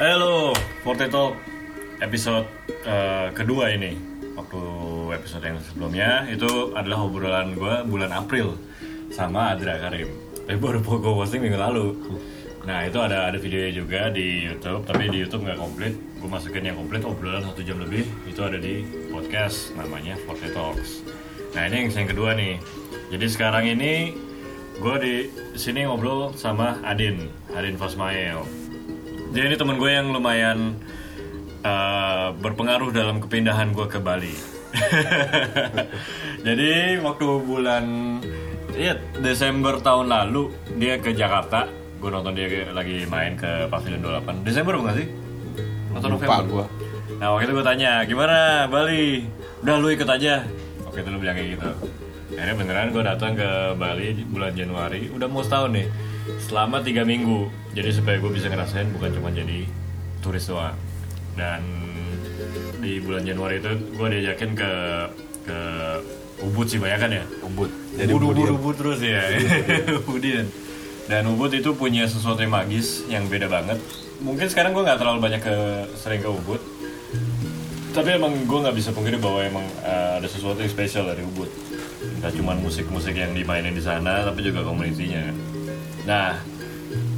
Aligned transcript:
Halo, 0.00 0.56
Forte 0.80 1.12
Talk 1.12 1.36
episode 2.00 2.48
eh, 2.88 3.28
kedua 3.36 3.68
ini. 3.68 3.92
Waktu 4.32 4.62
episode 5.12 5.44
yang 5.44 5.60
sebelumnya 5.60 6.24
itu 6.24 6.72
adalah 6.72 7.04
obrolan 7.04 7.52
gue 7.52 7.84
bulan 7.84 8.08
April 8.08 8.56
sama 9.12 9.52
Adra 9.52 9.76
Karim. 9.76 10.08
Tapi 10.48 10.56
baru 10.56 10.80
gue 10.80 11.12
posting 11.20 11.44
minggu 11.44 11.60
lalu. 11.60 12.00
Nah 12.64 12.88
itu 12.88 12.96
ada 12.96 13.28
ada 13.28 13.36
videonya 13.36 13.76
juga 13.76 14.08
di 14.08 14.48
YouTube, 14.48 14.88
tapi 14.88 15.12
di 15.12 15.20
YouTube 15.20 15.44
nggak 15.44 15.60
komplit. 15.60 15.92
Gue 16.16 16.30
masukin 16.32 16.64
yang 16.64 16.80
komplit 16.80 17.04
obrolan 17.04 17.44
satu 17.44 17.60
jam 17.60 17.76
lebih. 17.76 18.08
Itu 18.24 18.40
ada 18.40 18.56
di 18.56 18.80
podcast 19.12 19.76
namanya 19.76 20.16
Forte 20.24 20.48
Talks. 20.48 21.04
Nah 21.52 21.68
ini 21.68 21.84
yang 21.84 21.92
yang 21.92 22.08
kedua 22.08 22.32
nih. 22.40 22.56
Jadi 23.12 23.26
sekarang 23.28 23.68
ini 23.68 24.16
gue 24.80 24.96
di 24.96 25.14
sini 25.60 25.84
ngobrol 25.84 26.32
sama 26.40 26.80
Adin, 26.88 27.28
Adin 27.52 27.76
Fasmael. 27.76 28.59
Dia 29.30 29.46
ini 29.46 29.54
temen 29.54 29.78
gue 29.78 29.90
yang 29.94 30.10
lumayan 30.10 30.74
uh, 31.62 32.34
berpengaruh 32.34 32.90
dalam 32.90 33.22
kepindahan 33.22 33.70
gue 33.70 33.86
ke 33.86 34.02
Bali. 34.02 34.34
Jadi 36.46 36.98
waktu 36.98 37.26
bulan 37.42 37.84
iya 38.74 38.98
Desember 39.22 39.78
tahun 39.78 40.10
lalu 40.10 40.50
dia 40.82 40.98
ke 40.98 41.14
Jakarta. 41.14 41.70
Gue 42.02 42.10
nonton 42.10 42.34
dia 42.34 42.74
lagi 42.74 43.06
main 43.06 43.38
ke 43.38 43.70
Pavilion 43.70 44.02
28. 44.02 44.42
Desember 44.42 44.74
bukan 44.82 44.94
sih? 44.98 45.08
Atau 45.94 46.08
Lupa 46.10 46.26
November? 46.26 46.44
gua. 46.50 46.66
Nah 47.22 47.26
waktu 47.30 47.44
itu 47.46 47.52
gue 47.54 47.66
tanya, 47.66 47.92
gimana 48.10 48.66
Bali? 48.66 49.30
Udah 49.62 49.74
lu 49.78 49.94
ikut 49.94 50.10
aja. 50.10 50.42
Waktu 50.90 51.06
itu 51.06 51.08
lu 51.14 51.18
bilang 51.22 51.38
kayak 51.38 51.50
gitu. 51.54 51.70
Akhirnya 52.34 52.54
beneran 52.58 52.88
gue 52.90 53.02
datang 53.06 53.38
ke 53.38 53.78
Bali 53.78 54.26
bulan 54.26 54.58
Januari. 54.58 55.06
Udah 55.14 55.30
mau 55.30 55.46
setahun 55.46 55.70
nih. 55.70 55.86
Selama 56.50 56.82
tiga 56.82 57.06
minggu. 57.06 57.59
Jadi 57.70 57.88
supaya 57.94 58.16
gue 58.18 58.30
bisa 58.34 58.50
ngerasain 58.50 58.90
bukan 58.90 59.10
cuma 59.14 59.30
jadi 59.30 59.66
turis 60.20 60.46
doang. 60.50 60.74
Dan 61.38 61.62
di 62.82 62.98
bulan 62.98 63.22
Januari 63.22 63.62
itu 63.62 63.70
gue 63.94 64.08
diajakin 64.10 64.50
ke 64.58 64.72
ke 65.46 65.58
Ubud 66.40 66.66
sih 66.66 66.80
banyak 66.80 66.98
kan 66.98 67.10
ya. 67.12 67.24
Ubud. 67.44 67.70
Jadi 67.94 68.10
Ubud, 68.16 68.32
Ubud. 68.32 68.48
Ubud, 68.56 68.74
terus 68.76 69.00
ya. 69.04 69.20
Ubudin. 70.02 70.48
Dan 71.10 71.26
Ubud 71.26 71.50
itu 71.52 71.74
punya 71.74 72.06
sesuatu 72.06 72.40
yang 72.40 72.54
magis 72.54 73.04
yang 73.10 73.26
beda 73.28 73.50
banget. 73.50 73.76
Mungkin 74.22 74.46
sekarang 74.48 74.72
gue 74.72 74.84
nggak 74.84 75.00
terlalu 75.00 75.18
banyak 75.20 75.42
ke 75.42 75.54
sering 75.98 76.22
ke 76.24 76.30
Ubud. 76.30 76.60
Tapi 77.90 78.08
emang 78.14 78.46
gue 78.46 78.58
nggak 78.62 78.76
bisa 78.78 78.94
pungkiri 78.94 79.18
bahwa 79.18 79.42
emang 79.42 79.66
eh, 79.82 80.22
ada 80.22 80.28
sesuatu 80.30 80.62
yang 80.62 80.70
spesial 80.70 81.10
dari 81.10 81.26
Ubud. 81.26 81.50
Gak 82.20 82.36
cuma 82.36 82.56
musik-musik 82.56 83.16
yang 83.16 83.32
dimainin 83.32 83.76
di 83.76 83.80
sana, 83.80 84.24
tapi 84.24 84.44
juga 84.44 84.64
komunitinya. 84.64 85.32
Nah, 86.04 86.36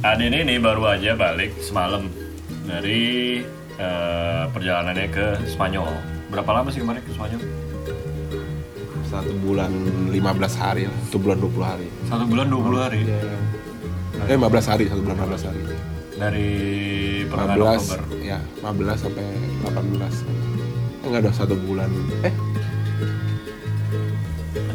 Adin 0.03 0.35
ini 0.35 0.59
baru 0.59 0.83
aja 0.91 1.15
balik 1.15 1.55
semalam 1.63 2.11
dari 2.67 3.39
eh, 3.79 4.43
perjalanannya 4.51 5.07
ke 5.07 5.25
Spanyol. 5.47 5.87
Berapa 6.27 6.59
lama 6.59 6.67
sih 6.69 6.83
kemarin 6.83 6.99
ke 6.99 7.11
Spanyol? 7.15 7.39
Satu 9.07 9.31
bulan 9.39 9.71
15 10.11 10.19
hari. 10.59 10.91
Satu 11.07 11.17
bulan 11.21 11.37
20 11.39 11.63
hari. 11.63 11.87
Satu 12.09 12.23
bulan 12.27 12.47
20 12.51 12.83
hari. 12.83 13.01
Eh 14.23 14.35
15 14.39 14.71
hari, 14.71 14.83
satu 14.87 15.01
bulan 15.03 15.17
15 15.23 15.47
hari. 15.47 15.61
dari 16.13 16.49
pertengahan 17.25 17.57
Oktober 17.73 17.99
15, 18.21 18.21
ya 18.23 18.39
15 18.61 19.01
sampai 19.01 19.25
18 19.65 20.23
Eh, 20.23 21.07
Enggak 21.09 21.19
dong, 21.25 21.35
satu 21.35 21.55
bulan 21.57 21.89
Eh, 22.21 22.31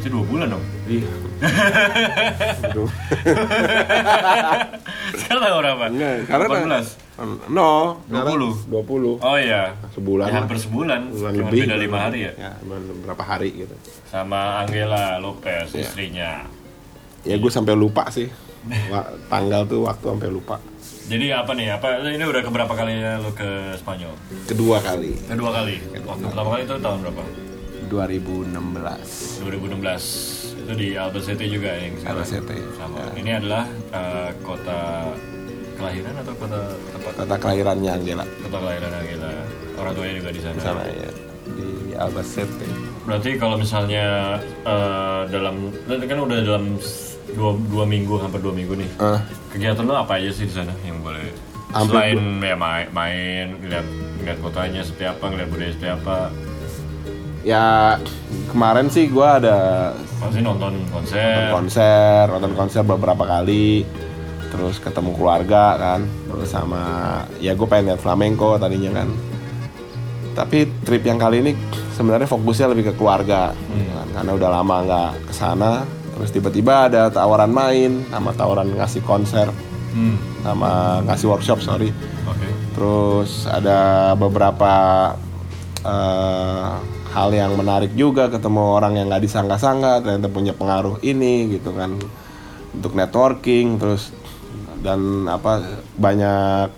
berarti 0.08 0.16
dua 0.16 0.24
bulan 0.24 0.46
dong? 0.56 0.64
Iya. 0.88 1.10
Sekarang 5.18 5.40
tanggal 5.44 5.60
berapa? 5.60 5.84
Enggak, 5.92 6.14
karena 6.26 6.46
18 6.48 7.50
No, 7.50 7.98
20. 8.06 8.70
20 8.70 9.18
oh 9.18 9.36
iya. 9.38 9.74
Sebulan. 9.90 10.26
Ya, 10.30 10.34
hampir 10.38 10.56
sebulan. 10.62 11.00
Bulan 11.10 11.32
cuma 11.34 11.50
lebih 11.50 11.60
beda 11.66 11.76
lima 11.76 11.98
hari 12.06 12.30
ya? 12.30 12.32
Ya, 12.38 12.52
berapa 13.04 13.22
hari 13.26 13.50
gitu. 13.58 13.74
Sama 14.06 14.62
Angela 14.62 15.18
Lopez 15.18 15.74
Iya. 15.74 15.82
istrinya. 15.82 16.30
Ya 17.26 17.34
gue 17.36 17.50
sampai 17.50 17.74
lupa 17.74 18.06
sih. 18.14 18.30
Tanggal 19.26 19.66
tuh 19.66 19.90
waktu 19.90 20.04
sampai 20.06 20.30
lupa. 20.30 20.62
Jadi 21.08 21.32
apa 21.34 21.50
nih? 21.58 21.74
Apa 21.74 22.06
ini 22.06 22.22
udah 22.22 22.42
keberapa 22.44 22.70
kali 22.70 23.02
lo 23.02 23.34
ke 23.34 23.74
Spanyol? 23.80 24.14
Kedua 24.46 24.78
kali. 24.78 25.18
Kedua 25.26 25.50
kali? 25.50 25.74
Waktu 26.06 26.24
pertama 26.30 26.48
kali 26.54 26.62
itu 26.70 26.74
tahun 26.78 26.98
berapa 27.02 27.22
2016 27.88 28.52
2016 29.42 30.48
itu 30.68 30.72
di 30.76 30.88
Albacete 31.00 31.44
juga 31.48 31.72
yang 31.72 31.96
sekarang 31.96 32.20
Albacete, 32.20 32.56
sama. 32.76 32.96
ya. 33.00 33.10
ini 33.16 33.30
adalah 33.32 33.64
eh, 33.92 34.30
kota 34.44 34.80
kelahiran 35.78 36.14
atau 36.20 36.34
kota 36.36 36.60
tempat? 36.92 37.12
Kota 37.24 37.34
kelahirannya 37.38 37.90
Angela. 37.94 38.24
Kota 38.44 38.56
kelahiran 38.58 38.92
Angela. 38.92 39.30
Orang 39.78 39.92
tuanya 39.94 40.14
juga 40.18 40.30
di 40.34 40.40
sana. 40.42 40.54
Di 40.58 40.62
sana 40.66 40.82
ya. 40.90 41.10
Di 41.48 41.68
Albacete 41.96 42.66
Berarti 43.08 43.30
kalau 43.40 43.56
misalnya 43.56 44.36
eh, 44.68 45.22
dalam 45.32 45.72
kan 45.88 46.18
udah 46.20 46.38
dalam 46.44 46.76
dua, 47.32 47.56
dua 47.72 47.84
minggu 47.88 48.14
hampir 48.20 48.40
dua 48.44 48.52
minggu 48.52 48.74
nih. 48.76 48.90
Ah, 49.00 49.20
kegiatan 49.48 49.88
lo 49.88 49.96
apa 49.96 50.20
aja 50.20 50.28
sih 50.34 50.44
di 50.44 50.52
sana 50.52 50.76
yang 50.84 51.00
boleh? 51.00 51.32
Hampir 51.72 51.92
selain 51.92 52.20
ya 52.40 52.56
main, 52.56 52.86
main 52.92 53.46
ngeliat 53.60 53.86
ngeliat 54.20 54.38
kotanya 54.40 54.80
seperti 54.80 55.04
apa 55.04 55.24
ngeliat 55.28 55.48
budaya 55.52 55.70
seperti 55.72 55.90
apa 55.92 56.16
ya 57.48 57.96
kemarin 58.52 58.92
sih 58.92 59.08
gue 59.08 59.24
ada 59.24 59.90
pasti 60.20 60.44
nonton 60.44 60.84
konser. 60.92 61.16
nonton 61.16 61.52
konser 61.56 62.22
nonton 62.28 62.52
konser 62.52 62.82
beberapa 62.84 63.24
kali. 63.24 63.88
Terus 64.48 64.80
ketemu 64.80 65.12
keluarga 65.12 65.76
kan 65.76 66.00
terus 66.28 66.48
sama 66.52 66.84
ya 67.40 67.52
gue 67.52 67.68
pengen 67.68 67.92
lihat 67.92 68.00
flamenco 68.04 68.60
tadinya 68.60 69.00
kan. 69.00 69.08
Tapi 70.36 70.68
trip 70.84 71.02
yang 71.08 71.16
kali 71.16 71.40
ini 71.40 71.52
sebenarnya 71.96 72.28
fokusnya 72.28 72.68
lebih 72.68 72.92
ke 72.92 72.94
keluarga. 73.00 73.56
Gitu 73.56 73.92
kan. 73.96 74.06
karena 74.12 74.30
udah 74.34 74.50
lama 74.60 74.76
nggak 74.84 75.10
ke 75.30 75.32
sana 75.32 75.86
terus 76.18 76.34
tiba-tiba 76.34 76.90
ada 76.90 77.06
tawaran 77.14 77.52
main 77.54 78.02
sama 78.12 78.36
tawaran 78.36 78.68
ngasih 78.76 79.00
konser. 79.08 79.48
Hmm, 79.88 80.20
sama 80.44 81.00
ngasih 81.08 81.26
workshop 81.32 81.64
sorry. 81.64 81.88
Oke. 82.28 82.48
Terus 82.76 83.48
ada 83.48 84.12
beberapa 84.18 84.74
eh, 85.80 86.97
hal 87.18 87.30
yang 87.34 87.52
menarik 87.58 87.92
juga 87.98 88.30
ketemu 88.30 88.62
orang 88.78 88.94
yang 88.94 89.10
nggak 89.10 89.24
disangka-sangka 89.26 90.06
ternyata 90.06 90.28
punya 90.30 90.54
pengaruh 90.54 91.02
ini 91.02 91.58
gitu 91.58 91.74
kan 91.74 91.98
untuk 92.74 92.92
networking 92.94 93.80
terus 93.82 94.14
dan 94.78 95.26
apa 95.26 95.82
banyak 95.98 96.70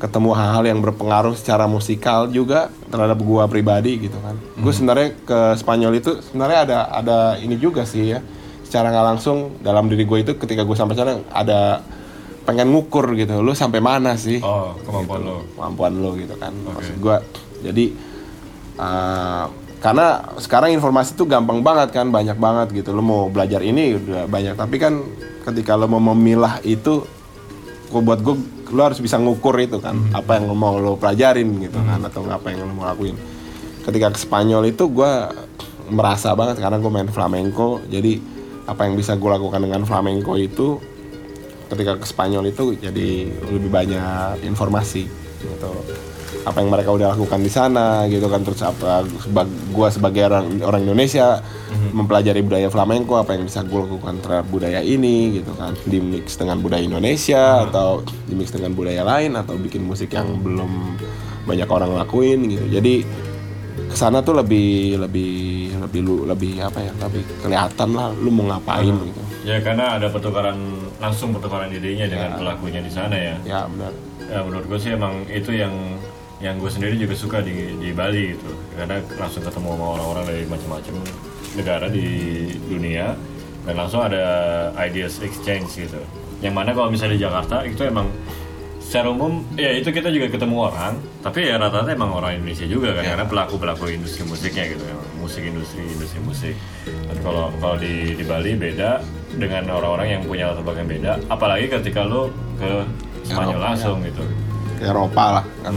ketemu 0.00 0.30
hal-hal 0.36 0.64
yang 0.68 0.80
berpengaruh 0.84 1.32
secara 1.32 1.64
musikal 1.64 2.28
juga 2.28 2.68
terhadap 2.92 3.16
gua 3.24 3.48
pribadi 3.48 3.96
gitu 4.04 4.18
kan. 4.20 4.36
Gue 4.58 4.72
sebenarnya 4.74 5.16
ke 5.24 5.40
Spanyol 5.56 5.96
itu 5.96 6.20
sebenarnya 6.20 6.58
ada 6.68 6.78
ada 6.92 7.18
ini 7.40 7.56
juga 7.56 7.88
sih 7.88 8.12
ya. 8.12 8.20
Secara 8.66 8.90
nggak 8.90 9.06
langsung 9.16 9.56
dalam 9.62 9.86
diri 9.86 10.04
gue 10.04 10.18
itu 10.20 10.32
ketika 10.36 10.66
gue 10.66 10.76
sampai 10.76 10.98
sana 10.98 11.22
ada 11.32 11.80
pengen 12.44 12.74
ngukur 12.74 13.16
gitu. 13.16 13.40
Lu 13.40 13.56
sampai 13.56 13.80
mana 13.80 14.18
sih? 14.20 14.44
oh 14.44 14.76
kemampuan 14.84 15.20
lo 15.24 15.36
kemampuan 15.56 15.92
lo 15.96 16.10
gitu 16.20 16.34
kan 16.36 16.52
Oke. 16.52 16.74
maksud 16.74 16.94
gua 17.00 17.16
jadi 17.64 17.84
uh, 18.76 19.46
karena 19.84 20.32
sekarang 20.40 20.72
informasi 20.72 21.12
tuh 21.12 21.28
gampang 21.28 21.60
banget 21.60 21.92
kan 21.92 22.08
banyak 22.08 22.40
banget 22.40 22.72
gitu. 22.72 22.96
Lo 22.96 23.04
mau 23.04 23.28
belajar 23.28 23.60
ini 23.60 24.00
udah 24.00 24.24
banyak. 24.24 24.56
Tapi 24.56 24.80
kan 24.80 25.04
ketika 25.44 25.76
lo 25.76 25.92
mau 25.92 26.00
memilah 26.00 26.64
itu 26.64 27.04
gua 27.92 28.00
buat 28.00 28.24
gue 28.24 28.32
lo 28.72 28.80
harus 28.80 28.96
bisa 28.96 29.20
ngukur 29.20 29.52
itu 29.60 29.84
kan. 29.84 29.92
Apa 30.16 30.40
yang 30.40 30.48
lo 30.48 30.56
mau 30.56 30.80
lo 30.80 30.96
pelajarin 30.96 31.60
gitu 31.60 31.76
kan 31.84 32.00
atau 32.00 32.24
apa 32.32 32.48
yang 32.48 32.64
lo 32.64 32.72
mau 32.72 32.88
lakuin. 32.88 33.12
Ketika 33.84 34.08
ke 34.08 34.18
Spanyol 34.24 34.72
itu 34.72 34.88
gua 34.88 35.28
merasa 35.92 36.32
banget 36.32 36.64
karena 36.64 36.80
gue 36.80 36.88
main 36.88 37.12
flamenco. 37.12 37.84
Jadi 37.84 38.16
apa 38.64 38.88
yang 38.88 38.96
bisa 38.96 39.12
gue 39.20 39.28
lakukan 39.28 39.60
dengan 39.60 39.84
flamenco 39.84 40.32
itu 40.40 40.80
ketika 41.68 42.00
ke 42.00 42.08
Spanyol 42.08 42.48
itu 42.48 42.72
jadi 42.80 43.28
lebih 43.52 43.68
banyak 43.68 44.48
informasi 44.48 45.04
gitu 45.44 45.70
apa 46.42 46.58
yang 46.58 46.74
mereka 46.74 46.90
udah 46.90 47.14
lakukan 47.14 47.38
di 47.38 47.50
sana 47.52 48.10
gitu 48.10 48.26
kan. 48.26 48.42
Terus 48.42 48.66
apa 48.66 49.06
seba, 49.22 49.46
gua 49.70 49.88
sebagai 49.94 50.26
orang 50.26 50.58
orang 50.66 50.80
Indonesia 50.82 51.38
mempelajari 51.94 52.42
budaya 52.42 52.68
flamenco 52.70 53.14
apa 53.14 53.38
yang 53.38 53.46
bisa 53.46 53.62
gue 53.62 53.76
lakukan 53.76 54.18
terhadap 54.18 54.46
budaya 54.50 54.82
ini 54.82 55.38
gitu 55.38 55.54
kan. 55.54 55.78
Di 55.86 55.98
mix 56.02 56.34
dengan 56.34 56.58
budaya 56.58 56.82
Indonesia 56.82 57.66
atau 57.70 58.02
di 58.26 58.34
mix 58.34 58.50
dengan 58.50 58.74
budaya 58.74 59.06
lain 59.06 59.38
atau 59.38 59.54
bikin 59.54 59.86
musik 59.86 60.10
yang 60.14 60.42
belum 60.42 60.98
banyak 61.44 61.68
orang 61.68 61.94
lakuin 61.94 62.50
gitu. 62.50 62.66
Jadi 62.72 63.04
ke 63.90 63.96
sana 63.98 64.22
tuh 64.22 64.38
lebih 64.38 64.98
lebih 64.98 65.34
lebih 65.78 66.00
lu 66.02 66.26
lebih 66.26 66.62
apa 66.62 66.82
ya 66.82 66.92
lebih 66.98 67.22
kelihatan 67.42 67.88
lah 67.94 68.10
lu 68.16 68.30
mau 68.32 68.50
ngapain 68.54 68.90
gitu. 68.90 69.20
Ya 69.44 69.60
karena 69.60 70.00
ada 70.00 70.08
pertukaran 70.08 70.56
langsung 70.98 71.36
pertukaran 71.36 71.68
idenya 71.68 72.08
dengan 72.08 72.38
pelakunya 72.38 72.80
di 72.80 72.90
sana 72.90 73.14
ya. 73.14 73.36
Ya 73.44 73.60
benar. 73.68 73.92
Ya 74.24 74.40
menurut 74.40 74.64
gue 74.66 74.78
sih 74.80 74.90
emang 74.96 75.28
itu 75.28 75.52
yang 75.52 75.74
yang 76.42 76.58
gue 76.58 76.70
sendiri 76.70 76.98
juga 76.98 77.14
suka 77.14 77.38
di 77.44 77.78
di 77.78 77.90
Bali 77.94 78.34
gitu. 78.34 78.50
Karena 78.74 78.98
langsung 79.18 79.42
ketemu 79.46 79.68
sama 79.76 79.84
orang-orang 79.98 80.24
dari 80.30 80.42
macam-macam 80.50 80.94
negara 81.54 81.86
di 81.90 82.06
dunia. 82.66 83.14
Dan 83.64 83.80
langsung 83.80 84.04
ada 84.04 84.24
ideas 84.76 85.24
exchange 85.24 85.88
gitu. 85.88 86.00
Yang 86.44 86.54
mana 86.54 86.70
kalau 86.76 86.92
misalnya 86.92 87.16
di 87.16 87.22
Jakarta 87.24 87.64
itu 87.64 87.80
emang 87.88 88.12
secara 88.84 89.08
umum 89.08 89.40
ya 89.56 89.72
itu 89.72 89.88
kita 89.88 90.12
juga 90.12 90.28
ketemu 90.28 90.68
orang. 90.68 91.00
Tapi 91.24 91.48
ya 91.48 91.56
rata-rata 91.56 91.96
emang 91.96 92.12
orang 92.12 92.36
Indonesia 92.36 92.68
juga 92.68 92.92
kan 92.92 93.02
Ya. 93.08 93.10
karena 93.16 93.24
pelaku 93.24 93.54
pelaku 93.56 93.88
industri 93.88 94.28
musiknya 94.28 94.68
gitu. 94.68 94.84
Ya 94.84 94.96
musik 95.16 95.40
industri 95.48 95.80
industri 95.80 96.20
musik. 96.20 96.54
Dan 96.84 97.16
kalau 97.24 97.48
kalau 97.56 97.80
di 97.80 98.12
di 98.12 98.24
Bali 98.28 98.52
beda 98.52 99.00
dengan 99.40 99.64
orang-orang 99.72 100.20
yang 100.20 100.22
punya 100.28 100.52
latar 100.52 100.60
belakang 100.60 100.84
beda. 100.90 101.12
Apalagi 101.32 101.66
ketika 101.72 102.04
lo 102.04 102.28
ke 102.60 102.84
Spanyol 103.24 103.56
langsung 103.64 104.04
gitu 104.04 104.20
ke 104.78 104.84
Eropa 104.86 105.40
lah. 105.40 105.44
Kan 105.62 105.74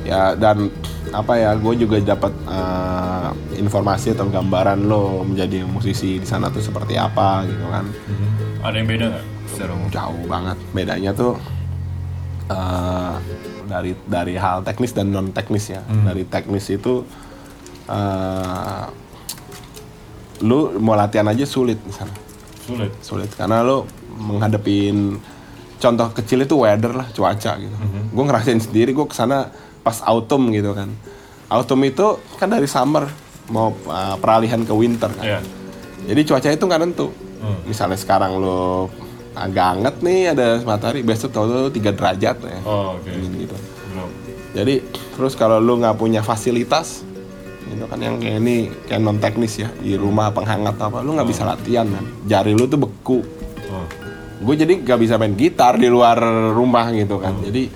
ya 0.00 0.34
dan 0.34 0.72
apa 1.10 1.32
ya 1.36 1.50
gue 1.58 1.74
juga 1.74 1.98
dapat 1.98 2.32
eh, 2.46 3.30
informasi 3.58 4.14
atau 4.14 4.30
gambaran 4.30 4.86
lo 4.86 5.26
menjadi 5.26 5.66
musisi 5.66 6.22
di 6.22 6.26
sana 6.26 6.48
tuh 6.48 6.62
seperti 6.62 6.94
apa 6.94 7.44
gitu 7.46 7.66
kan. 7.66 7.84
Ada 8.62 8.76
yang 8.78 8.88
beda 8.88 9.06
nggak? 9.10 9.24
Jauh 9.90 10.24
banget. 10.30 10.56
Bedanya 10.70 11.10
tuh 11.12 11.34
eh, 12.48 13.14
dari 13.66 13.92
dari 14.06 14.34
hal 14.38 14.62
teknis 14.62 14.94
dan 14.94 15.14
non 15.14 15.30
teknis 15.30 15.70
ya 15.70 15.82
dari 15.86 16.26
teknis 16.26 16.66
itu 16.70 17.02
eh, 17.90 18.84
lu 20.40 20.78
mau 20.80 20.96
latihan 20.96 21.28
aja 21.28 21.44
sulit 21.44 21.76
di 21.82 21.92
sana. 21.92 22.14
Sulit. 22.64 22.92
Sulit. 23.02 23.30
Karena 23.34 23.66
lo 23.66 23.84
menghadapin 24.14 25.18
contoh 25.80 26.06
kecil 26.12 26.44
itu 26.44 26.54
weather 26.60 26.92
lah 26.92 27.08
cuaca 27.10 27.56
gitu. 27.56 27.76
Gue 28.12 28.24
ngerasain 28.28 28.60
sendiri 28.60 28.92
gue 28.92 29.06
ke 29.08 29.16
sana 29.16 29.48
pas 29.80 29.98
autumn 30.04 30.52
gitu 30.52 30.76
kan. 30.76 30.92
Autumn 31.48 31.82
itu 31.88 32.20
kan 32.36 32.52
dari 32.52 32.68
summer 32.68 33.08
mau 33.50 33.74
uh, 33.88 34.14
peralihan 34.20 34.62
ke 34.62 34.70
winter 34.70 35.10
kan. 35.16 35.24
Ya 35.24 35.40
jadi 36.06 36.20
cuaca 36.24 36.48
itu 36.48 36.64
nggak 36.64 36.82
nentu. 36.82 37.08
Hmm. 37.40 37.56
misalnya 37.64 37.96
sekarang 37.96 38.36
lo 38.36 38.92
agak 39.32 39.80
anget 39.80 39.96
nih 40.04 40.36
ada 40.36 40.60
matahari 40.60 41.00
besok 41.00 41.32
tau 41.32 41.72
tiga 41.72 41.88
derajat 41.88 42.36
ya. 42.36 42.60
Oh 42.68 43.00
oke. 43.00 43.08
Dingin 43.08 43.48
gitu. 43.48 43.56
Belum 43.92 44.08
jadi 44.52 44.84
terus 45.16 45.32
kalau 45.38 45.56
lu 45.56 45.80
nggak 45.80 45.96
punya 45.96 46.20
fasilitas 46.20 47.00
itu 47.70 47.86
kan 47.86 48.02
yang 48.02 48.18
kayak 48.18 48.42
ini 48.42 48.68
kayak 48.90 49.00
non 49.00 49.22
teknis 49.22 49.62
ya 49.62 49.70
di 49.78 49.94
rumah 49.94 50.34
penghangat 50.34 50.74
apa 50.74 51.00
lu 51.00 51.16
nggak 51.16 51.28
bisa 51.32 51.48
latihan 51.48 51.88
kan. 51.88 52.04
Jari 52.28 52.52
lu 52.52 52.68
tuh 52.68 52.76
beku 52.84 53.24
gue 54.40 54.54
jadi 54.56 54.74
gak 54.80 54.98
bisa 54.98 55.20
main 55.20 55.36
gitar 55.36 55.76
di 55.76 55.88
luar 55.92 56.16
rumah 56.56 56.88
gitu 56.96 57.20
kan. 57.20 57.36
Jadi 57.44 57.68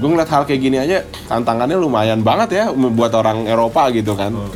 gue 0.00 0.08
ngeliat 0.08 0.32
hal 0.32 0.48
kayak 0.48 0.60
gini 0.64 0.80
aja 0.80 1.04
tantangannya 1.28 1.76
lumayan 1.76 2.24
banget 2.24 2.56
ya 2.56 2.64
buat 2.72 3.12
orang 3.12 3.44
Eropa 3.44 3.92
gitu 3.92 4.16
kan. 4.16 4.32
Oh. 4.32 4.48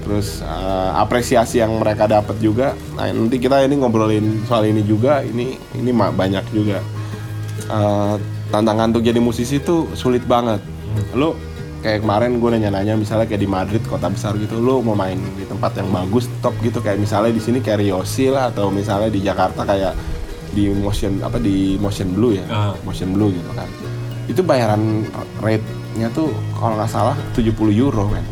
terus 0.00 0.42
eh, 0.42 0.90
apresiasi 0.96 1.60
yang 1.62 1.76
mereka 1.78 2.08
dapat 2.08 2.34
juga. 2.42 2.74
Nah 2.96 3.12
nanti 3.12 3.36
kita 3.38 3.62
ini 3.62 3.78
ngobrolin 3.78 4.42
soal 4.48 4.66
ini 4.66 4.82
juga. 4.82 5.22
Ini 5.22 5.54
ini 5.76 5.90
banyak 5.94 6.50
juga. 6.50 6.82
Eh, 7.70 8.14
tantangan 8.50 8.90
untuk 8.90 9.06
jadi 9.06 9.22
musisi 9.22 9.62
tuh 9.62 9.86
sulit 9.94 10.26
banget. 10.26 10.58
Lo 11.14 11.38
kayak 11.84 12.02
kemarin 12.02 12.42
gue 12.42 12.50
nanya-nanya 12.50 12.98
misalnya 12.98 13.24
kayak 13.30 13.40
di 13.40 13.48
Madrid 13.48 13.82
kota 13.88 14.12
besar 14.12 14.36
gitu 14.36 14.60
lo 14.60 14.84
mau 14.84 14.92
main 14.92 15.16
di 15.16 15.46
tempat 15.46 15.78
yang 15.78 15.92
bagus 15.92 16.26
top 16.42 16.56
gitu. 16.64 16.82
Kayak 16.82 17.04
misalnya 17.04 17.30
di 17.30 17.42
sini 17.44 17.62
kayak 17.62 17.84
Riosi 17.84 18.32
lah 18.32 18.50
atau 18.50 18.72
misalnya 18.72 19.12
di 19.12 19.20
Jakarta 19.22 19.62
kayak 19.62 19.94
di 20.50 20.68
motion 20.70 21.18
apa 21.20 21.36
di 21.36 21.74
motion 21.76 22.10
blue 22.10 22.34
ya 22.34 22.44
Ah. 22.46 22.72
motion 22.82 23.10
blue 23.10 23.30
gitu 23.30 23.50
kan 23.52 23.68
itu 24.26 24.40
bayaran 24.40 25.06
rate-nya 25.38 26.10
tuh 26.10 26.30
kalau 26.52 26.74
nggak 26.74 26.88
salah 26.88 27.16
70 27.32 27.50
euro 27.72 28.06
kan 28.06 28.24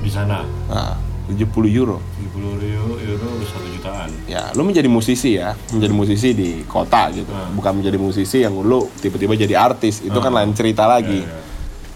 di 0.00 0.10
sana 0.10 0.42
nah, 0.66 0.94
70 1.26 1.40
euro 1.70 1.98
70 2.20 2.60
euro 2.68 2.94
euro 2.98 3.28
satu 3.42 3.66
jutaan 3.70 4.10
ya 4.26 4.52
lu 4.52 4.62
menjadi 4.62 4.86
musisi 4.86 5.34
ya 5.34 5.56
menjadi 5.70 5.94
musisi 5.94 6.28
di 6.30 6.62
kota 6.64 7.08
gitu 7.10 7.26
Hmm. 7.26 7.54
bukan 7.54 7.80
menjadi 7.80 7.96
musisi 7.96 8.38
yang 8.40 8.54
lu 8.56 8.90
tiba-tiba 8.94 9.32
jadi 9.34 9.54
artis 9.56 9.98
itu 10.00 10.14
kan 10.14 10.28
Hmm. 10.28 10.38
lain 10.38 10.52
cerita 10.52 10.84
lagi 10.84 11.22
Ya, 11.22 11.30
ya. 11.30 11.40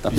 tapi 0.00 0.18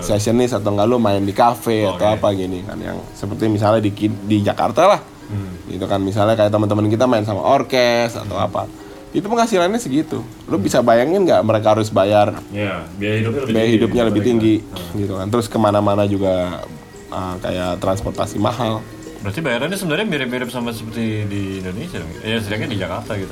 Sessionis 0.00 0.48
gitu 0.48 0.56
atau 0.56 0.70
enggak 0.72 0.86
lu 0.86 0.96
main 0.96 1.20
di 1.20 1.34
cafe 1.34 1.84
Oh, 1.84 1.94
atau 1.94 2.06
oke. 2.08 2.16
apa 2.16 2.28
gini 2.32 2.62
kan 2.62 2.78
yang 2.78 2.96
seperti 3.12 3.46
misalnya 3.46 3.82
di 3.82 3.90
di 4.24 4.40
Jakarta 4.40 4.86
lah 4.86 5.00
Hmm. 5.24 5.52
gitu 5.66 5.84
kan 5.84 5.98
misalnya 5.98 6.34
kayak 6.34 6.50
teman-teman 6.50 6.86
kita 6.86 7.04
main 7.04 7.22
sama 7.22 7.40
orkes 7.40 8.14
atau 8.14 8.36
apa 8.36 8.66
itu 9.10 9.22
penghasilannya 9.22 9.76
segitu 9.76 10.20
lu 10.44 10.56
bisa 10.56 10.80
bayangin 10.80 11.22
nggak 11.22 11.40
mereka 11.40 11.72
harus 11.72 11.88
bayar 11.88 12.36
ya 12.48 12.84
biaya 12.94 13.16
hidupnya 13.18 13.40
lebih 13.40 13.48
biaya 13.48 13.62
tinggi 13.62 13.74
hidupnya 13.74 14.02
lebih 14.04 14.22
tinggi 14.22 14.54
kita. 14.58 14.98
gitu 14.98 15.12
kan 15.14 15.26
terus 15.28 15.46
ke 15.46 15.56
mana-mana 15.56 16.04
juga 16.04 16.64
uh, 17.08 17.34
kayak 17.38 17.76
transportasi 17.78 18.36
mahal 18.38 18.80
Berarti 19.22 19.38
bayarannya 19.38 19.78
sebenarnya 19.78 20.02
mirip-mirip 20.04 20.50
sama 20.50 20.74
seperti 20.74 21.22
di 21.24 21.62
Indonesia? 21.62 22.02
Ya 22.26 22.42
sedangkan 22.42 22.66
di 22.66 22.74
Jakarta 22.74 23.14
gitu. 23.14 23.30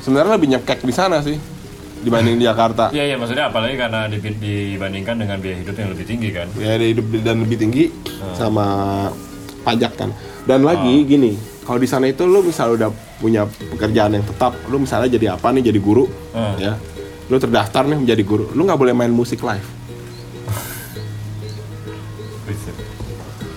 sebenarnya 0.00 0.34
lebih 0.34 0.48
nyekek 0.50 0.82
di 0.82 0.90
sana 0.90 1.22
sih 1.22 1.38
dibanding 1.98 2.36
di 2.36 2.44
Jakarta 2.44 2.90
Iya 2.96 3.04
iya 3.04 3.16
maksudnya 3.16 3.46
apalagi 3.46 3.78
karena 3.78 4.10
di- 4.10 4.18
dibandingkan 4.18 5.14
dengan 5.14 5.38
biaya 5.38 5.62
hidup 5.62 5.76
yang 5.76 5.90
lebih 5.90 6.04
tinggi 6.04 6.28
kan. 6.30 6.50
biaya 6.50 6.82
hidup 6.82 7.06
dan 7.22 7.36
lebih 7.38 7.56
tinggi 7.56 7.84
Hmm. 8.18 8.34
sama 8.34 8.66
pajak 9.62 9.94
kan 9.94 10.10
dan 10.48 10.60
Ah. 10.60 10.72
lagi 10.72 11.04
gini 11.04 11.36
kalau 11.62 11.76
di 11.76 11.84
sana 11.84 12.08
itu 12.08 12.24
lu 12.24 12.40
misalnya 12.40 12.74
udah 12.78 12.90
punya 13.18 13.44
pekerjaan 13.44 14.10
yang 14.10 14.24
tetap 14.24 14.56
lu 14.66 14.80
misalnya 14.80 15.06
jadi 15.06 15.36
apa 15.36 15.52
nih 15.52 15.68
jadi 15.68 15.78
guru 15.78 16.08
Hmm. 16.32 16.56
ya 16.56 16.72
lu 17.28 17.36
terdaftar 17.36 17.84
nih 17.84 17.98
menjadi 17.98 18.22
guru 18.24 18.48
lu 18.50 18.64
nggak 18.64 18.80
boleh 18.80 18.94
main 18.94 19.12
musik 19.12 19.38
live 19.42 19.68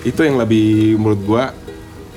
itu 0.02 0.20
yang 0.20 0.36
lebih 0.36 0.98
menurut 0.98 1.22
gua 1.22 1.44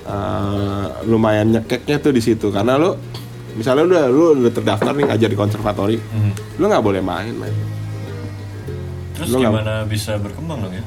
eh, 0.04 0.84
lumayan 1.04 1.48
nyekeknya 1.50 1.96
tuh 1.98 2.10
di 2.10 2.20
situ 2.20 2.48
karena 2.48 2.74
lu 2.74 2.96
misalnya 3.54 3.84
udah 3.86 4.02
lu 4.08 4.24
udah 4.36 4.52
terdaftar 4.52 4.92
nih 4.92 5.04
ngajar 5.06 5.28
di 5.30 5.38
konservatori 5.38 5.96
Mhm. 5.96 6.58
lu 6.58 6.64
nggak 6.64 6.82
boleh 6.82 7.00
main 7.00 7.32
main 7.32 7.54
Terus 9.14 9.30
Lu 9.30 9.38
gimana 9.38 9.86
bisa 9.86 10.18
berkembang 10.18 10.58
dong 10.58 10.74
ya? 10.74 10.82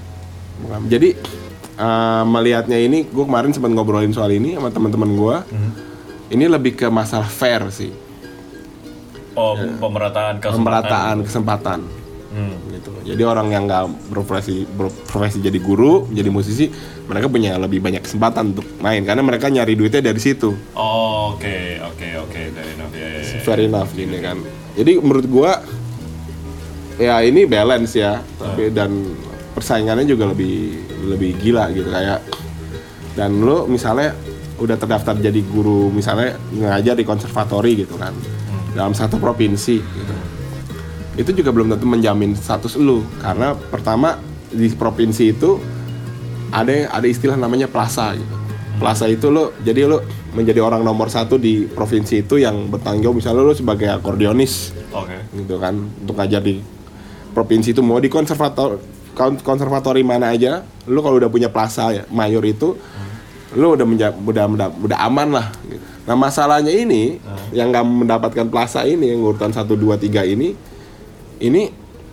Jadi 0.91 1.15
eh, 1.77 2.23
melihatnya 2.25 2.75
ini, 2.75 3.05
gue 3.05 3.23
kemarin 3.23 3.53
sempat 3.53 3.69
ngobrolin 3.69 4.11
soal 4.11 4.29
ini 4.29 4.53
sama 4.53 4.69
teman-teman 4.69 5.09
gue. 5.09 5.35
Mhm. 5.47 5.71
Ini 6.27 6.45
lebih 6.49 6.75
ke 6.75 6.87
masalah 6.89 7.25
fair 7.25 7.63
sih, 7.69 7.93
Oh 9.31 9.53
pemerataan 9.55 10.41
kesempatan. 10.41 10.57
pemerataan 10.57 11.17
kesempatan 11.23 11.79
Hmm. 12.27 12.53
gitu. 12.69 12.91
Jadi 13.07 13.23
orang 13.23 13.47
yang 13.49 13.63
nggak 13.65 14.11
berprofesi 14.11 14.67
berprofesi 14.67 15.39
jadi 15.39 15.55
guru, 15.57 16.05
jadi 16.11 16.27
musisi, 16.27 16.67
mereka 17.07 17.31
punya 17.31 17.55
lebih 17.55 17.79
banyak 17.79 18.03
kesempatan 18.03 18.51
untuk 18.51 18.67
main 18.77 18.99
karena 19.01 19.23
mereka 19.23 19.47
nyari 19.47 19.73
duitnya 19.73 20.03
dari 20.03 20.19
situ. 20.19 20.51
Oh, 20.75 21.31
Oke 21.33 21.79
oke 21.79 22.07
oke. 22.19 22.41
Ya, 22.51 22.63
ya, 22.91 23.07
ya. 23.23 23.39
Fair 23.41 23.63
enough 23.63 23.95
gini 23.95 24.19
kan. 24.19 24.43
Jadi 24.75 24.99
menurut 24.99 25.25
gue 25.25 25.51
ya 26.99 27.23
ini 27.23 27.47
balance 27.47 27.95
ya, 27.95 28.19
tapi 28.35 28.69
dan 28.69 28.91
persaingannya 29.57 30.05
juga 30.05 30.29
lebih 30.29 30.77
lebih 31.09 31.41
gila 31.41 31.73
gitu 31.73 31.89
kayak 31.89 32.21
dan 33.17 33.41
lo 33.41 33.65
misalnya 33.65 34.13
udah 34.61 34.77
terdaftar 34.77 35.17
jadi 35.17 35.41
guru 35.49 35.89
misalnya 35.89 36.37
ngajar 36.53 36.93
di 36.93 37.01
konservatori 37.01 37.81
gitu 37.81 37.97
kan 37.97 38.13
dalam 38.77 38.93
satu 38.93 39.17
provinsi 39.17 39.81
gitu. 39.81 40.13
Itu 41.17 41.33
juga 41.33 41.49
belum 41.49 41.73
tentu 41.73 41.89
menjamin 41.89 42.37
status 42.37 42.77
lu 42.77 43.01
karena 43.17 43.57
pertama 43.57 44.21
di 44.53 44.69
provinsi 44.69 45.33
itu 45.33 45.57
ada 46.53 46.93
ada 46.93 47.07
istilah 47.09 47.33
namanya 47.33 47.65
plaza 47.65 48.13
gitu. 48.13 48.35
Plaza 48.77 49.09
itu 49.09 49.33
lo 49.33 49.57
jadi 49.65 49.89
lo 49.89 50.05
menjadi 50.37 50.61
orang 50.61 50.85
nomor 50.85 51.09
satu 51.09 51.41
di 51.41 51.65
provinsi 51.65 52.21
itu 52.21 52.37
yang 52.37 52.69
bertanggung 52.69 53.09
jawab. 53.09 53.17
Misalnya 53.17 53.41
lo 53.41 53.57
sebagai 53.57 53.89
akordeonis 53.89 54.77
Oke. 54.93 55.17
gitu 55.33 55.57
kan 55.57 55.73
untuk 55.73 56.13
ngajar 56.13 56.45
di 56.45 56.61
provinsi 57.33 57.73
itu 57.73 57.81
mau 57.81 57.97
di 57.97 58.13
konservator 58.13 58.77
kon- 58.77 58.96
konservatori 59.41 60.01
mana 60.01 60.29
aja 60.29 60.61
lu 60.85 61.01
kalau 61.01 61.17
udah 61.17 61.27
punya 61.27 61.49
plaza 61.49 61.89
ya 61.91 62.03
mayor 62.07 62.45
itu 62.45 62.77
lu 63.55 63.73
udah 63.73 63.83
menja- 63.83 64.13
udah, 64.13 64.45
udah 64.45 64.67
udah 64.77 64.97
aman 65.01 65.33
lah 65.33 65.47
gitu. 65.63 65.81
nah 66.05 66.13
masalahnya 66.13 66.69
ini 66.69 67.17
yang 67.49 67.71
nggak 67.71 67.83
mendapatkan 67.83 68.45
plaza 68.47 68.83
ini 68.83 69.09
yang 69.09 69.23
urutan 69.23 69.49
1 69.49 69.65
2 69.65 69.97
3 69.97 70.23
ini 70.27 70.53
ini 71.39 71.63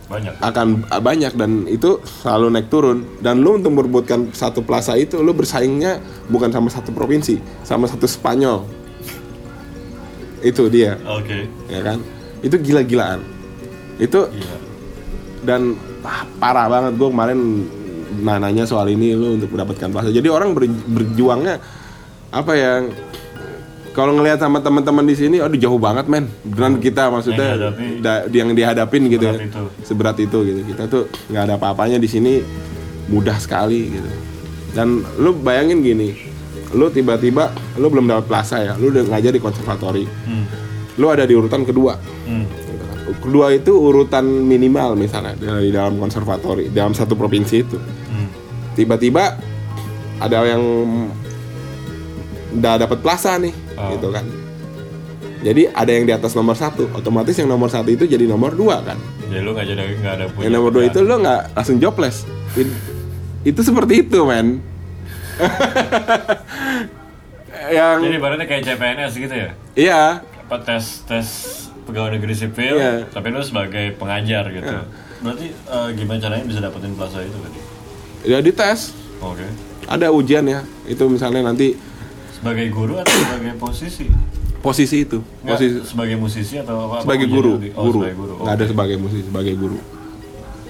Banyak. 0.05 0.37
akan 0.39 0.67
banyak 1.01 1.33
dan 1.33 1.65
itu 1.67 1.97
selalu 2.21 2.47
naik 2.51 2.69
turun 2.69 3.03
dan 3.19 3.41
lu 3.41 3.57
untuk 3.57 3.73
merebutkan 3.73 4.31
satu 4.31 4.61
plaza 4.61 4.95
itu 4.95 5.19
lu 5.19 5.33
bersaingnya 5.33 5.99
bukan 6.29 6.49
sama 6.49 6.69
satu 6.69 6.93
provinsi 6.93 7.41
sama 7.63 7.89
satu 7.89 8.05
Spanyol 8.05 8.63
itu 10.45 10.69
dia 10.69 11.01
Oke. 11.09 11.49
ya 11.67 11.81
kan 11.81 11.99
itu 12.41 12.57
gila-gilaan 12.59 13.25
itu 13.97 14.29
Iya. 14.29 14.57
dan 15.43 15.73
ah, 16.05 16.23
parah 16.39 16.69
banget. 16.69 16.93
Gue 16.95 17.09
kemarin 17.09 17.39
nah, 18.17 18.39
nanya 18.39 18.65
soal 18.65 18.87
ini 18.89 19.13
lu 19.13 19.35
untuk 19.35 19.51
mendapatkan 19.51 19.91
plaza 19.91 20.09
jadi 20.09 20.29
orang 20.29 20.53
ber- 20.53 20.71
berjuangnya 20.87 21.59
apa 22.31 22.53
ya 22.53 22.73
kalau 23.91 24.11
ngelihat 24.13 24.39
sama 24.39 24.59
teman-teman 24.59 25.03
di 25.03 25.15
sini 25.15 25.37
aduh 25.39 25.55
jauh 25.55 25.79
banget 25.79 26.07
men. 26.07 26.27
Beneran 26.43 26.79
kita 26.79 27.07
maksudnya 27.09 27.47
Yang 27.47 27.55
dihadapi- 27.55 27.99
da- 28.01 28.25
yang 28.29 28.49
dihadapin 28.51 29.03
gitu 29.07 29.25
ya. 29.25 29.35
Berat 29.35 29.47
itu. 29.47 29.63
seberat 29.83 30.17
itu 30.19 30.39
gitu. 30.43 30.61
Kita 30.67 30.83
tuh 30.87 31.03
nggak 31.29 31.43
ada 31.43 31.55
apa-apanya 31.55 31.99
di 31.99 32.07
sini 32.07 32.43
mudah 33.07 33.39
sekali 33.39 33.95
gitu. 33.95 34.11
Dan 34.75 34.99
lu 35.17 35.31
bayangin 35.33 35.79
gini 35.79 36.11
lu 36.75 36.91
tiba-tiba 36.91 37.51
lu 37.79 37.87
belum 37.87 38.11
dapat 38.11 38.27
plaza 38.27 38.59
ya 38.59 38.75
lu 38.75 38.91
udah 38.91 39.07
ngajar 39.07 39.31
di 39.31 39.39
konservatori. 39.39 40.05
Hmm. 40.27 40.47
lu 40.95 41.07
ada 41.07 41.23
di 41.23 41.35
urutan 41.35 41.63
kedua. 41.63 41.95
Hmm. 42.27 42.47
Kedua 43.15 43.53
itu 43.53 43.71
urutan 43.71 44.23
minimal 44.25 44.95
misalnya 44.95 45.35
dari 45.35 45.69
dalam 45.69 45.97
konservatori 45.97 46.69
dalam 46.69 46.91
satu 46.91 47.13
provinsi 47.13 47.57
itu 47.59 47.77
Hmm. 47.77 48.29
tiba-tiba 48.73 49.37
ada 50.17 50.39
yang 50.43 50.63
udah 52.53 52.75
dapat 52.79 52.99
plaza 52.99 53.37
nih 53.37 53.53
Oh. 53.75 53.91
gitu 53.91 54.09
kan 54.09 54.23
jadi 55.41 55.69
ada 55.71 55.91
yang 55.91 56.05
di 56.05 56.15
atas 56.15 56.33
nomor 56.33 56.55
satu 56.55 56.89
otomatis 56.93 57.35
yang 57.35 57.47
nomor 57.47 57.67
satu 57.67 57.91
itu 57.91 58.07
jadi 58.07 58.25
nomor 58.25 58.53
dua 58.53 58.81
kan 58.81 58.97
Jadi 59.25 59.41
lu 59.41 59.51
nggak 59.51 59.67
jadi 59.67 59.83
nggak 59.95 60.15
ada 60.15 60.25
punya. 60.29 60.43
yang 60.43 60.53
nomor 60.55 60.71
dua 60.71 60.85
itu 60.85 60.99
lo 61.01 61.19
nggak 61.19 61.43
langsung 61.53 61.77
jobless 61.77 62.25
It- 62.55 62.73
itu 63.45 63.61
seperti 63.61 64.01
itu 64.01 64.23
men 64.23 64.63
yang 67.71 67.99
Jadi 68.01 68.15
ibaratnya 68.15 68.47
kayak 68.47 68.63
CPNS 68.65 69.13
gitu 69.15 69.35
ya? 69.35 69.51
iya 69.75 70.03
Apa 70.39 70.57
tes 70.61 71.03
tes 71.03 71.27
pegawai 71.85 72.11
negeri 72.15 72.35
sipil, 72.35 72.75
Iya. 72.75 73.07
tapi 73.07 73.29
lu 73.29 73.41
sebagai 73.41 73.93
pengajar 73.95 74.49
gitu. 74.49 74.73
Berarti 75.21 75.47
eh, 75.49 75.89
gimana 75.95 76.19
caranya 76.19 76.45
bisa 76.45 76.61
dapetin 76.61 76.93
plaza 76.93 77.21
itu 77.21 77.37
tadi? 77.37 77.61
ya 78.25 78.41
dites 78.41 78.97
Oke. 79.19 79.45
ada 79.85 80.09
ujian 80.09 80.41
ya 80.43 80.65
itu 80.85 81.05
misalnya 81.07 81.45
nanti 81.45 81.77
Sebagai 82.33 82.69
guru 82.69 82.97
atau 82.97 83.13
sebagai 83.15 83.53
posisi? 83.55 84.09
posisi 84.59 84.97
itu 84.99 85.21
Nggak, 85.43 85.53
posisi 85.55 85.77
sebagai 85.85 86.17
musisi 86.17 86.55
atau 86.57 86.89
apa? 86.89 87.05
sebagai 87.05 87.29
guru 87.29 87.53
nanti? 87.55 87.69
Oh, 87.71 87.85
guru 87.85 88.01
sebagai 88.01 88.17
guru. 88.17 88.33
nggak 88.39 88.55
ada 88.55 88.65
sebagai 88.67 88.97
musisi 88.97 89.23
sebagai 89.23 89.55
guru 89.55 89.77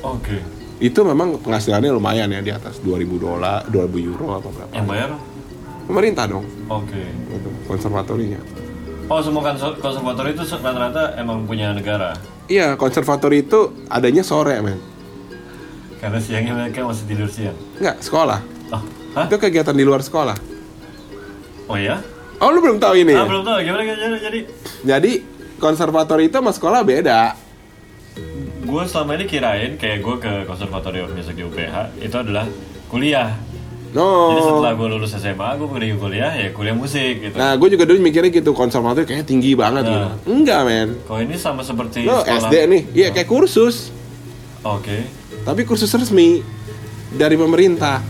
Oke. 0.02 0.38
itu 0.76 1.00
memang 1.00 1.38
penghasilannya 1.38 1.90
lumayan 1.90 2.26
ya 2.28 2.40
di 2.40 2.50
atas 2.50 2.78
2000 2.80 3.06
dolar 3.16 3.62
2000 3.66 4.02
euro 4.04 4.26
apa 4.34 4.48
berapa 4.50 4.72
Yang 4.72 4.86
bayar? 4.88 5.10
pemerintah 5.84 6.24
dong 6.26 6.46
Oke. 6.66 7.02
gitu, 7.30 7.48
konservatorinya 7.64 8.42
Oh 9.04 9.20
semua 9.20 9.44
konser- 9.44 9.76
konservatori 9.78 10.32
itu 10.32 10.42
rata-rata 10.46 11.12
emang 11.14 11.44
punya 11.44 11.70
negara. 11.70 12.16
iya 12.46 12.72
konservatori 12.74 13.40
itu 13.40 13.60
adanya 13.86 14.20
sore 14.20 14.56
men 14.60 14.76
Karena 15.96 16.20
siangnya 16.20 16.52
mereka 16.54 16.84
masih 16.84 17.04
tidur 17.06 17.28
siang. 17.28 17.56
nggak 17.78 18.00
sekolah 18.00 18.40
Oh, 18.70 18.80
hah? 19.14 19.24
itu 19.24 19.36
kegiatan 19.38 19.72
di 19.72 19.80
luar 19.80 20.00
sekolah 20.00 20.36
Oh 21.64 21.76
ya? 21.76 22.00
oh 22.36 22.48
lu 22.48 22.60
belum 22.60 22.76
tahu 22.76 22.94
ini 22.98 23.12
Ah 23.12 23.24
ya? 23.24 23.24
belum 23.26 23.42
tahu 23.42 23.56
gimana 23.62 23.82
gimana 23.82 24.16
jadi? 24.18 24.40
jadi 24.82 25.12
konservatori 25.56 26.28
itu 26.28 26.36
sama 26.36 26.50
sekolah 26.50 26.80
beda 26.82 27.20
Gue 28.64 28.82
selama 28.84 29.14
ini 29.14 29.24
kirain 29.24 29.72
kayak 29.74 30.00
gue 30.00 30.16
ke 30.18 30.32
konservatorium 30.44 31.08
musik 31.10 31.32
di 31.32 31.42
UPH 31.42 32.00
itu 32.00 32.16
adalah 32.16 32.48
kuliah. 32.86 33.36
Jadi 33.94 34.02
no 34.34 34.42
setelah 34.44 34.72
gue 34.72 34.88
lulus 34.90 35.14
SMA, 35.14 35.48
gue 35.54 35.68
pergi 35.68 35.94
kuliah 35.94 36.32
ya 36.32 36.50
kuliah 36.50 36.74
musik 36.74 37.14
gitu. 37.20 37.34
nah 37.34 37.54
gue 37.54 37.68
juga 37.68 37.84
dulu 37.84 37.98
mikirnya 38.00 38.30
gitu 38.32 38.50
konservatori 38.50 39.04
kayaknya 39.04 39.22
tinggi 39.24 39.54
banget 39.54 39.82
Nah. 39.82 39.92
gitu 39.92 40.08
enggak 40.28 40.60
men 40.62 40.88
Kalau 41.00 41.20
ini 41.20 41.36
sama 41.36 41.62
seperti 41.62 42.02
lo 42.02 42.18
sekolah. 42.18 42.42
SD 42.44 42.54
nih 42.66 42.82
iya 42.92 43.08
kayak 43.08 43.28
kursus 43.28 43.94
Oke. 44.60 45.06
tapi 45.40 45.62
kursus 45.62 45.88
resmi 45.88 46.42
dari 47.08 47.36
pemerintah 47.36 48.02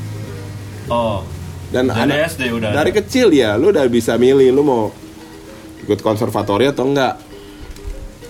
Oh. 0.87 1.21
dan 1.69 1.85
Dari 1.87 2.01
anak- 2.11 2.33
SD 2.33 2.43
udah 2.51 2.73
dari 2.73 2.89
ada. 2.89 2.99
kecil 2.99 3.29
ya 3.29 3.53
lu 3.55 3.69
udah 3.69 3.85
bisa 3.87 4.17
milih 4.17 4.49
lu 4.51 4.63
mau 4.63 4.89
ikut 5.81 6.01
konservatori 6.01 6.65
atau 6.65 6.85
enggak 6.87 7.21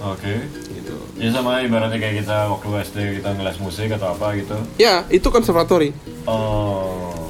Oke. 0.00 0.42
gitu 0.70 0.94
Ya 1.14 1.30
sama 1.30 1.58
ibaratnya 1.60 1.96
kayak 1.96 2.26
kita 2.26 2.50
waktu 2.50 2.66
SD 2.82 2.98
kita 3.16 3.30
ngeles 3.32 3.58
musik 3.58 3.86
atau 3.88 4.10
apa 4.10 4.34
gitu. 4.34 4.58
ya 4.76 5.06
itu 5.08 5.22
konservatori 5.24 5.94
Oh. 6.26 7.23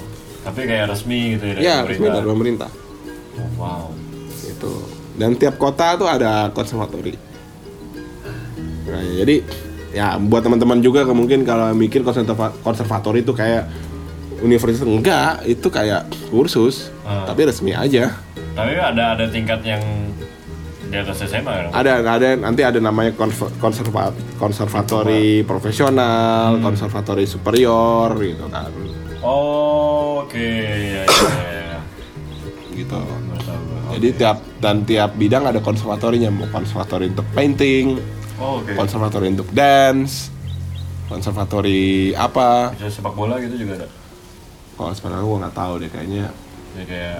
Tapi 0.45 0.61
kayak 0.63 0.87
resmi 0.89 1.35
gitu 1.35 1.45
ya 1.47 1.55
dari 1.55 1.65
ya 1.65 1.77
resmi 1.83 2.07
dari 2.07 2.27
pemerintah. 2.27 2.71
Oh, 3.35 3.49
wow. 3.57 3.85
gitu. 4.41 4.73
Dan 5.15 5.35
tiap 5.35 5.57
kota 5.57 5.95
tuh 5.95 6.07
ada 6.07 6.51
konservatori. 6.51 7.15
Nah, 8.85 9.03
jadi 9.17 9.41
ya 9.91 10.19
buat 10.19 10.43
teman-teman 10.43 10.79
juga 10.79 11.07
mungkin 11.07 11.43
kalau 11.43 11.71
mikir 11.73 12.03
konserva- 12.03 12.53
konservatori 12.61 13.23
itu 13.23 13.33
kayak 13.33 13.67
universitas 14.39 14.85
enggak. 14.85 15.43
Itu 15.45 15.69
kayak 15.69 16.13
kursus 16.29 16.93
Ah. 17.03 17.25
tapi 17.25 17.49
resmi 17.49 17.73
aja. 17.73 18.13
Tapi 18.55 18.73
ada 18.75 19.17
ada 19.17 19.25
tingkat 19.27 19.65
yang 19.65 19.83
di 20.85 20.95
atas 20.95 21.25
SMA 21.25 21.43
kan? 21.43 21.71
ada 21.73 21.93
ada. 22.05 22.29
Nanti 22.37 22.61
ada 22.63 22.79
namanya 22.79 23.17
konser- 23.17 23.51
konserva- 23.59 24.15
konservatori 24.37 25.43
profesional 25.43 26.61
konservatori 26.61 27.25
superior 27.25 28.15
gitu 28.21 28.47
kan. 28.47 28.71
Oh, 29.25 29.64
oke. 30.25 30.41
Ya, 30.41 31.03
ya, 31.05 31.05
ya. 31.05 31.79
gitu 32.73 32.99
jadi 33.87 34.09
tiap 34.13 34.39
dan 34.59 34.83
tiap 34.83 35.15
bidang 35.15 35.45
ada 35.45 35.61
konservatorinya 35.61 36.27
mau 36.29 36.49
konservatori 36.49 37.07
untuk 37.09 37.27
painting 37.31 38.01
Oh, 38.35 38.59
oke. 38.59 38.75
konservatori 38.75 39.31
untuk 39.31 39.47
dance 39.49 40.27
konservatori 41.07 42.11
apa 42.13 42.75
Bisa 42.75 42.91
sepak 42.91 43.15
bola 43.15 43.39
gitu 43.39 43.55
juga 43.57 43.79
ada. 43.79 43.89
kalau 44.75 44.91
sebenarnya 44.91 45.23
gue 45.23 45.39
nggak 45.39 45.55
tahu 45.55 45.73
deh 45.79 45.87
kayaknya 45.89 46.25
Jadi 46.75 46.87
kayak 46.89 47.19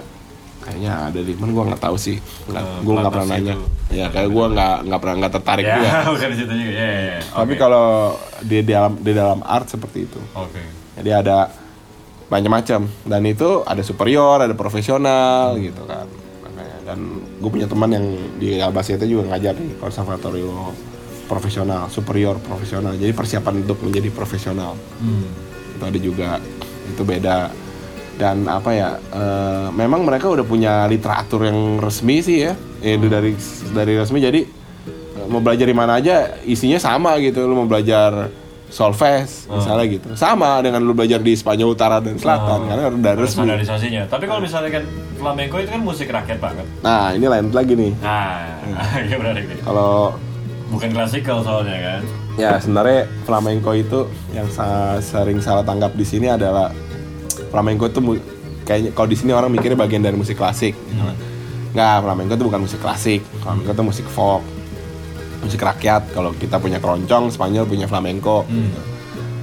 kayaknya 0.59 0.93
ada 1.07 1.21
di 1.21 1.33
mana 1.33 1.51
gue 1.53 1.65
nggak 1.69 1.83
tahu 1.83 1.97
sih 1.97 2.17
nggak 2.49 2.59
Eh, 2.59 2.79
gue 2.81 2.93
nggak 2.93 3.13
pernah 3.13 3.27
pelatnas 3.31 3.31
nanya 3.39 3.55
itu. 3.55 3.67
ya 3.95 4.07
kayak 4.11 4.29
gue 4.29 4.45
nggak 4.51 4.77
nggak 4.83 5.01
pernah 5.01 5.15
nggak 5.15 5.33
tertarik 5.33 5.65
ya, 5.65 5.75
juga 5.77 5.91
bukan 6.11 6.27
di 6.27 6.37
situ 6.37 6.53
juga. 6.57 6.73
Ya, 6.75 6.83
ya, 6.83 7.03
ya. 7.07 7.19
tapi 7.31 7.53
Oke. 7.53 7.61
kalau 7.61 7.87
di 8.43 8.59
dalam 8.65 8.93
di 8.99 9.13
dalam 9.13 9.39
art 9.41 9.67
seperti 9.69 9.99
itu 10.03 10.21
Oke. 10.35 10.63
jadi 10.97 11.11
ada 11.17 11.37
macam-macam. 12.35 12.91
Dan 13.07 13.23
itu 13.31 13.63
ada 13.63 13.83
superior 13.87 14.43
ada 14.43 14.55
profesional 14.59 15.55
gitu 15.63 15.87
kan. 15.87 16.11
Makanya, 16.43 16.79
dan 16.83 16.99
gue 17.39 17.51
punya 17.51 17.71
teman 17.71 17.91
yang 17.95 18.07
di 18.43 18.59
Albacete 18.59 19.07
juga 19.07 19.31
ngajar 19.31 19.55
di 19.55 19.79
konservatorium 19.79 20.75
profesional 21.31 21.87
superior 21.87 22.43
profesional. 22.43 22.99
Jadi 22.99 23.15
persiapan 23.15 23.63
untuk 23.63 23.79
menjadi 23.87 24.11
profesional. 24.11 24.75
Hmm. 24.99 25.31
itu 25.75 25.83
ada 25.83 25.99
juga. 25.99 26.31
Itu 26.91 27.03
beda. 27.07 27.51
Dan 28.15 28.47
apa 28.47 28.71
ya 28.71 28.95
eh, 28.99 29.69
memang 29.75 30.07
mereka 30.07 30.31
udah 30.31 30.47
punya 30.47 30.87
literatur 30.91 31.47
yang 31.47 31.79
resmi 31.79 32.19
sih 32.23 32.51
ya. 32.51 32.53
Itu 32.83 33.07
dari 33.07 33.35
dari 33.75 33.95
resmi. 33.99 34.19
Jadi 34.23 34.41
mau 35.27 35.41
belajar 35.41 35.67
di 35.67 35.77
mana 35.77 35.99
aja 35.99 36.39
isinya 36.47 36.79
sama 36.79 37.19
gitu. 37.19 37.43
Lu 37.47 37.59
mau 37.59 37.67
belajar 37.67 38.31
solfege 38.75 39.31
misalnya 39.47 39.87
gitu 39.87 40.09
sama 40.15 40.59
dengan 40.59 40.83
lu 40.83 40.91
belajar 40.93 41.19
di 41.19 41.31
Spanyol 41.33 41.71
Utara 41.71 41.99
dan 41.99 42.19
Selatan 42.19 42.59
Oh. 42.59 42.67
karena 42.67 42.91
udah 42.91 43.13
resmi 43.15 43.47
standarisasinya. 43.47 44.03
Tapi 44.05 44.25
kalau 44.25 44.41
misalnya 44.41 44.71
kan 44.73 44.85
flamenco 45.15 45.57
itu 45.57 45.71
kan 45.71 45.79
musik 45.81 46.09
rakyat 46.09 46.39
banget. 46.39 46.67
nah 46.81 47.11
ini 47.11 47.23
lain 47.25 47.49
lagi 47.49 47.73
nih 47.73 47.93
Nah, 47.97 48.59
Hmm. 48.65 49.07
gimana 49.07 49.31
nih? 49.33 49.63
kalau 49.63 50.19
Bukan 50.67 50.91
klasikal 50.91 51.39
soalnya 51.39 51.79
kan. 51.79 52.01
ya 52.35 52.59
sebenarnya 52.59 53.07
flamenco 53.23 53.71
itu 53.73 54.01
yang 54.33 54.51
sering 55.01 55.39
salah 55.39 55.63
tanggap 55.63 55.95
di 55.95 56.03
sini 56.03 56.27
adalah 56.27 56.75
flamenco 57.49 57.87
itu 57.87 58.01
kayaknya 58.61 58.91
kalau 58.91 59.07
di 59.07 59.15
sini 59.15 59.31
orang 59.31 59.49
mikirnya 59.49 59.79
bagian 59.79 60.03
dari 60.03 60.15
musik 60.15 60.35
klasik 60.35 60.75
nggak 61.71 61.95
flamenco 62.01 62.33
itu 62.33 62.45
bukan 62.45 62.61
musik 62.61 62.81
klasik 62.81 63.21
flamenco 63.39 63.71
itu 63.71 63.85
musik 63.85 64.07
folk 64.09 64.43
musik 65.45 65.61
rakyat 65.61 66.11
kalau 66.11 66.33
kita 66.33 66.57
punya 66.57 66.79
keroncong 66.79 67.29
Spanyol 67.29 67.65
punya 67.65 67.85
flamenco 67.85 68.43
gitu. 68.47 68.81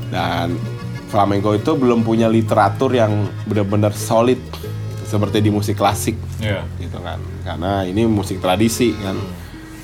dan 0.10 0.58
flamenco 1.06 1.52
itu 1.52 1.72
belum 1.74 2.02
punya 2.02 2.26
literatur 2.28 2.92
yang 2.92 3.12
benar-benar 3.44 3.92
solid 3.92 4.40
seperti 5.04 5.40
di 5.40 5.50
musik 5.50 5.76
klasik 5.76 6.16
Iya. 6.38 6.64
gitu 6.78 6.98
kan 6.98 7.20
karena 7.42 7.84
ini 7.84 8.04
musik 8.04 8.40
tradisi 8.40 8.96
kan 8.96 9.20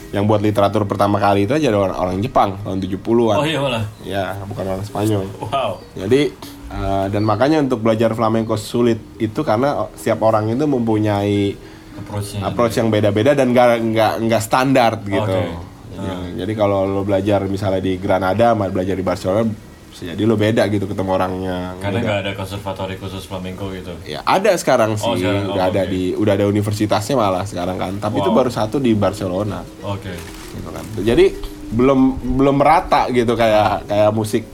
yang 0.08 0.24
buat 0.24 0.40
literatur 0.40 0.84
pertama 0.84 1.18
kali 1.18 1.44
itu 1.44 1.52
aja 1.52 1.68
orang, 1.68 1.92
orang 1.94 2.18
Jepang 2.18 2.56
tahun 2.58 2.80
70-an 2.80 3.36
Oh 3.36 3.44
iya 3.44 3.60
malah. 3.60 3.84
ya 4.02 4.24
bukan 4.42 4.66
orang 4.66 4.84
Spanyol 4.84 5.28
Wow. 5.44 5.84
jadi 5.94 6.32
eh, 6.70 7.06
dan 7.08 7.24
makanya 7.24 7.60
untuk 7.60 7.80
belajar 7.82 8.12
flamenco 8.12 8.56
sulit 8.56 9.04
itu 9.18 9.40
karena 9.42 9.92
setiap 9.94 10.24
orang 10.24 10.48
itu 10.48 10.64
mempunyai 10.64 11.60
Approach-nya. 11.98 12.46
approach 12.46 12.78
yang 12.78 12.88
beda-beda 12.88 13.34
dan 13.34 13.50
nggak 13.50 13.70
nggak 13.84 14.14
nggak 14.24 14.42
standar 14.42 15.02
gitu 15.02 15.28
Oke. 15.28 15.67
Ya, 15.98 16.16
jadi 16.40 16.54
kalau 16.54 16.86
lo 16.86 17.02
belajar 17.02 17.42
misalnya 17.46 17.82
di 17.82 17.98
Granada 17.98 18.54
sama 18.54 18.70
belajar 18.70 18.94
di 18.94 19.02
Barcelona 19.02 19.50
jadi 19.98 20.30
lo 20.30 20.38
beda 20.38 20.70
gitu 20.70 20.86
ketemu 20.86 21.10
orangnya 21.10 21.74
Karena 21.82 21.98
nggak 21.98 22.20
ada 22.22 22.32
konservatori 22.38 23.02
khusus 23.02 23.26
flamenco 23.26 23.66
gitu. 23.74 23.98
Ya 24.06 24.22
ada 24.22 24.54
sekarang 24.54 24.94
sih, 24.94 25.10
Oh, 25.10 25.18
sekarang. 25.18 25.50
Oh, 25.50 25.58
udah 25.58 25.66
ada 25.74 25.82
oke. 25.82 25.90
di 25.90 26.02
udah 26.14 26.34
ada 26.38 26.46
universitasnya 26.46 27.18
malah 27.18 27.50
sekarang 27.50 27.82
kan. 27.82 27.98
Tapi 27.98 28.22
itu 28.22 28.30
Wow. 28.30 28.38
baru 28.38 28.52
satu 28.54 28.78
di 28.78 28.94
Barcelona 28.94 29.66
Oke. 29.82 30.14
gitu 30.54 30.70
kan. 30.70 30.86
Jadi 31.02 31.26
belum 31.74 32.00
belum 32.38 32.56
merata 32.56 33.10
gitu 33.10 33.34
kayak 33.34 33.90
kayak 33.90 34.12
musik 34.14 34.46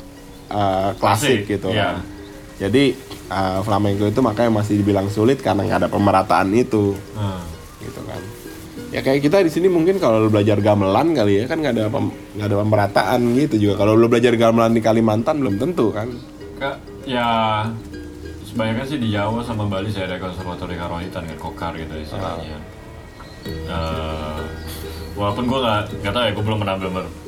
uh, 0.48 0.96
klasik, 0.96 1.44
Klasik, 1.44 1.60
gitu 1.60 1.76
iya. 1.76 2.00
kan. 2.00 2.08
Jadi 2.64 2.84
uh, 3.28 3.60
flamenco 3.62 4.08
itu 4.08 4.20
makanya 4.24 4.64
masih 4.64 4.80
dibilang 4.80 5.12
sulit 5.12 5.44
karena 5.44 5.68
nggak 5.68 5.80
ada 5.84 5.90
pemerataan 5.92 6.56
itu 6.56 6.96
Nah. 7.20 7.44
gitu 7.84 8.00
kan. 8.08 8.22
Ya 8.94 9.02
kayak 9.02 9.26
kita 9.26 9.42
di 9.42 9.50
sini 9.50 9.68
mungkin 9.74 9.98
kalau 9.98 10.22
lo 10.22 10.30
belajar 10.30 10.62
gamelan 10.62 11.18
kali 11.18 11.42
ya 11.42 11.50
kan 11.50 11.58
nggak 11.58 11.74
ada 11.74 11.90
pem- 11.90 12.14
nggak 12.38 12.46
ada 12.46 12.58
pemerataan 12.62 13.22
gitu 13.34 13.56
juga. 13.58 13.82
Kalau 13.82 13.98
lo 13.98 14.06
belajar 14.06 14.38
gamelan 14.38 14.78
di 14.78 14.86
Kalimantan 14.86 15.42
belum 15.42 15.58
tentu 15.58 15.90
kan. 15.90 16.14
Kak, 16.62 16.78
ya 17.10 17.28
sebanyak 18.46 18.86
sih 18.86 19.02
di 19.02 19.10
Jawa 19.10 19.42
sama 19.42 19.66
Bali 19.66 19.90
saya 19.90 20.14
ada 20.14 20.22
konservatori 20.22 20.78
Karawitan 20.78 21.26
kan 21.26 21.38
kokar 21.42 21.74
gitu 21.74 21.90
istilahnya. 21.98 22.62
Eh, 23.44 24.40
walaupun 25.18 25.50
gue 25.50 25.60
nggak 25.60 25.82
nggak 26.06 26.14
tahu 26.14 26.24
ya 26.24 26.32
gue 26.32 26.44
belum 26.46 26.60
pernah 26.62 26.78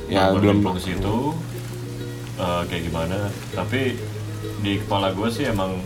Ya, 0.05 0.29
belum. 0.29 0.61
belum 0.61 0.77
ke 0.77 0.81
situ 0.85 1.17
eh, 2.37 2.61
kayak 2.69 2.83
gimana 2.87 3.17
tapi 3.57 3.97
di 4.61 4.77
kepala 4.85 5.09
gue 5.11 5.27
sih 5.33 5.49
emang 5.49 5.81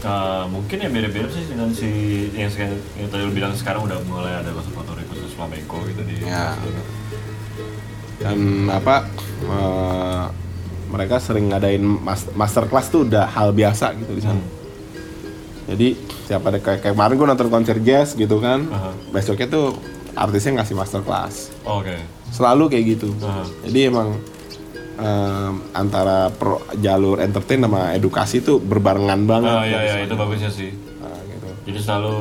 eh, 0.00 0.44
mungkin 0.46 0.76
ya 0.78 0.88
mirip-mirip 0.88 1.28
sih 1.28 1.44
dengan 1.46 1.68
si 1.70 1.88
yang, 2.32 2.50
yang 2.94 3.08
tadi 3.08 3.22
lu 3.22 3.32
bilang 3.32 3.52
sekarang 3.52 3.82
udah 3.82 3.98
mulai 4.04 4.34
ada 4.36 4.50
konservatori 4.50 5.02
khusus 5.04 5.32
flamenco 5.32 5.82
gitu 5.84 6.02
di 6.02 6.14
Ya. 6.22 6.54
dan 8.18 8.38
apa 8.68 9.06
eh, 9.42 10.24
mereka 10.88 11.16
sering 11.18 11.52
ngadain 11.52 11.80
mas- 11.80 12.30
masterclass 12.32 12.88
tuh 12.88 13.04
udah 13.04 13.28
hal 13.28 13.52
biasa 13.52 13.92
gitu 13.94 14.12
di 14.12 14.22
sana. 14.24 14.40
Jadi 15.68 15.92
siapa 16.24 16.48
ada 16.48 16.58
kayak, 16.58 16.80
kayak 16.80 16.94
kemarin 16.96 17.14
gue 17.14 17.28
nonton 17.28 17.48
konser 17.48 17.76
jazz 17.78 18.16
gitu 18.16 18.40
kan, 18.40 18.64
Aha. 18.66 18.90
besoknya 19.12 19.46
tuh 19.46 19.76
artisnya 20.14 20.58
ngasih 20.58 20.74
masterclass. 20.74 21.52
oke 21.62 21.92
Selalu 22.28 22.64
kayak 22.68 22.84
gitu. 22.96 23.12
Aha. 23.20 23.44
Jadi 23.68 23.80
emang 23.84 24.16
antara 25.72 26.26
pro, 26.34 26.58
jalur 26.82 27.22
entertain 27.22 27.62
sama 27.62 27.94
edukasi 27.94 28.42
tuh 28.42 28.58
berbarengan 28.58 29.22
banget. 29.24 29.54
Ah, 29.54 29.62
iya 29.62 29.80
iya 29.86 29.96
itu 30.02 30.14
bagusnya 30.18 30.50
sih 30.50 30.74
Nah, 30.98 31.18
gitu. 31.30 31.48
jadi 31.70 31.78
selalu 31.78 32.16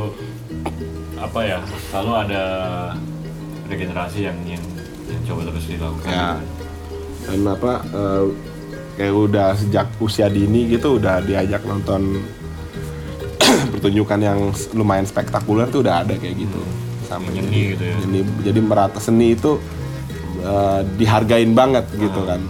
apa 1.17 1.39
ya 1.41 1.57
selalu 1.89 2.11
ada 2.13 2.43
ada 3.65 3.75
generasi 3.75 4.29
yang 4.29 4.37
yang, 4.45 4.61
yang 5.09 5.21
coba 5.25 5.49
terus 5.49 5.65
dilakukan 5.65 6.09
Ya. 6.13 6.29
Dan 7.27 7.41
apa 7.43 7.71
eh, 7.83 8.23
kayak 8.95 9.13
udah 9.13 9.47
sejak 9.57 9.87
usia 9.97 10.29
dini 10.29 10.69
gitu 10.69 11.01
udah 11.01 11.19
diajak 11.25 11.65
nonton 11.65 12.21
pertunjukan 13.73 14.19
yang 14.21 14.39
lumayan 14.77 15.09
spektakuler 15.09 15.65
tuh 15.67 15.81
udah 15.81 16.05
ada 16.05 16.13
kayak 16.13 16.45
gitu. 16.45 16.61
Yang 17.07 17.23
jadi, 17.25 17.39
seni 17.41 17.61
gitu 17.73 17.83
ya. 17.83 17.95
jadi, 18.03 18.19
jadi 18.51 18.59
merata 18.61 18.99
seni 19.01 19.27
itu 19.33 19.51
eh, 20.45 20.81
dihargain 20.95 21.51
banget 21.57 21.85
gitu 21.97 22.21
kan. 22.21 22.41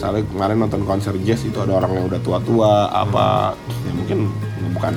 Misalnya 0.00 0.24
kemarin 0.24 0.56
nonton 0.58 0.80
konser 0.82 1.12
jazz 1.20 1.44
itu 1.44 1.60
ada 1.60 1.76
orang 1.76 1.92
yang 1.92 2.08
udah 2.08 2.16
tua-tua 2.18 2.88
apa 2.88 3.52
ya 3.84 3.92
mungkin 3.92 4.32
bukan 4.72 4.96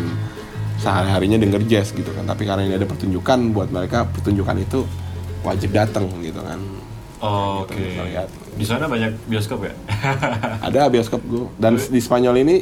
sehari-harinya 0.79 1.35
denger 1.37 1.59
jazz 1.65 1.91
gitu 1.91 2.07
kan 2.07 2.23
tapi 2.23 2.43
karena 2.43 2.63
ini 2.63 2.75
ada 2.75 2.87
pertunjukan 2.87 3.51
buat 3.51 3.67
mereka 3.67 4.07
pertunjukan 4.09 4.55
itu 4.57 4.87
wajib 5.41 5.75
datang 5.75 6.07
gitu 6.19 6.39
kan 6.39 6.55
Oh, 7.19 7.63
Oke. 7.63 7.75
bisa 7.75 8.03
lihat. 8.03 8.27
Di 8.53 8.63
sana 8.63 8.83
banyak 8.83 9.27
bioskop 9.27 9.63
ya? 9.63 9.75
ada 10.67 10.87
bioskop 10.87 11.19
gue 11.21 11.51
dan 11.57 11.75
di 11.75 11.99
Spanyol 11.99 12.35
ini 12.37 12.55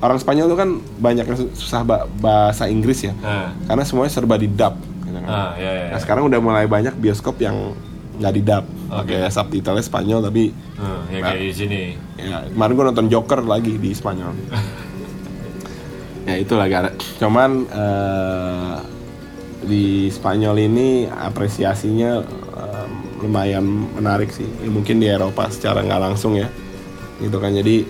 orang 0.00 0.16
Spanyol 0.16 0.46
tuh 0.46 0.58
kan 0.58 0.70
banyak 0.98 1.24
yang 1.24 1.38
susah 1.52 1.84
ba- 1.84 2.04
bahasa 2.10 2.68
Inggris 2.68 3.00
ya 3.00 3.16
nah, 3.16 3.56
karena 3.64 3.84
semuanya 3.84 4.12
serba 4.12 4.36
di 4.36 4.44
dub 4.44 4.76
gitu 4.76 5.08
kan. 5.14 5.24
ah, 5.24 5.50
ya, 5.56 5.72
ya, 5.72 5.84
Nah 5.88 5.96
ya. 5.96 6.00
sekarang 6.00 6.24
udah 6.24 6.36
mulai 6.36 6.64
banyak 6.64 6.92
bioskop 6.94 7.36
yang 7.36 7.72
nggak 8.16 8.32
di 8.32 8.42
dub 8.42 8.64
Oke. 8.88 9.12
pakai 9.12 9.28
subtitle 9.28 9.78
Spanyol 9.78 10.20
tapi 10.22 10.44
Hmm, 10.76 11.08
ya 11.08 11.18
Nah. 11.18 11.24
kayak 11.26 11.40
di 11.40 11.52
sini. 11.52 11.82
ya 12.16 12.44
kemarin 12.46 12.72
gue 12.72 12.84
nonton 12.86 13.06
Joker 13.08 13.40
lagi 13.42 13.74
di 13.74 13.90
Spanyol 13.90 14.32
ya 16.26 16.34
itu 16.36 16.52
lagi 16.52 16.74
ada 16.74 16.90
cuman 17.16 17.50
eh, 17.64 18.74
di 19.62 19.84
Spanyol 20.08 20.56
ini 20.60 20.88
apresiasinya 21.06 22.22
em, 22.52 22.90
lumayan 23.18 23.64
menarik 23.92 24.28
sih 24.28 24.46
Ya, 24.58 24.68
mungkin 24.68 24.96
di 24.96 25.06
Eropa 25.06 25.48
secara 25.48 25.80
nggak 25.80 26.02
langsung 26.02 26.34
ya 26.34 26.50
gitu 27.18 27.36
kan 27.36 27.50
jadi 27.50 27.86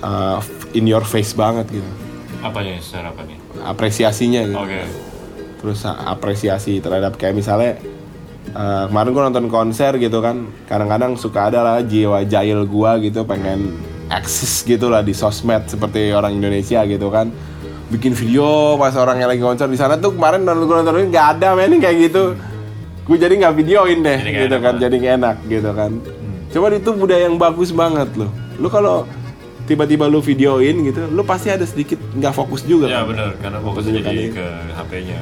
eh, 0.00 0.38
in 0.72 0.84
your 0.84 1.02
face 1.02 1.32
banget 1.32 1.68
gitu 1.72 1.90
Apanya 2.40 2.74
secara 2.76 3.10
apa 3.10 3.22
nih? 3.22 3.38
apresiasinya 3.62 4.40
gitu 4.44 4.58
Oke. 4.58 4.82
terus 5.58 5.80
apresiasi 5.84 6.78
terhadap 6.78 7.14
kayak 7.14 7.34
misalnya 7.34 7.78
eh, 8.48 8.84
kemarin 8.86 9.10
gue 9.10 9.22
nonton 9.22 9.46
konser 9.46 9.92
gitu 9.96 10.18
kan. 10.18 10.36
Kadang-kadang 10.66 11.14
suka 11.14 11.48
ada 11.48 11.60
lah 11.60 11.78
jiwa 11.80 12.22
jahil 12.24 12.64
gua 12.64 12.98
gitu 12.98 13.22
pengen 13.22 13.78
eksis 14.08 14.62
gitu 14.62 14.86
lah 14.86 15.00
di 15.00 15.12
sosmed 15.12 15.64
seperti 15.66 16.10
orang 16.10 16.34
Indonesia 16.34 16.82
gitu 16.84 17.08
kan. 17.08 17.30
Bikin 17.88 18.12
video 18.12 18.74
pas 18.76 18.92
orang 18.94 19.16
yang 19.16 19.28
lagi 19.28 19.40
konser 19.40 19.68
di 19.68 19.76
sana 19.76 19.96
tuh 19.96 20.12
kemarin 20.12 20.42
nonton 20.42 20.64
gue 20.64 20.76
nonton 20.78 21.08
nggak 21.08 21.26
ada 21.36 21.52
men 21.52 21.76
kayak 21.76 22.08
gitu. 22.08 22.34
Gue 23.02 23.16
jadi 23.18 23.34
nggak 23.34 23.54
videoin 23.54 23.98
deh 24.00 24.18
Jadi 24.20 24.46
gitu 24.46 24.56
kan 24.58 24.74
jadi 24.78 24.96
enak 25.16 25.36
gitu 25.46 25.70
kan. 25.72 25.90
Cuman 26.48 26.70
itu 26.74 26.90
budaya 26.92 27.24
yang 27.24 27.36
bagus 27.36 27.68
banget 27.68 28.08
loh. 28.14 28.30
Lu 28.56 28.68
kalau 28.68 29.04
tiba-tiba 29.62 30.06
lu 30.06 30.18
videoin 30.18 30.82
gitu 30.82 31.06
lu 31.06 31.22
pasti 31.22 31.46
ada 31.46 31.62
sedikit 31.62 31.94
nggak 32.12 32.34
fokus 32.34 32.62
juga 32.62 32.90
Ya 32.90 33.00
kan? 33.00 33.14
benar, 33.14 33.30
karena 33.38 33.58
fokus 33.60 33.86
Pertunjukan 33.86 34.10
jadi 34.10 34.24
ini. 34.26 34.34
ke 34.34 34.46
HP-nya. 34.74 35.20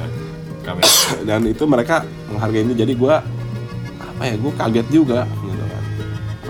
Dan 1.27 1.41
itu 1.49 1.63
mereka 1.65 2.05
menghargai 2.29 2.63
ini 2.63 2.73
jadi 2.77 2.93
gua 2.95 3.21
apa 4.01 4.21
ya 4.29 4.35
gue 4.37 4.51
kaget 4.53 4.87
juga 4.93 5.25
gitu 5.25 5.63
kan. 5.65 5.83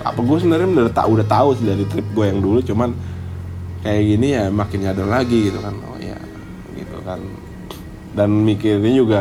Apa 0.04 0.20
gue 0.20 0.36
sebenarnya 0.36 0.68
udah 0.68 0.94
tahu 0.94 1.08
udah 1.16 1.26
tahu 1.28 1.48
sih 1.56 1.64
dari 1.64 1.84
trip 1.88 2.04
gue 2.12 2.24
yang 2.28 2.40
dulu 2.44 2.60
cuman 2.60 2.92
kayak 3.80 4.02
gini 4.04 4.28
ya 4.36 4.44
makin 4.52 4.78
nyadar 4.84 5.08
lagi 5.08 5.48
gitu 5.48 5.58
kan. 5.60 5.74
Oh 5.88 5.96
ya 5.96 6.18
gitu 6.76 6.98
kan. 7.04 7.20
Dan 8.12 8.44
mikirnya 8.44 8.92
juga 8.92 9.20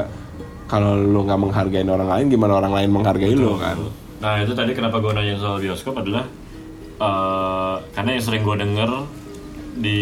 kalau 0.67 0.99
lu 0.99 1.23
nggak 1.23 1.39
menghargai 1.39 1.83
orang 1.87 2.09
lain 2.11 2.25
gimana 2.27 2.59
orang 2.59 2.73
lain 2.75 2.89
menghargai 2.91 3.31
lu 3.31 3.55
kan? 3.55 3.79
Nah 4.19 4.43
itu 4.43 4.51
tadi 4.51 4.75
kenapa 4.75 4.99
gue 4.99 5.11
nanya 5.15 5.39
soal 5.39 5.63
bioskop 5.63 5.95
adalah 5.99 6.27
eh, 6.99 7.75
karena 7.95 8.09
yang 8.19 8.23
sering 8.23 8.43
gue 8.43 8.55
denger 8.59 8.89
di 9.71 9.99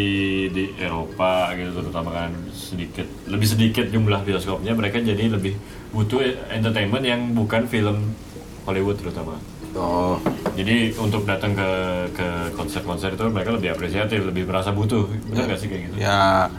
di 0.49 0.73
Eropa 0.81 1.53
gitu 1.53 1.77
terutama 1.77 2.09
kan 2.09 2.31
sedikit 2.49 3.05
lebih 3.29 3.45
sedikit 3.45 3.85
jumlah 3.93 4.25
bioskopnya 4.25 4.73
mereka 4.73 4.97
jadi 4.97 5.29
lebih 5.29 5.53
butuh 5.93 6.21
entertainment 6.49 7.05
yang 7.05 7.21
bukan 7.37 7.69
film 7.69 8.17
Hollywood 8.65 8.97
terutama. 9.01 9.37
oh 9.73 10.17
Jadi 10.53 10.93
untuk 10.97 11.25
datang 11.25 11.57
ke 11.57 11.69
ke 12.13 12.27
konser-konser 12.53 13.13
itu 13.17 13.25
mereka 13.29 13.55
lebih 13.55 13.73
apresiatif, 13.73 14.21
lebih 14.21 14.45
merasa 14.45 14.69
butuh. 14.69 15.09
Benar 15.29 15.49
nggak 15.49 15.59
sih 15.61 15.67
kayak 15.69 15.81
gitu? 15.89 15.95
ya 16.01 16.49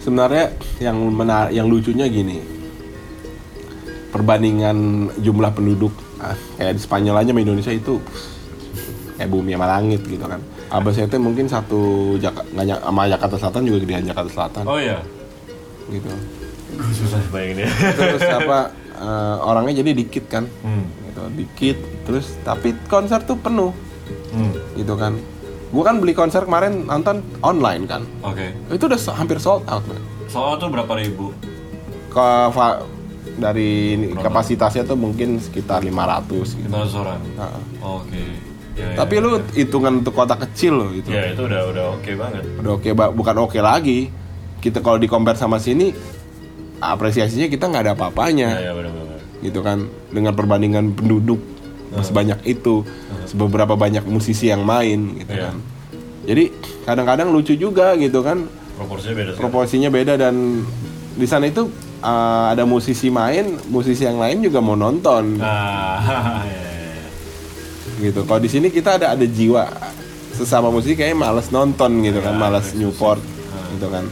sebenarnya 0.00 0.56
yang 0.80 0.96
menar 1.12 1.52
yang 1.52 1.68
lucunya 1.68 2.08
gini 2.08 2.40
perbandingan 4.10 5.10
jumlah 5.20 5.52
penduduk 5.54 5.92
ah, 6.18 6.34
kayak 6.56 6.74
di 6.74 6.80
Spanyol 6.82 7.20
aja 7.20 7.30
sama 7.30 7.40
Indonesia 7.44 7.70
itu 7.70 8.00
kayak 9.20 9.30
bumi 9.30 9.54
sama 9.54 9.66
langit 9.68 10.02
gitu 10.08 10.24
kan 10.24 10.40
Itu 10.70 11.16
mungkin 11.18 11.46
satu 11.46 11.80
Jaka, 12.16 12.46
nggak 12.46 12.78
sama 12.80 13.02
Jakarta 13.06 13.36
Selatan 13.36 13.62
juga 13.64 13.78
gedean 13.80 14.06
Jakarta 14.06 14.30
Selatan 14.30 14.64
Oh 14.64 14.78
iya, 14.78 14.98
gitu 15.88 16.06
Gua 16.70 16.92
susah 16.94 17.18
bayangin 17.28 17.66
ya. 17.66 17.68
terus 17.92 18.22
apa 18.38 18.58
eh, 18.94 19.36
orangnya 19.42 19.82
jadi 19.82 19.90
dikit 19.92 20.24
kan 20.26 20.46
Hmm. 20.62 20.86
gitu 21.04 21.22
dikit 21.34 21.76
terus 22.04 22.26
tapi 22.40 22.72
konser 22.86 23.18
tuh 23.20 23.34
penuh 23.34 23.74
Hmm. 24.30 24.54
gitu 24.74 24.94
kan 24.94 25.18
gua 25.70 25.82
kan 25.84 25.98
beli 25.98 26.14
konser 26.14 26.42
kemarin 26.42 26.86
nonton 26.86 27.22
online 27.40 27.86
kan 27.86 28.02
Oke. 28.22 28.54
itu 28.70 28.86
udah 28.86 28.98
hampir 29.12 29.38
sold 29.38 29.66
out 29.66 29.82
man. 29.86 29.98
Soal 30.26 30.54
tuh 30.56 30.66
berapa 30.66 30.94
ribu? 30.94 31.34
ke 32.06 32.26
dari 33.38 33.70
kapasitasnya 34.14 34.82
tuh 34.82 34.94
mungkin 34.94 35.38
sekitar 35.38 35.80
500 35.80 36.58
gitu. 36.58 36.68
500 36.68 36.90
orang. 36.96 37.20
Nah, 37.34 37.54
Oke. 37.80 38.18
Ya, 38.18 38.34
ya, 38.80 38.88
Tapi 38.96 39.14
ya, 39.16 39.20
lu 39.20 39.30
hitungan 39.52 39.92
untuk 40.00 40.12
kota 40.12 40.34
kecil 40.34 40.72
loh 40.74 40.90
itu. 40.90 41.08
Ya 41.08 41.28
itu 41.28 41.44
udah 41.44 41.60
udah 41.68 41.84
oke 41.94 42.10
banget. 42.16 42.42
Udah 42.58 42.72
oke 42.74 42.88
ba- 42.92 43.12
bukan 43.12 43.36
oke 43.40 43.58
lagi. 43.60 44.08
Kita 44.58 44.80
kalau 44.80 44.96
di 44.96 45.06
compare 45.06 45.36
sama 45.36 45.56
sini 45.56 45.92
apresiasinya 46.80 47.46
kita 47.46 47.68
nggak 47.68 47.82
ada 47.84 47.92
apa-apanya 47.92 48.48
Ya 48.56 48.72
ya 48.72 48.88
gitu 49.40 49.64
kan 49.64 49.88
dengan 50.12 50.36
perbandingan 50.36 50.92
penduduk 50.92 51.40
sebanyak 51.98 52.44
itu 52.44 52.84
seberapa 53.24 53.72
banyak 53.72 54.04
musisi 54.04 54.46
yang 54.46 54.62
main 54.62 55.16
gitu 55.16 55.32
Iya. 55.32 55.48
kan. 55.48 55.56
Jadi 56.28 56.44
kadang-kadang 56.84 57.32
lucu 57.32 57.56
juga 57.56 57.96
gitu 57.96 58.20
kan 58.20 58.44
Proporsinya 58.76 59.16
beda 59.16 59.30
proporsinya 59.34 59.88
beda 59.88 60.14
dan 60.16 60.60
di 61.10 61.24
sana 61.24 61.48
itu 61.48 61.68
uh, 62.00 62.52
ada 62.52 62.64
musisi 62.64 63.08
main, 63.08 63.56
musisi 63.66 64.04
yang 64.04 64.16
lain 64.16 64.40
juga 64.40 64.60
mau 64.60 64.76
nonton 64.76 65.40
Nah, 65.40 65.96
ya, 66.44 66.52
ya, 66.52 66.60
ya. 66.60 66.79
Gitu. 68.00 68.24
Kalau 68.24 68.40
di 68.40 68.48
sini 68.48 68.68
kita 68.68 68.96
ada 68.96 69.12
ada 69.12 69.22
jiwa 69.22 69.68
sesama 70.32 70.68
musisi 70.68 70.96
kayaknya 70.96 71.20
males 71.20 71.48
nonton 71.48 72.00
gitu 72.00 72.18
kan, 72.18 72.32
Ya, 72.32 72.40
males 72.40 72.66
itu 72.68 72.80
Newport 72.80 73.20
sih. 73.20 73.76
gitu 73.76 73.86
kan. 73.86 74.04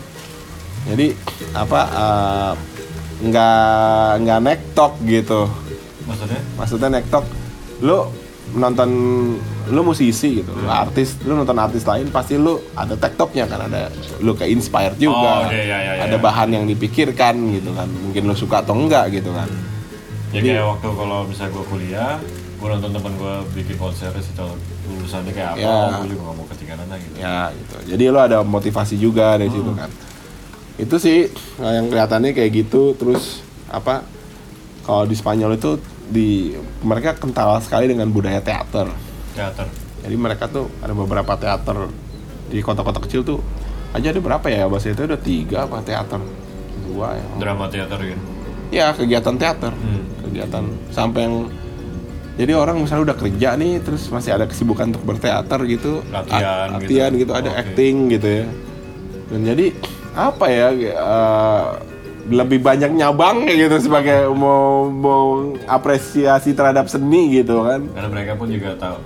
Jadi 0.87 1.07
apa 1.53 1.81
uh, 1.89 2.53
nggak 3.19 4.09
nggak 4.23 4.41
nektok 4.43 4.93
gitu. 5.03 5.49
maksudnya? 6.05 6.41
Maksudnya 6.55 6.89
nektok 6.95 7.25
lu 7.81 8.09
nonton 8.49 8.89
lu 9.69 9.85
musisi 9.85 10.41
gitu, 10.41 10.49
lu 10.57 10.65
artis, 10.67 11.21
lu 11.21 11.37
nonton 11.37 11.53
artis 11.55 11.85
lain 11.85 12.09
pasti 12.09 12.41
lu 12.41 12.57
ada 12.73 12.97
tektoknya 12.97 13.45
kan, 13.45 13.69
ada 13.69 13.93
lu 14.19 14.33
ke 14.33 14.49
inspired 14.49 14.97
juga, 14.97 15.45
Oh, 15.45 15.45
oke, 15.45 15.53
ya, 15.53 15.77
ya, 15.77 15.93
ya. 16.01 16.09
ada 16.09 16.17
bahan 16.17 16.57
yang 16.57 16.65
dipikirkan 16.65 17.37
gitu 17.53 17.77
kan, 17.77 17.85
mungkin 17.85 18.25
lu 18.25 18.33
suka 18.33 18.65
atau 18.65 18.73
enggak 18.73 19.13
gitu 19.13 19.29
kan. 19.37 19.45
Ya 20.33 20.41
Jadi- 20.41 20.57
kayak 20.57 20.65
waktu 20.67 20.89
kalau 20.89 21.19
misalnya 21.29 21.53
gue 21.53 21.65
kuliah, 21.69 22.13
gue 22.59 22.69
nonton 22.69 22.91
teman 22.91 23.13
gue 23.15 23.35
bikin 23.55 23.77
konser 23.77 24.11
sih 24.17 24.35
tahu 24.35 24.51
lulusannya 24.89 25.31
kayak 25.31 25.51
apa, 25.53 25.61
Ya. 25.61 25.77
gue 25.97 26.11
juga 26.11 26.23
gak 26.25 26.37
mau 26.37 26.47
ketinggalan 26.49 26.87
lah 26.87 26.99
gitu. 26.99 27.15
Ya 27.17 27.39
gitu. 27.53 27.75
Jadi 27.89 28.03
lu 28.05 28.19
ada 28.19 28.39
motivasi 28.41 28.95
juga 28.97 29.35
dari 29.35 29.47
situ 29.49 29.71
kan. 29.73 29.91
Itu 30.77 30.97
sih 30.97 31.31
nah, 31.57 31.73
yang 31.73 31.87
kelihatannya 31.87 32.31
kayak 32.33 32.51
gitu 32.57 32.93
terus 32.93 33.41
apa 33.67 34.03
kalau 34.83 35.05
di 35.05 35.15
Spanyol 35.15 35.55
itu 35.55 35.79
di 36.05 36.53
mereka 36.81 37.15
kental 37.15 37.59
sekali 37.61 37.87
dengan 37.87 38.09
budaya 38.09 38.41
teater. 38.41 38.91
teater 39.31 39.67
Jadi 39.99 40.15
mereka 40.15 40.47
tuh 40.47 40.67
ada 40.79 40.91
beberapa 40.93 41.35
teater 41.35 41.91
di 42.47 42.59
kota-kota 42.59 42.99
kecil 42.99 43.23
tuh 43.23 43.39
aja 43.91 44.09
ada 44.09 44.19
berapa 44.19 44.47
ya 44.47 44.65
bahasa 44.65 44.89
itu 44.89 45.01
ada 45.01 45.15
tiga 45.15 45.63
apa 45.63 45.79
teater 45.81 46.19
dua 46.85 47.15
ya. 47.15 47.27
drama 47.37 47.67
teater 47.67 47.99
gitu 48.05 48.23
Ya 48.69 48.91
kegiatan 48.91 49.33
teater, 49.35 49.71
Hmm. 49.71 50.05
kegiatan 50.21 50.61
sampai 50.91 51.25
yang 51.25 51.49
jadi 52.39 52.53
orang 52.55 52.79
misalnya 52.79 53.11
udah 53.11 53.19
kerja 53.19 53.59
nih 53.59 53.83
terus 53.83 54.07
masih 54.15 54.31
ada 54.31 54.47
kesibukan 54.47 54.95
untuk 54.95 55.03
berteater 55.03 55.59
gitu, 55.67 56.07
Latihan 56.09 56.71
latihan 56.79 57.11
gitu. 57.11 57.27
gitu, 57.27 57.33
ada 57.35 57.51
Oke. 57.51 57.61
acting 57.67 57.95
gitu 58.15 58.29
ya. 58.31 58.47
Dan 59.29 59.41
jadi 59.43 59.67
apa 60.15 60.47
ya 60.47 60.67
eh, 60.73 61.65
lebih 62.31 62.63
banyak 62.63 62.95
nyabang 62.95 63.43
gitu 63.51 63.77
sebagai 63.83 64.31
mau 64.31 64.87
mau 64.87 65.51
apresiasi 65.67 66.55
terhadap 66.55 66.87
seni 66.87 67.43
gitu 67.43 67.67
kan. 67.67 67.91
karena 67.91 68.09
mereka 68.09 68.33
pun 68.39 68.49
juga 68.55 68.79
tahu 68.79 69.03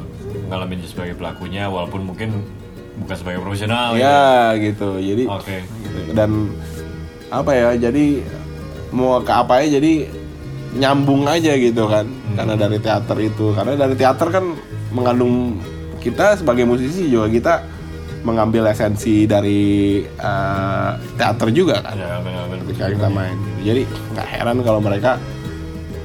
ngalamin 0.53 0.85
sebagai 0.85 1.17
pelakunya 1.17 1.73
walaupun 1.73 2.05
mungkin 2.05 2.45
bukan 3.01 3.17
sebagai 3.17 3.41
profesional 3.41 3.97
gitu. 3.97 4.05
Ya 4.05 4.29
gitu. 4.61 4.89
Jadi 5.01 5.25
oke 5.25 5.57
dan 6.13 6.53
apa 7.33 7.51
ya 7.57 7.69
jadi 7.81 8.21
mau 8.93 9.25
ke 9.25 9.33
apa 9.33 9.65
ya 9.65 9.81
jadi 9.81 10.21
nyambung 10.73 11.29
aja 11.29 11.53
gitu 11.57 11.85
kan. 11.87 12.09
Karena 12.33 12.55
dari 12.57 12.79
teater 12.81 13.17
itu. 13.21 13.53
Karena 13.53 13.77
dari 13.77 13.95
teater 13.97 14.29
kan 14.33 14.45
mengandung 14.93 15.61
kita 16.01 16.37
sebagai 16.37 16.67
musisi 16.67 17.07
juga 17.09 17.29
kita 17.31 17.55
mengambil 18.23 18.71
esensi 18.71 19.27
dari 19.27 20.01
eh, 20.05 20.91
teater 21.19 21.49
juga 21.51 21.83
kan. 21.83 21.95
Ya 21.99 22.19
ketika 22.63 22.85
kita 22.95 23.09
main. 23.11 23.35
Gitu. 23.35 23.61
jadi 23.69 23.83
nggak 24.15 24.29
heran 24.31 24.57
kalau 24.63 24.81
mereka 24.81 25.19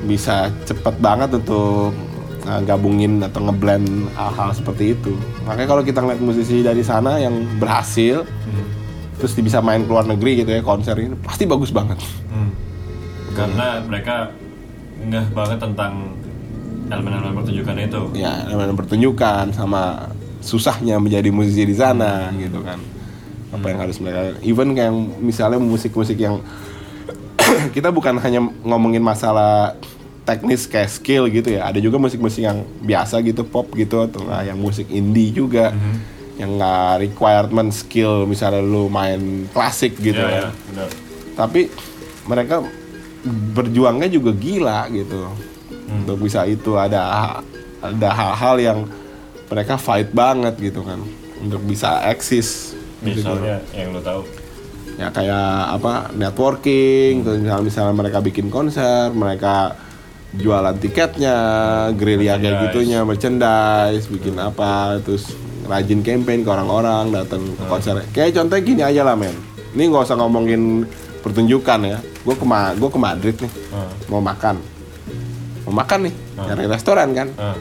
bisa 0.05 0.49
cepet 0.65 0.95
banget 0.97 1.29
untuk 1.33 1.93
eh, 2.45 2.61
gabungin 2.65 3.21
atau 3.21 3.45
ngeblend 3.45 4.09
hal-hal 4.17 4.49
seperti 4.51 4.97
itu. 4.97 5.13
Makanya 5.45 5.67
kalau 5.69 5.83
kita 5.85 5.99
ngeliat 6.01 6.21
musisi 6.21 6.65
dari 6.65 6.81
sana 6.81 7.21
yang 7.21 7.45
berhasil 7.61 8.25
Hmm. 8.47 8.63
terus 9.19 9.33
bisa 9.35 9.59
main 9.59 9.83
ke 9.83 9.89
luar 9.91 10.05
negeri 10.07 10.45
gitu 10.45 10.49
ya 10.53 10.61
konser 10.61 10.93
ini 10.97 11.17
pasti 11.19 11.43
bagus 11.43 11.73
banget. 11.73 11.97
Hmm. 12.31 12.53
karena 13.35 13.83
mereka 13.85 14.33
ngeh 15.05 15.27
banget 15.35 15.59
tentang 15.61 16.17
elemen-elemen 16.87 17.33
pertunjukan 17.43 17.75
itu. 17.83 18.01
Ya 18.17 18.47
namanya 18.47 18.73
pertunjukan 18.73 19.53
sama 19.53 20.11
susahnya 20.39 20.97
menjadi 20.97 21.29
musisi 21.29 21.67
di 21.67 21.75
sana 21.75 22.31
gitu 22.39 22.63
kan. 22.63 22.79
Apa 23.51 23.65
yang 23.71 23.79
harus 23.83 23.97
mereka 23.99 24.35
even 24.43 24.75
kayak 24.75 24.93
misalnya 25.19 25.59
musik-musik 25.59 26.17
yang 26.19 26.39
kita 27.75 27.91
bukan 27.91 28.19
hanya 28.19 28.43
ngomongin 28.63 29.03
masalah 29.03 29.75
teknis 30.27 30.67
kayak 30.67 30.91
skill 30.91 31.31
gitu 31.31 31.55
ya 31.55 31.71
ada 31.71 31.79
juga 31.79 31.95
musik-musik 31.95 32.43
yang 32.43 32.67
biasa 32.83 33.23
gitu 33.23 33.47
pop 33.47 33.71
gitu 33.79 34.03
atau 34.03 34.27
nggak 34.27 34.51
yang 34.51 34.59
musik 34.59 34.91
indie 34.91 35.31
juga 35.31 35.71
yang 36.35 36.59
nggak 36.59 37.07
requirement 37.07 37.71
skill 37.71 38.27
misalnya 38.27 38.59
lu 38.59 38.91
main 38.91 39.47
klasik 39.55 39.95
gitu 39.97 40.19
ya, 40.19 40.27
ya, 40.27 40.41
ya, 40.43 40.49
benar. 40.69 40.89
tapi 41.39 41.61
mereka 42.27 42.55
berjuangnya 43.27 44.09
juga 44.09 44.31
gila 44.33 44.87
gitu. 44.91 45.27
Hmm. 45.87 46.03
untuk 46.03 46.27
bisa 46.27 46.43
itu 46.43 46.75
ada 46.75 47.39
ada 47.79 48.09
hal-hal 48.11 48.55
yang 48.59 48.79
mereka 49.47 49.79
fight 49.79 50.11
banget 50.11 50.59
gitu 50.59 50.83
kan. 50.83 50.99
Untuk 51.39 51.63
bisa 51.63 52.03
eksis 52.11 52.75
gitu. 53.03 53.23
misalnya 53.23 53.63
yang 53.71 53.95
lo 53.95 54.01
tahu. 54.03 54.21
Ya 54.97 55.13
kayak 55.13 55.77
apa 55.77 56.09
networking 56.17 57.21
terus 57.21 57.39
misalnya, 57.39 57.65
misalnya 57.69 57.95
mereka 57.95 58.19
bikin 58.19 58.49
konser 58.49 59.13
mereka 59.13 59.77
jualan 60.35 60.75
tiketnya 60.75 61.37
gerilya 61.95 62.35
kayak 62.41 62.67
gitunya 62.67 63.05
merchandise 63.07 64.11
bikin 64.11 64.35
apa 64.41 64.99
terus 65.05 65.31
rajin 65.67 66.03
campaign 66.03 66.43
ke 66.43 66.49
orang-orang 66.49 67.13
datang 67.13 67.43
ke 67.55 67.63
konser. 67.69 67.95
Kayak 68.11 68.41
contohnya 68.41 68.63
gini 68.63 68.81
aja 68.83 69.01
lah 69.07 69.15
men. 69.15 69.35
Ini 69.75 69.93
nggak 69.93 70.03
usah 70.09 70.17
ngomongin 70.17 70.83
pertunjukan 71.27 71.79
ya. 71.83 71.99
Gue 72.23 72.35
ke 72.39 72.45
Ma- 72.47 72.71
gue 72.71 72.89
ke 72.89 72.99
Madrid 72.99 73.35
nih. 73.35 73.51
Ah, 73.75 73.91
mau 74.07 74.23
makan. 74.23 74.55
Mau 75.67 75.73
makan 75.75 75.99
nih. 76.07 76.15
Hmm. 76.37 76.45
nyari 76.47 76.65
restoran 76.71 77.11
kan. 77.11 77.27
Ah. 77.35 77.57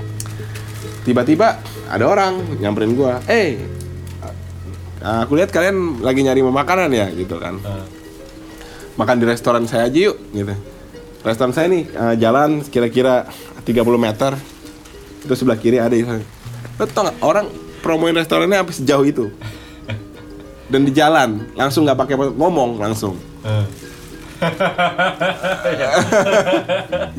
tiba-tiba 1.07 1.63
ada 1.87 2.03
orang 2.03 2.59
nyamperin 2.59 2.99
gua 2.99 3.23
eh 3.31 3.63
aku 4.99 5.39
lihat 5.39 5.55
kalian 5.55 6.03
lagi 6.03 6.27
nyari 6.27 6.43
mau 6.43 6.51
makanan 6.51 6.91
ya 6.91 7.07
gitu 7.15 7.39
kan. 7.39 7.63
Ah. 7.63 7.87
makan 8.99 9.23
di 9.23 9.27
restoran 9.31 9.71
saya 9.71 9.87
aja 9.87 10.11
yuk 10.11 10.19
gitu. 10.35 10.55
Restoran 11.23 11.55
saya 11.55 11.71
nih 11.71 11.87
eh, 11.87 12.15
jalan 12.19 12.63
kira-kira 12.67 13.27
30 13.63 13.87
meter. 13.99 14.35
Itu 15.23 15.35
sebelah 15.35 15.59
kiri 15.59 15.79
ada 15.79 15.95
itu 15.95 16.11
lo 16.77 16.85
tau 16.85 17.09
nggak 17.09 17.19
orang 17.25 17.47
promoin 17.81 18.13
restorannya 18.13 18.61
sampai 18.61 18.75
sejauh 18.77 19.07
itu 19.07 19.25
dan 20.67 20.81
di 20.83 20.93
jalan 20.93 21.47
langsung 21.55 21.87
nggak 21.87 21.99
pakai 21.99 22.17
ngomong 22.35 22.79
langsung. 22.79 23.15
Ah. 23.47 23.65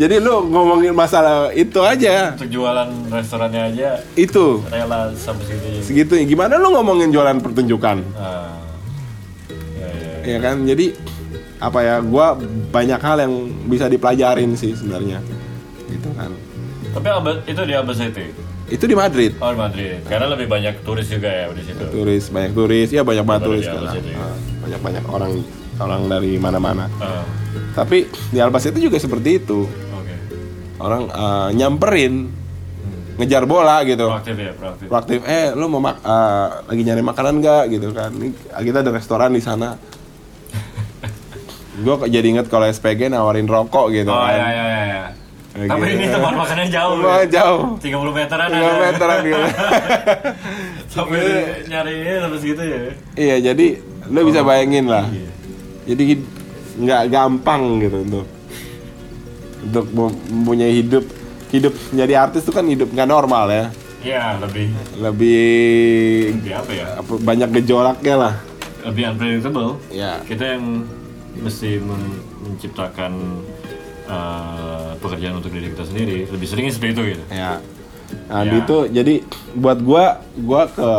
jadi 0.01 0.21
lu 0.21 0.53
ngomongin 0.53 0.93
masalah 0.93 1.49
itu 1.49 1.81
aja. 1.81 2.37
Untuk 2.37 2.51
jualan 2.53 2.85
restorannya 3.09 3.73
aja 3.73 3.89
itu. 4.13 4.61
rela 4.69 5.09
sampai 5.17 5.49
segitu 5.49 5.81
segitu. 5.81 6.13
Gimana 6.29 6.61
lu 6.61 6.69
ngomongin 6.77 7.09
jualan 7.09 7.41
pertunjukan? 7.41 8.05
Ah. 8.13 8.53
Ya, 9.49 9.89
ya, 9.89 9.91
ya. 9.97 10.13
ya 10.29 10.37
kan? 10.45 10.61
Jadi 10.67 10.93
apa 11.57 11.79
ya 11.81 11.95
gua 12.05 12.37
banyak 12.69 13.01
hal 13.01 13.17
yang 13.25 13.33
bisa 13.65 13.89
dipelajarin 13.89 14.53
sih 14.53 14.77
sebenarnya. 14.77 15.17
Gitu 15.89 16.09
kan. 16.13 16.29
Tapi 16.93 17.07
Alba- 17.09 17.41
itu 17.49 17.61
di 17.65 17.73
Albacete. 17.73 18.23
itu 18.29 18.41
di 18.67 18.93
Madrid 18.93 19.31
Oh 19.37 19.47
di 19.47 19.57
Madrid. 19.57 20.03
Karena 20.03 20.27
lebih 20.27 20.45
banyak 20.45 20.81
turis 20.81 21.07
juga 21.07 21.27
ya 21.27 21.47
di 21.49 21.63
situ. 21.63 21.83
turis 21.87 22.27
banyak 22.27 22.51
turis 22.51 22.89
ya 22.89 23.01
banyak 23.01 23.23
banget 23.23 23.41
turis 23.45 23.65
kan 23.65 23.79
Albacete, 23.79 24.11
ya. 24.11 24.27
banyak 24.59 24.79
banyak 24.81 25.03
orang 25.07 25.31
orang 25.77 26.01
dari 26.05 26.31
mana-mana 26.35 26.85
Ah, 26.97 27.23
tapi 27.73 28.03
di 28.27 28.37
Albacete 28.37 28.77
juga 28.77 28.97
seperti 28.97 29.37
itu 29.37 29.63
Oke. 29.93 30.15
orang 30.77 31.07
eh, 31.07 31.49
nyamperin 31.53 32.27
ngejar 33.15 33.45
bola 33.45 33.81
gitu 33.81 34.05
Proaktif 34.05 34.35
ya, 34.35 34.51
proaktif. 34.51 34.85
proaktif 34.85 35.19
eh 35.23 35.49
lu 35.51 35.65
mau 35.67 35.79
mak 35.79 35.97
eh, 35.97 36.47
lagi 36.67 36.81
nyari 36.83 37.01
makanan 37.01 37.33
nggak 37.39 37.63
gitu 37.71 37.87
kan 37.89 38.11
Ini, 38.11 38.29
kita 38.59 38.77
ada 38.79 38.91
restoran 38.91 39.31
di 39.31 39.39
sana 39.39 39.73
gue 41.77 41.95
jadi 42.05 42.27
inget 42.27 42.45
kalau 42.45 42.65
SPG 42.65 43.07
nawarin 43.07 43.45
rokok 43.45 43.89
gitu 43.91 44.09
Oh 44.09 44.17
kan 44.19 44.33
ya 44.33 44.47
ya 44.47 44.65
ya. 44.65 44.81
ya. 44.83 45.03
Tapi 45.59 45.81
gitu. 45.83 45.95
ini 45.95 46.05
tempat 46.07 46.33
makannya 46.35 46.67
jauh. 46.67 46.95
Wah, 46.99 47.17
ya. 47.19 47.25
jauh 47.33 47.61
30 47.79 47.89
meteran 48.13 48.47
3 48.47 48.53
ada. 48.53 48.73
meteran 48.79 49.17
gitu 49.23 49.41
Sampai 50.93 51.19
nyari 51.65 51.93
ini 51.95 52.13
sampai 52.19 52.37
segitu 52.37 52.61
ya. 52.63 52.79
iya 53.15 53.35
jadi 53.43 53.67
lu 54.07 54.19
bisa 54.23 54.41
bayangin 54.41 54.85
lah 54.85 55.05
Iya. 55.07 55.29
jadi 55.87 56.03
nggak 56.77 57.01
gampang 57.07 57.61
gitu 57.79 57.97
untuk 57.99 58.25
untuk 59.59 59.85
mem- 59.89 60.19
mempunyai 60.31 60.73
hidup 60.75 61.05
hidup 61.49 61.73
menjadi 61.89 62.13
artis 62.19 62.41
itu 62.41 62.51
kan 62.51 62.65
hidup 62.65 62.89
nggak 62.89 63.07
normal 63.07 63.45
ya 63.47 63.65
Iya, 63.99 64.37
lebih 64.39 64.69
lebih 64.95 65.49
lebih 66.37 66.53
apa 66.53 66.71
ya? 66.71 66.85
banyak 67.01 67.49
gejolaknya 67.51 68.15
lah 68.15 68.33
Lebih 68.85 69.03
unpredictable. 69.09 69.71
ya 69.89 70.21
Kita 70.23 70.43
yang 70.47 70.85
mesti 71.35 71.77
men- 71.77 72.21
menciptakan 72.39 73.11
eh, 74.07 74.91
pekerjaan 74.97 75.35
untuk 75.35 75.51
diri 75.51 75.69
kita 75.69 75.83
sendiri. 75.83 76.25
Lebih 76.25 76.47
sering 76.47 76.65
seperti 76.67 76.91
itu 76.93 77.03
gitu. 77.13 77.23
ya 77.29 77.59
nah 78.31 78.39
Ya. 78.39 78.55
itu 78.55 78.77
jadi 78.87 79.19
buat 79.53 79.83
gua 79.83 80.23
gua 80.39 80.63
ke 80.65 80.89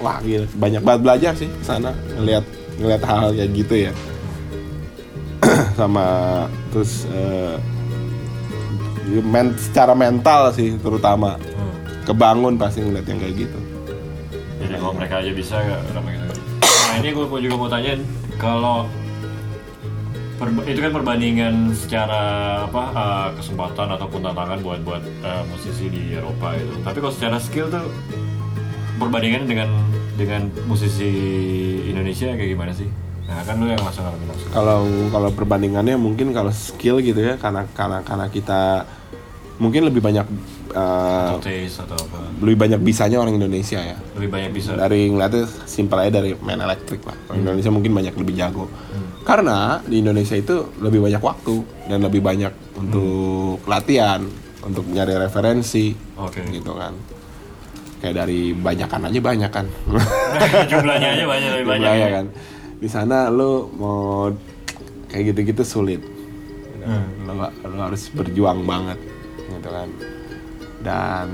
wah 0.00 0.16
gila 0.18 0.48
banyak 0.56 0.80
banget 0.80 1.00
belajar 1.00 1.32
sih 1.36 1.52
sana 1.60 1.92
ngelihat 2.16 2.44
ngelihat 2.80 3.02
hal 3.04 3.28
kayak 3.30 3.50
gitu 3.54 3.74
ya 3.76 3.92
sama 5.78 6.04
terus 6.72 7.04
eh, 7.06 7.56
men, 9.20 9.52
secara 9.54 9.92
mental 9.92 10.48
sih 10.50 10.80
terutama 10.80 11.36
Hmm. 11.36 11.74
kebangun 12.02 12.56
pasti 12.56 12.80
ngeliat 12.80 13.04
yang 13.04 13.20
kayak 13.20 13.34
gitu 13.38 13.58
Jadi 14.58 14.74
kalau 14.74 14.94
mereka 14.96 15.20
aja 15.20 15.30
bisa 15.30 15.60
gak 15.60 15.80
kenapa 15.86 16.08
gitu. 16.08 16.24
Nah 16.64 16.94
ini 16.98 17.08
gue 17.12 17.40
juga 17.42 17.54
mau 17.54 17.68
tanya 17.68 17.92
kalau 18.34 18.88
perba- 20.38 20.66
itu 20.66 20.80
kan 20.82 20.92
perbandingan 20.92 21.54
secara 21.74 22.20
apa 22.66 22.82
uh, 22.94 23.28
kesempatan 23.38 23.88
ataupun 23.94 24.20
tantangan 24.22 24.58
buat 24.60 24.80
buat 24.82 25.02
uh, 25.22 25.42
musisi 25.48 25.86
di 25.90 26.14
Eropa 26.14 26.54
itu. 26.58 26.74
Tapi 26.82 26.98
kalau 26.98 27.14
secara 27.14 27.36
skill 27.38 27.70
tuh 27.70 27.86
perbandingan 28.98 29.46
dengan 29.46 29.70
dengan 30.14 30.46
musisi 30.70 31.10
Indonesia 31.90 32.34
kayak 32.34 32.50
gimana 32.54 32.72
sih? 32.74 32.86
Nah 33.24 33.40
kan 33.42 33.56
lu 33.56 33.72
yang 33.72 33.80
langsung 33.80 34.04
ngalamin 34.04 34.28
langsung. 34.30 34.50
kalau 34.52 34.80
kalau 35.08 35.30
perbandingannya 35.32 35.96
mungkin 35.96 36.30
kalau 36.36 36.52
skill 36.52 37.00
gitu 37.00 37.18
ya 37.18 37.34
karena 37.40 37.64
karena 37.72 38.04
karena 38.04 38.26
kita 38.28 38.84
mungkin 39.56 39.88
lebih 39.88 40.04
banyak 40.04 40.26
eh, 40.74 41.24
Atau 41.24 41.40
taste 41.40 41.78
atau 41.80 41.96
apa? 41.96 42.18
lebih 42.36 42.58
banyak 42.58 42.80
bisanya 42.80 43.16
orang 43.16 43.34
Indonesia 43.34 43.78
ya 43.78 43.96
Lebih 44.12 44.28
banyak 44.28 44.50
bisa. 44.50 44.74
dari 44.74 45.06
ngeliatnya 45.06 45.46
simpel 45.64 45.98
aja 45.98 46.18
dari 46.18 46.34
main 46.36 46.58
elektrik 46.58 47.00
lah 47.00 47.14
orang 47.26 47.40
Indonesia 47.40 47.70
mungkin 47.70 47.92
banyak 47.92 48.14
lebih 48.14 48.34
jago 48.34 48.66
karena 49.22 49.58
di 49.82 49.98
Indonesia 49.98 50.34
itu 50.34 50.52
lebih 50.78 51.00
banyak 51.00 51.18
waktu 51.18 51.54
dan 51.86 52.02
lebih 52.02 52.20
banyak 52.20 52.52
untuk 52.74 53.62
latihan 53.64 54.20
untuk 54.60 54.84
nyari 54.86 55.16
referensi 55.16 55.96
Oke. 56.14 56.44
gitu 56.46 56.74
kan 56.74 56.92
kayak 57.98 58.14
dari 58.18 58.52
banyakan 58.52 59.08
aja 59.08 59.20
banyak 59.22 59.48
kan 59.48 59.66
Jumlahnya 60.70 61.08
aja 61.14 61.24
banyak 61.24 61.50
lebih 61.54 61.66
banyak. 61.66 61.80
Jumlahnya 61.80 62.04
ya. 62.04 62.12
kan 62.12 62.26
di 62.74 62.88
sana 62.90 63.18
lo 63.28 63.72
mau 63.72 64.28
kayak 65.06 65.32
gitu-gitu 65.32 65.64
sulit 65.64 66.04
kan. 66.76 67.00
lo, 67.24 67.32
lo 67.64 67.80
harus 67.82 68.12
berjuang 68.12 68.60
banget 68.62 69.00
gitu 69.46 69.68
kan 69.70 69.88
dan 70.84 71.32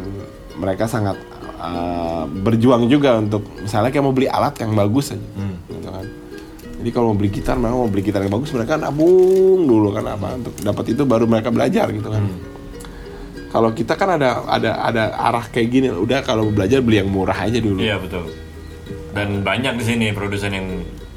mereka 0.55 0.87
sangat 0.87 1.19
uh, 1.59 2.25
berjuang 2.25 2.87
juga 2.87 3.19
untuk 3.19 3.43
misalnya 3.59 3.91
kayak 3.91 4.03
mau 4.03 4.15
beli 4.15 4.27
alat 4.27 4.55
yang 4.57 4.73
bagus 4.73 5.11
aja 5.11 5.21
Hmm. 5.35 5.59
gitu 5.69 5.91
kan 5.91 6.07
jadi 6.81 6.91
kalau 6.91 7.13
mau 7.13 7.19
beli 7.19 7.29
gitar 7.29 7.57
mereka 7.57 7.77
mau 7.77 7.91
beli 7.91 8.03
gitar 8.03 8.21
yang 8.23 8.33
bagus 8.33 8.51
mereka 8.51 8.79
nabung 8.79 9.61
dulu 9.63 9.91
kan 9.91 10.07
apa 10.09 10.29
untuk 10.33 10.55
dapat 10.57 10.85
itu 10.89 11.03
baru 11.05 11.27
mereka 11.27 11.51
belajar 11.51 11.91
gitu 11.91 12.09
kan 12.09 12.23
kalau 13.51 13.71
kita 13.71 13.99
kan 13.99 14.15
ada 14.15 14.47
ada 14.47 14.71
ada 14.81 15.03
arah 15.13 15.45
kayak 15.45 15.69
gini 15.69 15.89
udah 15.91 16.23
kalau 16.23 16.49
belajar 16.49 16.79
beli 16.79 17.03
yang 17.03 17.11
murah 17.11 17.35
aja 17.37 17.59
dulu 17.59 17.83
Iya 17.83 17.99
betul. 17.99 18.31
Dan 19.11 19.43
banyak 19.43 19.75
di 19.75 19.85
sini 19.85 20.07
produsen 20.15 20.55
yang 20.55 20.67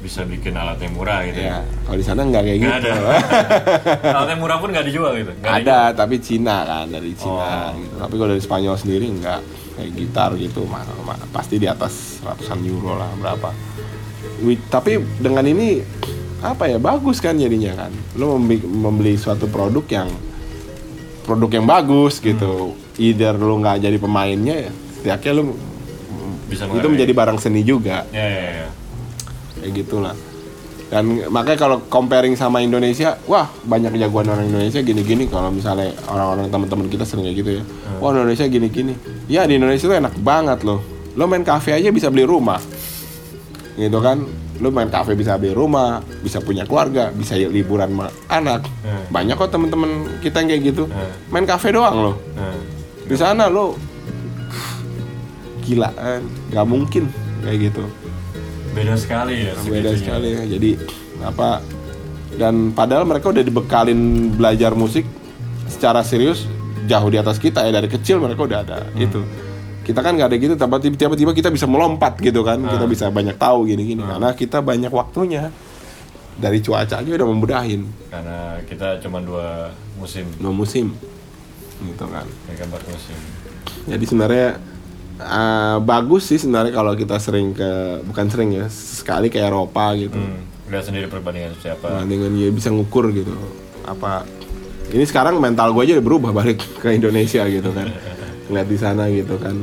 bisa 0.04 0.20
bikin 0.22 0.52
alat 0.52 0.76
yang 0.78 0.92
murah 0.92 1.24
gitu. 1.24 1.40
ya 1.40 1.58
kalau 1.80 1.96
di 1.96 2.04
sana 2.04 2.20
nggak 2.22 2.42
kayak 2.42 2.58
Nggak 2.58 2.76
gitu 2.76 2.90
ada. 2.92 2.92
alat 4.14 4.28
yang 4.28 4.40
murah 4.40 4.58
pun 4.58 4.68
nggak 4.68 4.84
dijual 4.84 5.12
gitu. 5.14 5.32
Nggak 5.34 5.54
ada 5.62 5.78
tapi 5.90 6.14
Cina 6.20 6.56
kan 6.62 6.86
dari 6.86 7.12
Cina 7.14 7.72
Oh. 7.72 7.72
gitu 7.74 7.94
tapi 7.96 8.14
kalau 8.14 8.30
dari 8.30 8.42
Spanyol 8.42 8.76
sendiri 8.76 9.06
nggak 9.10 9.40
kayak 9.74 9.90
gitar 9.92 10.30
gitu 10.36 10.60
ma- 10.64 10.84
ma- 11.00 11.18
pasti 11.30 11.56
di 11.56 11.64
atas 11.64 12.20
ratusan 12.20 12.60
euro 12.62 12.94
lah 12.94 13.08
berapa 13.16 13.48
Wi- 14.40 14.60
tapi 14.66 14.92
dengan 15.16 15.42
ini 15.42 15.80
apa 16.38 16.66
ya 16.66 16.76
bagus 16.76 17.18
kan 17.18 17.34
jadinya 17.34 17.72
kan 17.74 17.90
lo 18.14 18.36
membeli, 18.36 18.60
membeli 18.62 19.12
suatu 19.16 19.48
produk 19.48 19.82
yang 19.88 20.08
produk 21.22 21.50
yang 21.50 21.64
bagus 21.64 22.20
gitu 22.20 22.76
either 22.96 23.34
lo 23.34 23.56
nggak 23.56 23.80
jadi 23.80 23.96
pemainnya 23.96 24.56
ya 24.60 24.72
setidaknya 24.94 25.32
lo 25.34 25.42
Bisa 26.44 26.68
itu 26.68 26.86
menjadi 26.86 27.10
barang 27.10 27.38
seni 27.38 27.64
juga 27.64 28.04
Ya, 28.10 28.20
ya, 28.22 28.44
ya. 28.60 28.68
Kayak 29.64 29.80
gitulah. 29.80 30.12
Dan 30.92 31.24
makanya 31.32 31.58
kalau 31.64 31.80
comparing 31.88 32.36
sama 32.36 32.60
Indonesia 32.60 33.16
wah 33.24 33.48
banyak 33.64 33.96
jagoan 33.96 34.28
orang 34.28 34.46
Indonesia 34.52 34.84
gini-gini. 34.84 35.24
Kalau 35.26 35.48
misalnya 35.48 35.96
orang-orang 36.06 36.52
teman-teman 36.52 36.86
kita 36.92 37.08
sering 37.08 37.24
kayak 37.24 37.38
gitu 37.40 37.50
ya. 37.58 37.62
Wah 38.04 38.12
Indonesia 38.12 38.44
gini-gini. 38.44 38.94
Ya 39.24 39.48
di 39.48 39.56
Indonesia 39.56 39.88
tuh 39.88 39.96
enak 39.96 40.14
banget 40.20 40.60
loh. 40.62 40.84
Lo 41.16 41.24
main 41.24 41.40
kafe 41.40 41.72
aja 41.72 41.88
bisa 41.88 42.12
beli 42.12 42.28
rumah. 42.28 42.60
Gitu 43.80 43.98
kan? 44.04 44.20
Lo 44.60 44.68
main 44.68 44.92
kafe 44.92 45.16
bisa 45.16 45.40
beli 45.40 45.56
rumah 45.56 46.04
bisa 46.20 46.38
punya 46.44 46.68
keluarga 46.68 47.08
bisa 47.10 47.34
liburan 47.34 47.88
sama 47.88 48.06
anak. 48.28 48.68
Hmm. 48.84 49.08
banyak 49.08 49.34
kok 49.40 49.50
teman-teman 49.50 50.20
kita 50.20 50.44
yang 50.44 50.48
kayak 50.52 50.62
gitu. 50.68 50.84
Hmm. 50.84 51.10
main 51.32 51.48
kafe 51.48 51.72
doang 51.72 51.96
loh. 51.96 52.16
Nah, 52.36 52.60
di 53.08 53.16
sana 53.16 53.48
lo 53.48 53.80
gila 55.64 55.88
kan? 55.96 56.20
Nggak 56.52 56.66
mungkin 56.68 57.08
kayak 57.40 57.72
gitu 57.72 58.03
beda 58.74 58.94
sekali 58.98 59.34
ya. 59.48 59.54
beda 59.62 59.90
sekali 59.94 60.28
ya 60.34 60.42
jadi 60.50 60.70
apa 61.22 61.62
dan 62.34 62.74
padahal 62.74 63.06
mereka 63.06 63.30
udah 63.30 63.44
dibekalin 63.46 64.34
belajar 64.34 64.74
musik 64.74 65.06
secara 65.70 66.02
serius 66.02 66.50
jauh 66.84 67.08
di 67.08 67.16
atas 67.16 67.38
kita 67.38 67.64
ya 67.64 67.72
dari 67.72 67.86
kecil 67.88 68.18
mereka 68.20 68.44
udah 68.44 68.58
ada 68.66 68.78
itu 68.98 69.22
kita 69.84 70.00
kan 70.00 70.16
nggak 70.16 70.28
ada 70.32 70.36
gitu 70.40 70.54
tapi 70.56 70.96
tiba-tiba 70.96 71.36
kita 71.36 71.52
bisa 71.52 71.68
melompat 71.68 72.16
gitu 72.18 72.40
kan 72.40 72.56
kita 72.56 72.88
bisa 72.88 73.12
banyak 73.12 73.36
tahu 73.36 73.68
gini-gini. 73.68 74.00
Karena 74.00 74.32
kita 74.32 74.64
banyak 74.64 74.88
waktunya. 74.90 75.52
Dari 76.34 76.58
cuaca 76.58 76.98
aja 76.98 77.06
udah 77.14 77.30
memudahin 77.30 77.86
Karena 78.10 78.58
kita 78.66 78.98
cuma 78.98 79.22
dua 79.22 79.70
musim. 79.94 80.26
no 80.42 80.50
musim. 80.50 80.90
Gitu 81.78 82.04
kan. 82.10 82.26
Empat 82.50 82.82
musim. 82.90 83.14
jadi 83.86 84.02
sebenarnya 84.02 84.48
eh, 85.16 85.76
bagus 85.80 86.26
sih 86.26 86.36
sebenarnya 86.36 86.72
kalau 86.72 86.92
kita 86.92 87.16
sering 87.16 87.52
ke 87.52 87.70
bukan 88.02 88.26
sering 88.26 88.50
ya 88.52 88.66
sekali 88.68 89.28
ke 89.28 89.38
Eropa 89.38 89.94
gitu 89.94 90.14
Hmm. 90.14 90.42
Lihat 90.64 90.84
sendiri 90.84 91.06
perbandingan 91.06 91.52
siapa. 91.58 92.02
dengan 92.04 92.32
dia 92.32 92.48
bisa 92.48 92.68
ngukur 92.68 93.12
gitu 93.12 93.36
apa 93.84 94.24
ini 94.88 95.04
sekarang 95.04 95.36
mental 95.36 95.70
gue 95.70 95.82
aja 95.82 95.92
udah 95.94 96.06
berubah 96.06 96.30
balik 96.32 96.58
ke 96.82 96.88
Indonesia 96.90 97.44
gitu 97.44 97.68
kan 97.68 97.92
ngeliat 98.48 98.66
di 98.66 98.78
sana 98.78 99.06
gitu 99.08 99.36
kan 99.36 99.54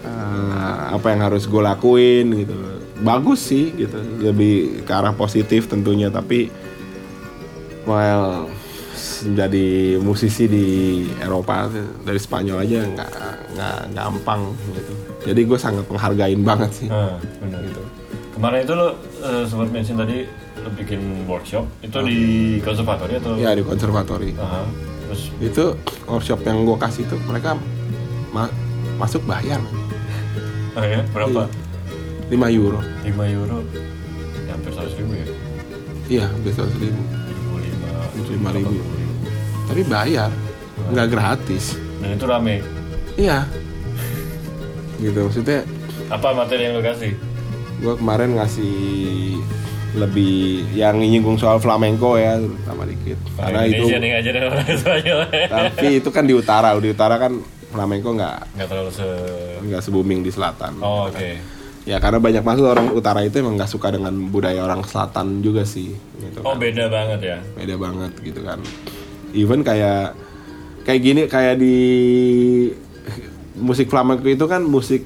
Eh, 0.00 0.54
apa 0.88 1.10
yang 1.10 1.20
harus 1.22 1.44
gue 1.44 1.60
lakuin 1.60 2.26
gitu 2.32 2.54
bagus 2.98 3.44
sih 3.44 3.70
gitu 3.72 3.94
lebih 4.18 4.82
ke 4.82 4.90
arah 4.90 5.12
positif 5.12 5.68
tentunya 5.68 6.08
tapi 6.08 6.48
well 7.84 8.48
menjadi 9.24 9.66
musisi 9.98 10.44
di 10.46 10.66
Eropa 11.18 11.66
dari 12.02 12.16
Spanyol 12.16 12.62
aja 12.62 12.78
nggak 12.84 13.10
nggak 13.54 13.78
gampang 13.92 14.54
gitu. 14.70 14.92
Jadi 15.26 15.40
gue 15.44 15.58
sangat 15.58 15.84
menghargain 15.86 16.40
banget 16.40 16.70
sih. 16.72 16.88
Ah, 16.88 17.18
benar. 17.38 17.60
Gitu. 17.62 17.82
Kemarin 18.34 18.60
itu 18.62 18.74
lo 18.74 18.88
eh, 19.18 19.44
sempat 19.44 19.68
mention 19.68 19.96
tadi 19.96 20.26
lo 20.58 20.70
bikin 20.72 21.00
workshop. 21.26 21.64
Itu 21.80 21.98
di 22.02 22.20
konservatori 22.60 23.18
atau? 23.18 23.34
ya 23.34 23.50
di 23.52 23.62
konservatori. 23.62 24.30
Terus? 25.08 25.20
Itu 25.40 25.64
workshop 26.06 26.44
yang 26.44 26.62
gue 26.62 26.76
kasih 26.76 27.02
tuh 27.06 27.18
mereka 27.24 27.58
ma- 28.30 28.52
masuk 28.96 29.22
bayar. 29.24 29.58
Oh 30.74 30.84
ya 30.84 31.02
berapa? 31.10 31.50
5 32.28 32.34
euro. 32.54 32.78
5 33.02 33.08
euro. 33.34 33.58
Ya, 34.44 34.52
hampir 34.52 34.72
100 34.72 34.98
ribu 35.00 35.12
ya. 35.16 35.26
iya 36.08 36.24
besok 36.40 36.64
ribu 36.80 36.96
75 38.20 38.34
75 38.40 38.56
ribu. 38.56 38.72
tapi 39.64 39.82
bayar 39.84 40.30
nggak 40.88 41.08
gratis 41.08 41.64
Dan 41.98 42.14
itu 42.14 42.24
rame. 42.24 42.56
iya 43.14 43.44
gitu 44.98 45.18
maksudnya 45.24 45.60
Apa 46.08 46.32
materi 46.32 46.64
yang 46.64 46.74
lo 46.74 46.82
kasih? 46.82 47.12
gue 47.78 47.94
kemarin 47.94 48.34
ngasih 48.34 48.74
lebih 49.94 50.36
yang 50.72 50.96
nyinggung 50.96 51.34
soal 51.34 51.56
flamenco 51.56 52.14
ya 52.14 52.36
terutama 52.36 52.82
dikit 52.84 53.18
karena 53.34 53.60
itu 53.64 53.82
Indonesia 53.82 53.98
nih 53.98 54.08
ngajarin 54.10 54.42
orang 54.44 54.66
Spanyol. 54.80 55.18
tapi 55.48 55.86
itu 55.96 56.08
kan 56.08 56.24
di 56.24 56.34
utara 56.34 56.68
di 56.76 56.88
utara 56.88 57.14
kan 57.16 57.32
flamenco 57.66 58.10
nggak 58.10 58.36
Nggak 58.52 58.68
terlalu 58.68 58.90
se. 58.90 59.08
nggak 59.60 59.80
se 59.80 59.88
booming 59.88 60.20
di 60.20 60.30
selatan 60.30 60.72
Oh, 60.78 61.06
oke. 61.06 61.57
Ya 61.88 61.96
karena 61.96 62.20
banyak 62.20 62.44
masuk 62.44 62.68
orang 62.68 62.92
utara 62.92 63.24
itu 63.24 63.40
emang 63.40 63.56
nggak 63.56 63.66
suka 63.66 63.88
dengan 63.88 64.12
budaya 64.28 64.60
orang 64.60 64.84
selatan 64.84 65.40
juga 65.40 65.64
sih 65.64 65.88
gitu 66.20 66.44
Oh 66.44 66.52
kan. 66.52 66.60
beda 66.60 66.84
banget 66.86 67.20
ya. 67.24 67.38
beda 67.56 67.74
banget 67.76 68.12
gitu 68.20 68.40
kan 68.42 68.60
even 69.32 69.64
kayak 69.64 70.12
kayak 70.84 71.00
gini 71.00 71.22
kayak 71.24 71.56
di 71.56 71.76
musik 73.56 73.88
flamenco 73.88 74.22
itu 74.22 74.44
kan 74.44 74.60
musik 74.62 75.02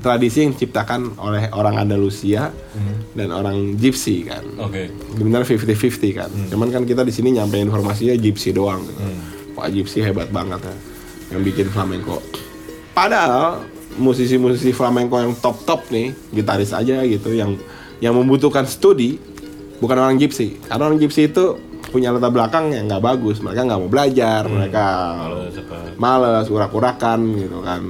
tradisi 0.00 0.44
yang 0.44 0.52
diciptakan 0.52 1.16
oleh 1.16 1.48
orang 1.50 1.76
Andalusia 1.78 2.52
dan 3.12 3.28
orang 3.28 3.76
Gypsy 3.76 4.24
kan 4.24 4.44
Oke. 4.58 4.88
benar 5.14 5.44
50-50 5.44 5.68
kan 6.14 6.30
cuman 6.48 6.68
kan 6.68 6.82
kita 6.84 7.00
di 7.00 7.12
sini 7.12 7.32
nyampe 7.32 7.56
informasinya 7.56 8.12
Gypsy 8.14 8.52
doang 8.52 8.80
gitu. 8.82 9.00
Wah 9.54 9.68
Gypsy 9.68 10.00
hebat 10.00 10.28
banget 10.28 10.60
ya 10.60 10.76
yang 11.32 11.40
bikin 11.40 11.68
flamenco 11.68 12.20
padahal 12.92 13.64
musisi-musisi 13.98 14.74
flamenco 14.74 15.18
yang 15.18 15.34
top-top 15.38 15.86
nih 15.90 16.10
gitaris 16.34 16.74
aja 16.74 17.02
gitu 17.06 17.30
yang 17.34 17.54
yang 18.02 18.14
membutuhkan 18.14 18.66
studi 18.66 19.18
bukan 19.78 19.96
orang 19.98 20.16
Gypsy. 20.18 20.58
Karena 20.66 20.90
orang 20.90 20.98
Gypsy 20.98 21.30
itu 21.30 21.58
punya 21.94 22.10
latar 22.10 22.34
belakang 22.34 22.74
yang 22.74 22.90
nggak 22.90 23.04
bagus 23.04 23.38
mereka 23.38 23.70
nggak 23.70 23.78
mau 23.78 23.86
belajar 23.86 24.42
mereka 24.50 24.86
Males 25.94 26.50
urak-urakan 26.50 27.20
gitu 27.38 27.58
kan. 27.62 27.80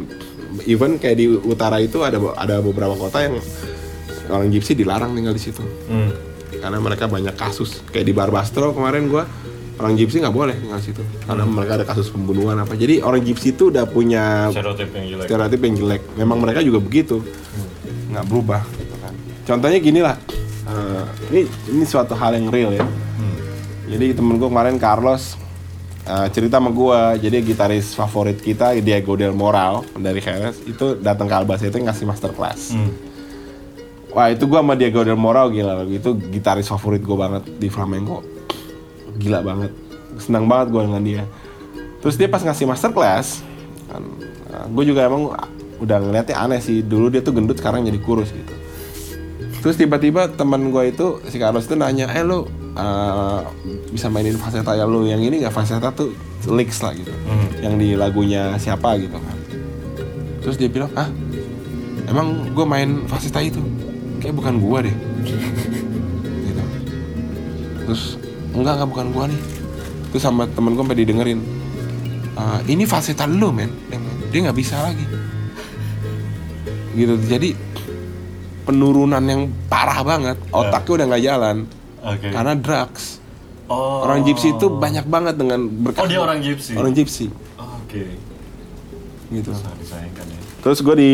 Even 0.69 1.01
kayak 1.01 1.17
di 1.19 1.27
utara 1.27 1.81
itu 1.81 2.05
ada 2.05 2.21
ada 2.37 2.61
beberapa 2.61 2.95
kota 2.95 3.25
yang 3.25 3.41
orang 4.29 4.53
Gypsy 4.53 4.77
dilarang 4.77 5.17
tinggal 5.17 5.35
di 5.35 5.43
situ. 5.43 5.65
Hmm. 5.89 6.13
karena 6.55 6.81
mereka 6.81 7.05
banyak 7.05 7.37
kasus. 7.37 7.85
Kayak 7.93 8.07
di 8.09 8.15
Barbastro 8.17 8.73
kemarin 8.73 9.13
gua 9.13 9.29
orang 9.75 9.93
Gypsy 9.99 10.23
nggak 10.23 10.35
boleh 10.35 10.55
tinggal 10.55 10.79
di 10.79 10.87
situ 10.87 11.03
karena 11.27 11.43
mereka 11.43 11.73
ada 11.83 11.87
kasus 11.87 12.07
pembunuhan 12.11 12.57
apa. 12.63 12.79
Jadi 12.79 13.03
orang 13.03 13.23
Gypsy 13.23 13.59
itu 13.59 13.75
udah 13.75 13.85
punya 13.91 14.49
Stereotip 14.55 14.91
yang 14.95 15.07
jelek. 15.11 15.27
stereotip 15.27 15.61
yang 15.61 15.75
jelek. 15.75 16.03
Memang 16.15 16.39
mereka 16.39 16.63
juga 16.63 16.79
begitu. 16.79 17.23
Nggak 18.15 18.25
berubah 18.31 18.63
gitu 18.79 18.95
kan. 19.03 19.13
Contohnya 19.45 19.79
gini 19.83 20.01
lah 20.01 20.17
eh, 20.71 21.05
ini 21.35 21.41
ini 21.75 21.85
suatu 21.85 22.15
hal 22.15 22.39
yang 22.39 22.49
real 22.51 22.71
ya. 22.75 22.85
Hmm. 22.85 23.39
jadi 23.91 24.17
temen 24.17 24.39
gue 24.39 24.49
kemarin 24.49 24.79
Carlos 24.79 25.37
eh, 26.07 26.27
cerita 26.31 26.59
sama 26.63 26.71
gue 26.71 27.29
jadi 27.29 27.43
gitaris 27.43 27.93
favorit 27.93 28.39
kita 28.39 28.79
Diego 28.79 29.15
Del 29.19 29.35
Moral 29.35 29.85
dari 29.99 30.23
Jerez 30.23 30.63
itu 30.65 30.99
datang 30.99 31.27
ke 31.27 31.35
Albacete 31.35 31.83
ngasih 31.83 32.07
masterclass. 32.07 32.73
Hmm. 32.75 32.95
Wah 34.15 34.31
itu 34.31 34.47
gue 34.47 34.59
sama 34.59 34.79
Diego 34.79 35.03
Del 35.03 35.19
Moral 35.19 35.51
gila. 35.51 35.83
Itu 35.91 36.15
gitaris 36.15 36.71
favorit 36.71 37.03
gue 37.03 37.17
banget 37.19 37.43
di 37.59 37.67
flamenco 37.67 38.34
Gila 39.19 39.41
banget. 39.43 39.71
Senang 40.19 40.47
banget 40.47 40.75
gue 40.75 40.83
dengan 40.83 41.03
dia. 41.03 41.23
Terus 42.05 42.15
dia 42.21 42.29
pas 42.29 42.43
ngasih 42.45 42.69
masterclass 42.69 43.41
kan, 43.89 44.05
Gue 44.71 44.85
juga 44.87 45.05
emang 45.09 45.35
udah 45.83 45.99
ngeliatnya 45.99 46.37
aneh 46.39 46.61
sih. 46.63 46.85
Dulu 46.85 47.11
dia 47.11 47.21
tuh 47.25 47.35
gendut 47.35 47.59
sekarang 47.59 47.87
jadi 47.87 47.99
kurus 47.99 48.31
gitu. 48.31 48.55
Terus 49.65 49.81
tiba-tiba 49.81 50.29
teman 50.29 50.69
gue 50.69 50.93
itu 50.93 51.25
si 51.33 51.41
Carlos 51.41 51.65
itu 51.65 51.73
nanya 51.73 52.13
eh 52.13 52.21
lu 52.21 52.45
uh, 52.77 53.41
bisa 53.89 54.13
mainin 54.13 54.37
faseta 54.37 54.77
ya? 54.77 54.85
Lu 54.85 55.09
yang 55.09 55.25
ini 55.25 55.41
nggak? 55.41 55.55
Faseta 55.57 55.89
tuh 55.89 56.13
licks 56.45 56.85
lah 56.85 56.93
gitu. 56.93 57.09
Hmm. 57.25 57.49
yang 57.65 57.75
di 57.81 57.97
lagunya 57.97 58.61
siapa 58.61 59.01
gitu 59.01 59.17
kan. 59.17 59.37
Terus 60.45 60.61
dia 60.61 60.69
bilang 60.69 60.93
ah 60.93 61.09
emang 62.05 62.53
gue 62.53 62.67
main 62.69 63.09
faseta 63.09 63.41
itu? 63.41 63.65
Kayak 64.21 64.37
bukan 64.37 64.55
gua 64.61 64.85
deh. 64.85 64.97
Gitu. 66.45 66.63
Terus 67.89 68.03
enggak 68.55 68.73
enggak 68.75 68.89
bukan 68.89 69.07
gua 69.11 69.25
nih 69.27 69.41
terus 70.09 70.23
sama 70.23 70.47
temen 70.47 70.73
gue 70.73 70.81
sampai 70.81 70.95
didengerin 70.97 71.41
"Ah, 72.35 72.63
ini 72.65 72.87
faseta 72.87 73.27
lu 73.27 73.51
men 73.51 73.71
Dia 74.31 74.43
nggak 74.43 74.59
bisa 74.59 74.79
lagi 74.81 75.07
gitu 76.95 77.15
jadi 77.21 77.55
penurunan 78.65 79.21
yang 79.21 79.41
parah 79.69 80.01
banget 80.01 80.39
otaknya 80.51 80.93
udah 80.93 81.07
nggak 81.07 81.25
jalan 81.25 81.57
Oke. 82.01 82.29
karena 82.31 82.55
drugs 82.55 83.23
Oh. 83.65 84.05
orang 84.05 84.21
gypsy 84.23 84.53
itu 84.53 84.69
banyak 84.69 85.09
banget 85.09 85.41
dengan 85.41 85.65
berkah 85.65 86.05
Oh 86.05 86.07
dia 86.07 86.21
orang 86.21 86.37
gypsy. 86.39 86.77
orang 86.77 86.93
gypsy 86.93 87.33
Oke. 87.57 88.13
gitu 89.31 89.51
Sangat 89.51 89.81
disayangkan 89.81 90.27
ya. 90.29 90.39
Terus 90.61 90.79
gue 90.81 90.95
di 90.95 91.13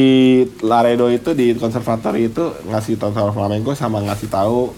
Laredo 0.60 1.06
itu 1.06 1.30
di 1.30 1.54
konservatori 1.54 2.26
itu 2.26 2.42
ngasih 2.66 2.98
tahu 2.98 3.10
soal 3.10 3.30
flamenco 3.30 3.70
sama 3.72 4.02
ngasih 4.02 4.26
tahu 4.26 4.74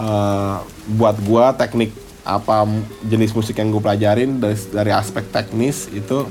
eh, 0.00 0.56
buat 0.96 1.16
gue 1.20 1.44
teknik 1.60 1.90
apa 2.24 2.68
jenis 3.08 3.32
musik 3.32 3.56
yang 3.56 3.72
gue 3.72 3.80
pelajarin 3.80 4.40
dari 4.40 4.56
dari 4.72 4.92
aspek 4.92 5.32
teknis 5.32 5.88
itu 5.88 6.28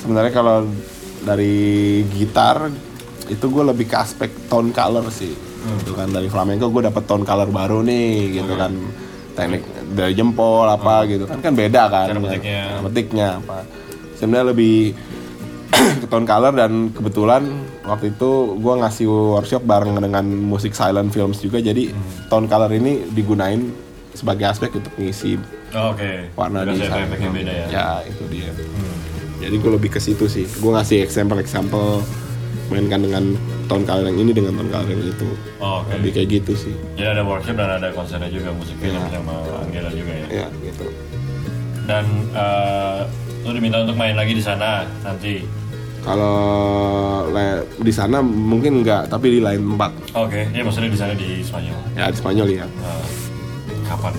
sebenarnya 0.00 0.32
kalau 0.32 0.66
dari 1.22 2.02
gitar 2.16 2.72
itu 3.30 3.44
gue 3.46 3.64
lebih 3.64 3.86
ke 3.86 3.96
aspek 3.96 4.30
tone 4.50 4.74
color 4.74 5.06
sih. 5.08 5.32
Gitu 5.62 5.94
kan 5.94 6.10
dari 6.10 6.26
flamenco 6.26 6.66
gue 6.68 6.82
dapet 6.90 7.06
tone 7.06 7.22
color 7.22 7.48
baru 7.48 7.86
nih 7.86 8.42
gitu 8.42 8.52
kan. 8.58 8.72
Teknik 9.32 9.62
dari 9.96 10.12
jempol 10.12 10.68
apa 10.68 11.08
gitu 11.08 11.24
kan 11.24 11.40
kan 11.40 11.54
beda 11.56 11.82
kan. 11.88 12.06
Cara 12.12 12.20
metiknya. 12.20 12.62
cara 12.68 12.80
metiknya 12.84 13.28
apa. 13.40 13.58
Sebenarnya 14.18 14.46
lebih 14.52 14.76
ke 16.02 16.06
tone 16.06 16.24
color 16.24 16.52
dan 16.52 16.72
kebetulan 16.90 17.42
waktu 17.82 18.12
itu 18.12 18.30
gue 18.54 18.74
ngasih 18.76 19.06
workshop 19.08 19.62
bareng 19.62 19.96
dengan 19.96 20.22
musik 20.24 20.72
silent 20.72 21.10
films 21.10 21.40
juga 21.40 21.58
jadi 21.58 21.90
tone 22.28 22.46
color 22.46 22.70
ini 22.70 23.08
digunain 23.08 23.72
sebagai 24.12 24.44
aspek 24.46 24.70
untuk 24.74 24.92
mengisi 24.94 25.40
Oh, 25.72 25.96
Oke. 25.96 26.28
warna 26.36 26.68
di 26.68 26.76
beda 26.76 27.48
ya. 27.48 27.66
ya 27.66 27.86
itu 28.04 28.22
dia 28.28 28.52
Hmm. 28.52 28.96
jadi 29.40 29.56
gue 29.56 29.70
lebih 29.72 29.88
ke 29.88 29.98
situ 29.98 30.28
sih 30.28 30.44
gue 30.44 30.70
ngasih 30.70 31.00
example-example 31.00 32.04
mainkan 32.68 33.00
dengan 33.00 33.24
tone 33.66 33.84
color 33.84 34.04
yang 34.06 34.20
ini 34.20 34.32
dengan 34.32 34.52
tone 34.54 34.68
color 34.68 34.84
yang 34.86 35.00
itu 35.02 35.28
Oh, 35.56 35.80
Oke. 35.80 35.96
lebih 35.96 36.10
kayak 36.12 36.28
gitu 36.30 36.52
sih 36.58 36.74
Jadi 36.92 37.08
ada 37.10 37.24
workshop 37.24 37.56
dan 37.56 37.70
ada 37.72 37.88
konsernya 37.90 38.28
juga 38.28 38.52
musik 38.52 38.76
film 38.76 39.00
Iya. 39.00 39.08
sama 39.10 39.34
Angela 39.64 39.90
juga 39.90 40.12
ya. 40.12 40.26
ya 40.28 40.46
gitu 40.60 40.86
Dan 41.82 42.04
eh, 42.30 43.00
lu 43.42 43.50
diminta 43.50 43.80
untuk 43.80 43.96
main 43.96 44.14
lagi 44.14 44.32
di 44.32 44.40
sana 44.40 44.86
nanti. 45.02 45.42
Kalau 46.02 46.36
le- 47.28 47.62
di 47.78 47.90
sana 47.90 48.18
mungkin 48.20 48.82
enggak 48.82 49.06
tapi 49.06 49.30
di 49.30 49.40
lain 49.40 49.62
tempat 49.64 49.92
Oke. 50.14 50.50
Ya 50.50 50.60
maksudnya 50.60 50.88
di 50.88 50.98
sana 50.98 51.14
di 51.14 51.40
Spanyol. 51.40 51.78
ya 51.94 52.06
di 52.06 52.16
Spanyol 52.16 52.48
ya 52.52 52.66
Eh, 52.66 53.06
kapan? 53.84 54.14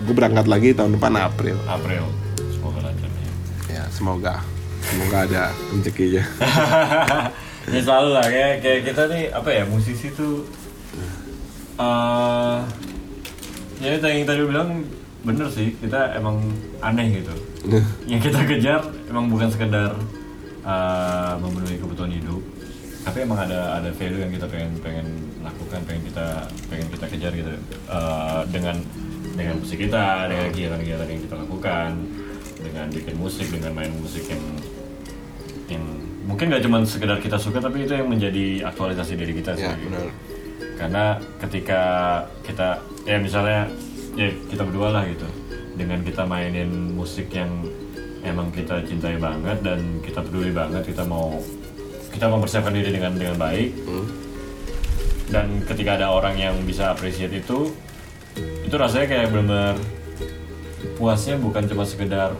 gue 0.00 0.12
berangkat 0.12 0.46
lagi 0.46 0.72
tahun 0.72 0.94
depan 0.94 1.12
April 1.18 1.56
April. 1.64 2.04
Semoga 2.50 2.78
lancar 2.82 3.08
ya. 3.08 3.30
ya 3.70 3.84
semoga 3.88 4.34
semoga 4.82 5.16
ada 5.22 5.44
rezekinya 5.70 6.24
ya 7.72 7.80
selalu 7.80 8.08
lah 8.12 8.26
kayak 8.26 8.52
kayak 8.60 8.80
kita 8.84 9.02
nih 9.06 9.22
apa 9.30 9.48
ya 9.50 9.64
musisi 9.64 10.08
tuh 10.10 10.44
eh 11.74 12.56
ya 13.80 13.96
yang 13.98 14.24
tadi 14.24 14.40
bilang 14.42 14.84
bener 15.20 15.48
sih 15.48 15.72
kita 15.74 16.14
emang 16.14 16.36
aneh 16.78 17.18
gitu 17.18 17.32
yang 18.04 18.20
kita 18.20 18.44
kejar 18.44 18.80
emang 19.06 19.26
bukan 19.26 19.48
sekedar 19.48 19.96
eh, 20.64 21.34
memenuhi 21.38 21.76
kebutuhan 21.78 22.12
hidup. 22.12 22.42
Tapi 23.04 23.20
emang 23.20 23.36
ada 23.36 23.78
ada 23.78 23.92
value 23.92 24.24
yang 24.24 24.32
kita 24.32 24.48
pengen 24.48 24.80
pengen 24.80 25.06
lakukan 25.44 25.80
pengen 25.84 26.02
kita 26.08 26.48
pengen 26.72 26.88
kita 26.88 27.04
kejar 27.12 27.32
gitu. 27.36 27.52
Eh, 27.92 28.42
dengan 28.48 28.76
dengan 29.34 29.54
musik 29.60 29.78
kita 29.78 30.30
dengan 30.30 30.46
kegiatan-kegiatan 30.52 31.06
yang 31.10 31.22
kita 31.28 31.36
lakukan 31.36 31.90
dengan 32.64 32.86
bikin 32.88 33.16
musik 33.20 33.46
dengan 33.52 33.72
main 33.76 33.92
musik 34.00 34.24
yang 34.30 34.42
yang 35.68 35.84
mungkin 36.24 36.48
gak 36.48 36.64
cuma 36.64 36.80
sekedar 36.84 37.20
kita 37.20 37.36
suka 37.36 37.60
tapi 37.60 37.84
itu 37.84 37.92
yang 37.92 38.08
menjadi 38.08 38.64
aktualisasi 38.64 39.20
diri 39.20 39.32
kita 39.36 39.52
sih. 39.56 39.68
Ya 39.68 39.76
benar. 39.76 40.08
Karena 40.74 41.04
ketika 41.44 41.82
kita 42.44 42.80
ya 43.04 43.16
misalnya 43.20 43.68
ya 44.16 44.32
kita 44.48 44.64
berdua 44.64 44.88
lah 44.96 45.04
gitu. 45.08 45.28
Dengan 45.74 46.06
kita 46.06 46.22
mainin 46.24 46.94
musik 46.94 47.34
yang 47.34 47.50
emang 48.24 48.48
kita 48.50 48.80
cintai 48.88 49.20
banget 49.20 49.60
dan 49.60 50.00
kita 50.00 50.24
peduli 50.24 50.50
banget 50.50 50.82
kita 50.82 51.04
mau 51.04 51.38
kita 52.10 52.26
mempersiapkan 52.26 52.72
diri 52.72 52.90
dengan 52.90 53.12
dengan 53.14 53.36
baik. 53.36 53.70
Hmm. 53.84 54.06
dan 55.24 55.64
ketika 55.64 55.96
ada 55.96 56.12
orang 56.12 56.36
yang 56.36 56.52
bisa 56.68 56.92
appreciate 56.92 57.32
itu 57.32 57.72
itu 58.36 58.74
rasanya 58.76 59.08
kayak 59.08 59.32
bener 59.32 59.74
puasnya 61.00 61.40
bukan 61.40 61.64
cuma 61.64 61.88
sekedar 61.88 62.36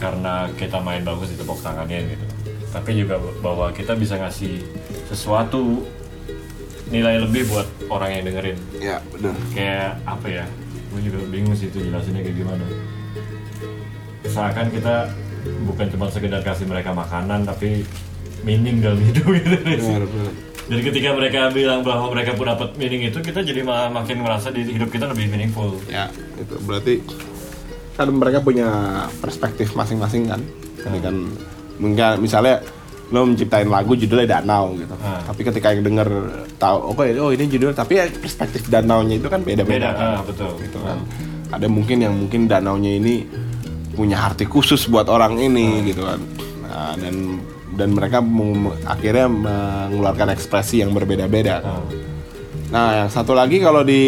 karena 0.00 0.48
kita 0.56 0.80
main 0.80 1.04
bagus 1.04 1.30
di 1.30 1.36
tepuk 1.38 1.60
tangannya 1.60 2.08
gitu. 2.08 2.26
Tapi 2.72 2.90
juga 2.96 3.20
bahwa 3.44 3.68
kita 3.70 3.94
bisa 3.94 4.16
ngasih 4.16 4.64
sesuatu 5.12 5.84
nilai 6.88 7.20
lebih 7.20 7.52
buat 7.52 7.68
orang 7.92 8.16
yang 8.16 8.22
dengerin. 8.32 8.58
Ya 8.80 8.98
benar 9.12 9.36
kayak 9.52 10.00
apa 10.08 10.26
ya? 10.26 10.44
Gue 10.88 11.00
juga 11.04 11.20
bingung 11.28 11.54
sih 11.54 11.68
itu 11.68 11.84
jelasinnya 11.84 12.24
kayak 12.24 12.36
gimana 12.42 12.64
seakan 14.32 14.66
kita 14.72 14.94
bukan 15.68 15.86
cuma 15.92 16.06
sekedar 16.08 16.40
kasih 16.40 16.64
mereka 16.64 16.96
makanan 16.96 17.44
tapi 17.44 17.84
meaning 18.42 18.80
dalam 18.80 18.98
hidup 19.08 19.26
gitu 19.28 19.50
benar 19.60 20.04
benar. 20.08 20.32
Jadi 20.62 20.82
ketika 20.88 21.10
mereka 21.12 21.40
bilang 21.50 21.82
bahwa 21.82 22.14
mereka 22.14 22.38
pun 22.38 22.46
dapat 22.46 22.72
meaning 22.78 23.10
itu 23.10 23.18
kita 23.18 23.42
jadi 23.42 23.66
malah 23.66 23.90
makin 23.90 24.22
merasa 24.22 24.48
di 24.54 24.62
hidup 24.62 24.88
kita 24.88 25.10
lebih 25.10 25.28
meaningful. 25.28 25.74
Ya 25.90 26.08
itu 26.38 26.54
berarti 26.62 27.02
kan 27.98 28.08
mereka 28.08 28.40
punya 28.40 28.68
perspektif 29.20 29.74
masing-masing 29.74 30.30
kan. 30.30 30.40
Ini 30.86 30.98
kan 31.02 31.16
mungkin 31.82 32.22
misalnya 32.22 32.62
lo 33.12 33.28
menciptain 33.28 33.68
lagu 33.68 33.92
judulnya 33.92 34.40
danau 34.40 34.72
gitu. 34.72 34.96
Ah. 35.04 35.20
tapi 35.20 35.44
ketika 35.44 35.68
yang 35.76 35.84
denger 35.84 36.08
tahu 36.56 36.96
oh 36.96 36.96
oh 36.96 37.28
ini 37.28 37.44
judul 37.44 37.76
tapi 37.76 38.00
ya 38.00 38.08
perspektif 38.08 38.72
danaunya 38.72 39.20
itu 39.20 39.28
kan 39.28 39.44
beda 39.44 39.68
beda-beda. 39.68 39.92
Kan. 39.92 40.08
ah, 40.16 40.20
betul. 40.24 40.52
Gitu 40.56 40.78
kan. 40.80 40.98
Ada 41.52 41.68
mungkin 41.68 42.00
yang 42.00 42.16
mungkin 42.16 42.48
danaunya 42.48 42.96
ini 42.96 43.28
punya 43.92 44.24
arti 44.24 44.44
khusus 44.44 44.88
buat 44.88 45.06
orang 45.06 45.36
ini 45.36 45.86
gitu 45.86 46.04
kan 46.04 46.20
Nah, 46.72 46.96
dan 46.96 47.36
dan 47.76 47.88
mereka 47.92 48.24
akhirnya 48.88 49.28
mengeluarkan 49.28 50.32
ekspresi 50.32 50.80
yang 50.80 50.96
berbeda-beda 50.96 51.60
kan. 51.60 51.84
Ah. 51.84 51.84
Nah, 52.72 52.88
yang 53.04 53.10
satu 53.12 53.36
lagi 53.36 53.60
kalau 53.60 53.84
di 53.84 54.00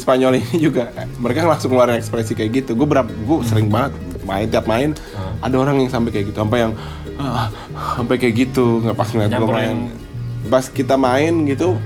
Spanyol 0.00 0.40
ini 0.40 0.56
juga 0.72 0.88
mereka 1.20 1.44
langsung 1.44 1.68
ngeluarin 1.68 2.00
ekspresi 2.00 2.32
kayak 2.32 2.64
gitu. 2.64 2.70
Gue 2.72 2.88
berapa, 2.88 3.12
gue 3.12 3.36
sering 3.44 3.68
banget 3.68 3.92
main 4.24 4.48
tiap 4.48 4.64
main 4.64 4.96
Ah. 5.12 5.44
ada 5.44 5.56
orang 5.60 5.84
yang 5.84 5.92
sampai 5.92 6.16
kayak 6.16 6.32
gitu, 6.32 6.36
sampai 6.40 6.58
yang 6.64 6.72
ah, 7.20 7.52
sampai 8.00 8.16
kayak 8.16 8.34
gitu 8.48 8.80
nggak 8.80 8.96
pas 8.96 9.08
ngeliat 9.12 9.30
gue 9.36 9.48
main. 9.52 9.76
Pas 10.48 10.64
kita 10.64 10.96
main 10.96 11.32
gitu 11.44 11.76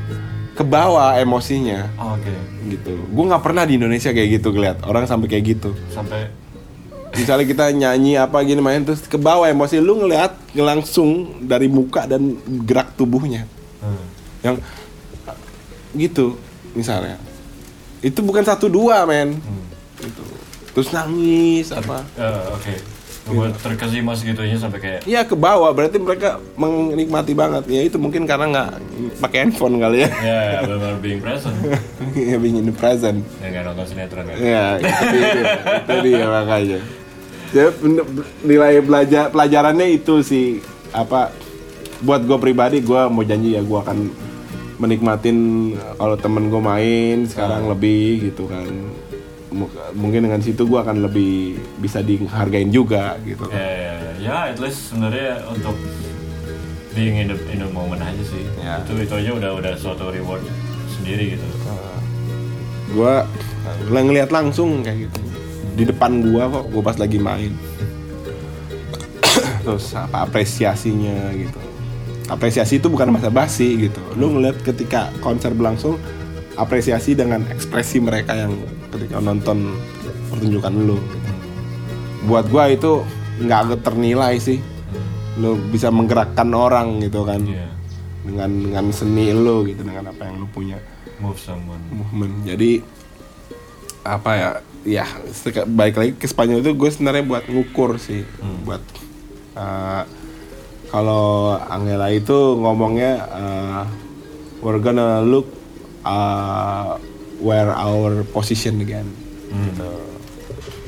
ke 0.54 0.62
bawah 0.62 1.18
emosinya 1.18 1.90
Oh, 1.98 2.14
oke 2.14 2.30
gitu. 2.70 2.94
Gue 3.10 3.24
nggak 3.26 3.42
pernah 3.42 3.66
di 3.66 3.74
Indonesia 3.74 4.14
kayak 4.14 4.38
gitu 4.38 4.54
ngeliat 4.54 4.86
orang 4.86 5.10
sampai 5.10 5.26
kayak 5.26 5.58
gitu. 5.58 5.74
sampai 5.90 6.30
Misalnya 7.12 7.44
kita 7.44 7.64
nyanyi 7.76 8.16
apa 8.16 8.40
gini 8.40 8.64
main 8.64 8.80
terus 8.80 9.04
ke 9.04 9.20
bawah 9.20 9.44
emosi 9.44 9.76
lu 9.84 10.00
ngeliat 10.00 10.32
langsung 10.56 11.44
dari 11.44 11.68
muka 11.68 12.08
dan 12.08 12.40
gerak 12.64 12.96
tubuhnya. 12.96 13.44
Hmm. 13.82 14.06
yang 14.42 14.56
gitu 15.92 16.40
misalnya. 16.72 17.20
Itu 18.00 18.24
bukan 18.24 18.42
satu 18.42 18.66
dua 18.72 19.04
men. 19.04 19.36
Hmm. 19.36 19.64
gitu. 20.00 20.24
terus 20.72 20.88
nangis 20.88 21.68
apa. 21.68 22.00
Eh, 22.16 22.44
oke. 22.48 22.74
Gue 23.22 23.54
terkesima 23.54 24.18
segitunya 24.18 24.58
sampai 24.58 24.80
kayak 24.82 25.00
Iya 25.06 25.22
ke 25.22 25.38
bawah. 25.38 25.70
Berarti 25.70 26.00
mereka 26.00 26.42
menikmati 26.58 27.36
banget. 27.38 27.68
Ya 27.70 27.86
itu 27.86 27.94
mungkin 28.00 28.26
karena 28.26 28.50
nggak 28.50 28.70
pakai 29.22 29.46
handphone 29.46 29.78
kali 29.78 30.02
ya. 30.02 30.10
Ya 30.24 30.42
benar 30.64 30.96
being 30.98 31.20
present. 31.20 31.54
Ya 32.18 32.36
being 32.40 32.58
in 32.58 32.66
the 32.66 32.74
present. 32.74 33.22
Ya 33.38 33.52
nggak 33.52 33.62
nonton 33.68 33.84
sinetron 33.86 34.26
kan 34.26 34.36
ya 34.36 34.64
itu 34.76 35.06
dia, 35.16 35.44
itu 35.80 35.94
dia 36.04 36.24
makanya 36.28 36.78
ya 37.52 37.68
nilai 38.42 38.80
belajar 38.80 39.28
pelajarannya 39.28 39.86
itu 39.92 40.24
sih. 40.24 40.58
Apa 40.92 41.32
buat 42.02 42.24
gue 42.24 42.38
pribadi 42.40 42.82
gue 42.82 43.00
mau 43.08 43.22
janji 43.22 43.54
ya 43.54 43.62
gue 43.62 43.78
akan 43.78 44.10
menikmatin 44.82 45.38
kalau 45.94 46.18
temen 46.18 46.50
gue 46.50 46.58
main 46.58 47.16
sekarang 47.28 47.70
lebih 47.70 48.32
gitu 48.32 48.50
kan. 48.50 48.66
M- 49.52 49.72
mungkin 49.92 50.24
dengan 50.24 50.40
situ 50.40 50.64
gue 50.64 50.80
akan 50.80 51.04
lebih 51.04 51.60
bisa 51.78 52.00
dihargain 52.00 52.72
juga 52.72 53.20
gitu. 53.22 53.46
Ya 53.52 53.60
ya, 53.60 53.94
ya. 54.16 54.36
At 54.50 54.58
least 54.58 54.90
sebenarnya 54.90 55.44
untuk 55.46 55.76
being 56.96 57.20
in 57.20 57.28
the, 57.32 57.36
in 57.52 57.60
the 57.60 57.68
moment 57.68 58.00
aja 58.00 58.22
sih. 58.24 58.42
Ya. 58.60 58.80
itu 58.80 58.96
itu 59.04 59.12
aja 59.12 59.30
udah 59.36 59.50
udah 59.60 59.72
suatu 59.76 60.08
reward 60.08 60.40
sendiri 60.88 61.36
gitu. 61.36 61.46
Gue 62.92 63.14
ngeliat 63.88 64.28
langsung 64.28 64.84
kayak 64.84 65.08
gitu 65.08 65.31
di 65.72 65.84
depan 65.88 66.20
gua 66.20 66.48
kok 66.48 66.64
gue 66.68 66.82
pas 66.84 66.96
lagi 67.00 67.18
main. 67.18 67.52
Terus 69.64 69.96
apa 69.96 70.28
apresiasinya 70.28 71.32
gitu. 71.32 71.58
Apresiasi 72.28 72.80
itu 72.80 72.88
bukan 72.88 73.12
masa 73.12 73.28
basi 73.32 73.88
gitu. 73.88 74.00
Lu 74.16 74.32
ngeliat 74.32 74.60
ketika 74.60 75.12
konser 75.24 75.52
berlangsung 75.56 75.96
apresiasi 76.56 77.16
dengan 77.16 77.44
ekspresi 77.48 78.00
mereka 78.00 78.36
yang 78.36 78.52
ketika 78.92 79.20
nonton 79.20 79.76
pertunjukan 80.28 80.72
lu. 80.72 80.98
Gitu. 81.00 81.30
buat 82.22 82.46
gua 82.54 82.70
itu 82.70 83.02
nggak 83.42 83.82
ternilai 83.82 84.38
sih. 84.38 84.62
Lu 85.40 85.58
bisa 85.72 85.90
menggerakkan 85.90 86.52
orang 86.52 87.00
gitu 87.02 87.24
kan. 87.24 87.42
Iya. 87.42 87.68
dengan 88.22 88.54
dengan 88.54 88.86
seni 88.94 89.34
lu 89.34 89.66
gitu 89.66 89.82
dengan 89.82 90.14
apa 90.14 90.30
yang 90.30 90.46
lu 90.46 90.46
punya. 90.46 90.78
Move 91.18 91.38
someone. 91.42 91.82
Movement. 91.90 92.46
Jadi 92.46 92.78
apa 94.02 94.30
ya 94.34 94.50
ya 94.82 95.06
balik 95.66 95.94
lagi 95.94 96.12
ke 96.18 96.26
Spanyol 96.26 96.58
itu 96.62 96.74
gue 96.74 96.90
sebenarnya 96.90 97.22
buat 97.22 97.44
ngukur 97.46 98.02
sih 98.02 98.26
buat 98.66 98.82
uh, 99.54 100.02
kalau 100.92 101.56
Angela 101.56 102.12
itu 102.12 102.58
ngomongnya 102.60 103.12
uh, 103.32 103.82
we're 104.60 104.82
gonna 104.82 105.24
look 105.24 105.48
uh, 106.04 107.00
where 107.40 107.72
our 107.72 108.22
position 108.30 108.78
again. 108.84 109.08
Gitu. 109.52 109.90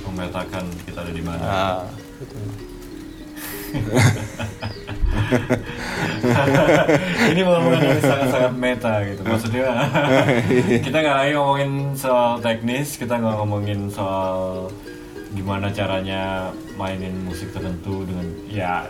memetakan 0.04 0.64
kita 0.86 1.02
ada 1.02 1.12
di 1.12 1.24
mana. 1.26 1.42
Ah, 1.42 1.82
ini 7.32 7.40
omongan 7.44 7.80
yang 7.82 8.00
sangat-sangat 8.00 8.52
meta 8.56 8.92
gitu 9.04 9.20
maksudnya 9.24 9.64
kita 10.86 10.96
nggak 11.00 11.16
lagi 11.16 11.32
ngomongin 11.36 11.72
soal 11.96 12.40
teknis 12.40 12.96
kita 12.96 13.20
nggak 13.20 13.36
ngomongin 13.40 13.80
soal 13.92 14.68
gimana 15.34 15.66
caranya 15.74 16.54
mainin 16.78 17.26
musik 17.26 17.50
tertentu 17.50 18.06
dengan 18.06 18.26
ya 18.46 18.86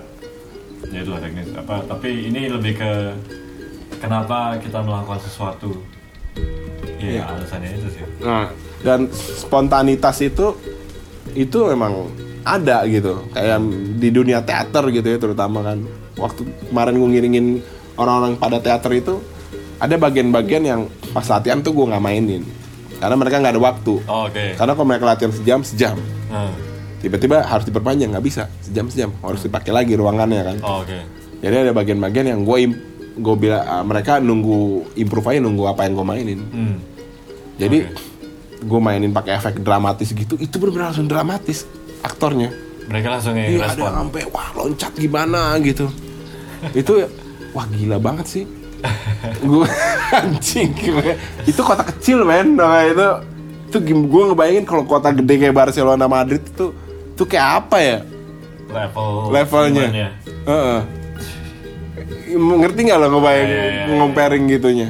ya 0.92 0.98
itu 1.00 1.10
teknis 1.16 1.48
apa 1.56 1.80
tapi 1.88 2.28
ini 2.28 2.52
lebih 2.52 2.76
ke 2.76 2.92
kenapa 3.98 4.60
kita 4.60 4.84
melakukan 4.84 5.20
sesuatu 5.24 5.72
ya 7.00 7.20
Iya. 7.20 7.22
alasannya 7.28 7.68
itu 7.76 7.88
sih 7.92 8.04
Nah, 8.24 8.48
dan 8.80 9.12
spontanitas 9.12 10.24
itu 10.24 10.56
itu 11.36 11.58
memang 11.68 12.08
ada 12.44 12.84
gitu. 12.88 13.24
Kayak 13.32 13.60
di 14.00 14.08
dunia 14.08 14.40
teater 14.40 14.88
gitu 14.88 15.04
ya 15.04 15.18
terutama 15.20 15.60
kan. 15.60 15.84
Waktu 16.14 16.40
kemarin 16.70 16.94
gue 16.94 17.08
ngiringin 17.10 17.46
orang-orang 17.94 18.38
pada 18.38 18.58
teater 18.58 18.92
itu 18.94 19.14
ada 19.76 19.94
bagian-bagian 19.98 20.62
yang 20.62 20.80
pas 21.10 21.26
latihan 21.26 21.58
tuh 21.58 21.74
gue 21.74 21.86
nggak 21.90 22.02
mainin. 22.02 22.42
Karena 22.94 23.18
mereka 23.18 23.42
nggak 23.42 23.52
ada 23.58 23.62
waktu. 23.62 23.94
Oh, 24.06 24.30
oke 24.30 24.44
Karena 24.54 24.72
kalau 24.72 24.86
mereka 24.86 25.04
latihan 25.04 25.32
sejam 25.34 25.60
sejam, 25.66 25.96
Nah, 26.30 26.50
tiba-tiba 26.98 27.42
harus 27.44 27.62
diperpanjang 27.62 28.10
nggak 28.10 28.24
bisa 28.24 28.48
sejam 28.58 28.88
sejam 28.88 29.12
harus 29.20 29.44
dipakai 29.44 29.70
lagi 29.70 29.92
ruangannya 29.92 30.40
kan. 30.40 30.56
oh, 30.62 30.80
oke 30.82 30.98
Jadi 31.42 31.54
ada 31.54 31.72
bagian-bagian 31.76 32.26
yang 32.32 32.40
gue 32.42 32.58
gue 33.14 33.34
bilang 33.36 33.62
ah, 33.62 33.84
mereka 33.84 34.18
nunggu 34.18 34.90
improve 34.96 35.28
aja 35.30 35.38
nunggu 35.38 35.62
apa 35.68 35.84
yang 35.86 35.94
gue 35.94 36.06
mainin. 36.06 36.40
hmm. 36.40 36.76
Jadi 37.54 37.78
gue 38.64 38.80
mainin 38.80 39.12
pakai 39.12 39.36
efek 39.36 39.60
dramatis 39.60 40.10
gitu, 40.10 40.34
itu 40.40 40.56
benar 40.56 40.90
langsung 40.90 41.04
dramatis 41.04 41.68
aktornya. 42.00 42.48
mereka 42.84 43.16
langsung 43.16 43.36
yang 43.36 43.60
Iya 43.60 43.76
ada 43.76 43.84
sampai 44.00 44.22
wah 44.28 44.48
loncat 44.56 44.92
gimana 44.96 45.56
gitu. 45.60 45.88
Itu 46.72 47.04
wah 47.52 47.66
gila 47.68 48.00
banget 48.00 48.26
sih. 48.26 48.44
gue 49.40 49.68
anjing 50.20 50.76
itu 51.48 51.60
kota 51.64 51.80
kecil 51.88 52.28
men 52.28 52.60
nah 52.60 52.84
itu 52.84 53.08
itu 53.72 53.76
gue 53.80 54.22
ngebayangin 54.28 54.68
kalau 54.68 54.84
kota 54.84 55.08
gede 55.08 55.40
kayak 55.40 55.56
Barcelona 55.56 56.04
Madrid 56.04 56.44
itu 56.44 56.76
itu 57.16 57.24
kayak 57.24 57.64
apa 57.64 57.78
ya 57.80 57.98
level 58.68 59.32
levelnya 59.32 59.86
ya? 59.88 60.10
Heeh. 60.44 60.80
ngerti 62.36 62.80
nggak 62.84 62.98
lo 63.00 63.06
ngebayang 63.16 63.48
Iya, 63.48 63.64
iya, 63.64 63.82
iya. 63.88 63.96
comparing 63.96 64.44
gitunya 64.52 64.88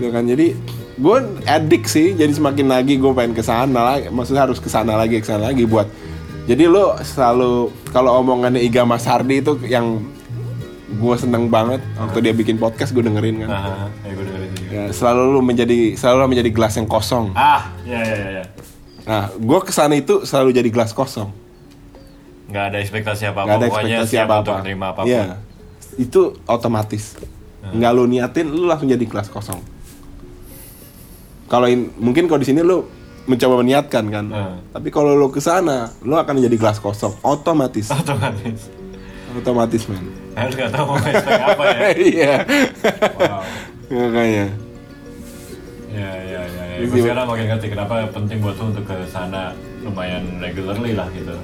ya 0.00 0.08
kan 0.08 0.24
jadi 0.24 0.56
gue 0.94 1.16
edik 1.44 1.84
sih 1.84 2.16
jadi 2.16 2.32
semakin 2.32 2.70
lagi 2.70 2.96
gue 2.96 3.12
pengen 3.12 3.34
ke 3.36 3.42
sana 3.42 3.94
lagi 3.94 4.08
maksudnya 4.08 4.46
harus 4.48 4.56
ke 4.56 4.72
sana 4.72 4.94
lagi 4.96 5.20
ke 5.20 5.26
sana 5.26 5.50
lagi 5.50 5.66
buat 5.68 5.90
jadi 6.48 6.64
lo 6.70 6.96
selalu 7.02 7.68
kalau 7.90 8.24
omongannya 8.24 8.62
Iga 8.62 8.88
Mas 8.88 9.04
Hardi 9.04 9.42
itu 9.42 9.58
yang 9.66 10.00
gue 11.04 11.16
seneng 11.18 11.44
banget 11.46 11.84
waktu 11.94 12.18
dia 12.20 12.32
bikin 12.32 12.56
podcast 12.56 12.90
gue 12.90 13.02
dengerin 13.02 13.44
kan 13.44 13.48
Nah, 13.48 13.64
ya 14.00 14.10
gue 14.10 14.24
dengerin 14.24 14.50
juga. 14.54 14.72
ya, 14.72 14.84
selalu 14.90 15.22
lu 15.28 15.40
menjadi 15.40 15.78
selalu 15.92 16.16
lu 16.18 16.28
menjadi 16.30 16.50
gelas 16.50 16.74
yang 16.74 16.86
kosong 16.86 17.30
Ah, 17.32 17.68
ya 17.82 17.98
ya 17.98 18.14
ya. 18.16 18.28
ya. 18.32 18.44
nah 19.04 19.22
gue 19.30 19.58
ke 19.60 19.70
sana 19.70 19.94
itu 19.94 20.22
selalu 20.22 20.50
jadi 20.54 20.70
gelas 20.70 20.90
kosong 20.90 21.28
Nggak 22.46 22.64
ada 22.66 22.78
ekspektasi 22.78 23.22
apa-apa. 23.26 23.46
nggak 23.46 23.56
ada 23.56 23.66
pokoknya 23.66 23.96
ekspektasi 23.98 24.16
apa 24.18 24.34
apa 24.38 24.52
menerima 24.58 24.86
apa 24.86 25.00
pun. 25.00 25.08
Iya. 25.08 25.24
itu 25.96 26.20
otomatis 26.44 27.04
nggak 27.66 27.90
lu 27.92 28.04
niatin 28.06 28.46
lu 28.46 28.64
langsung 28.64 28.86
jadi 28.86 29.00
kelas 29.02 29.28
kosong 29.28 29.60
kalau 31.46 31.66
in- 31.66 31.92
mungkin 31.96 32.24
kalau 32.24 32.38
di 32.38 32.46
sini 32.46 32.60
lu 32.60 32.84
mencoba 33.24 33.56
meniatkan 33.58 34.04
kan 34.06 34.26
Hmm. 34.26 34.56
tapi 34.70 34.88
kalau 34.88 35.12
lu 35.12 35.28
ke 35.28 35.38
sana 35.38 35.88
lu 36.00 36.12
akan 36.14 36.36
jadi 36.38 36.52
gelas 36.54 36.76
kosong 36.76 37.16
otomatis 37.22 37.88
Otomatis. 37.88 38.68
otomatis 39.34 39.82
men 39.86 40.04
Harus 40.34 40.52
nggak 40.54 40.70
tahu 40.70 40.84
mau 40.84 40.96
expect 40.98 41.42
apa 41.42 41.62
ya. 41.64 41.78
iya 42.10 42.34
Wow. 43.14 43.42
makanya 43.86 44.46
Ya 45.94 46.10
ya 46.20 46.40
ya. 46.42 46.64
ya. 46.74 46.84
Gue 46.84 47.00
sekarang 47.00 47.26
makin 47.26 47.46
ngerti 47.48 47.66
kenapa 47.70 47.94
penting 48.10 48.42
buat 48.42 48.58
lu 48.58 48.74
untuk 48.74 48.84
ke 48.84 48.96
sana 49.06 49.54
lumayan 49.80 50.26
regularly 50.38 50.92
lah 50.92 51.06
gitu. 51.14 51.38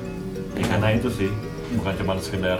Ya, 0.58 0.64
karena 0.66 0.88
itu 0.92 1.06
sih 1.08 1.30
bukan 1.72 1.94
cuma 1.94 2.18
sekedar 2.18 2.58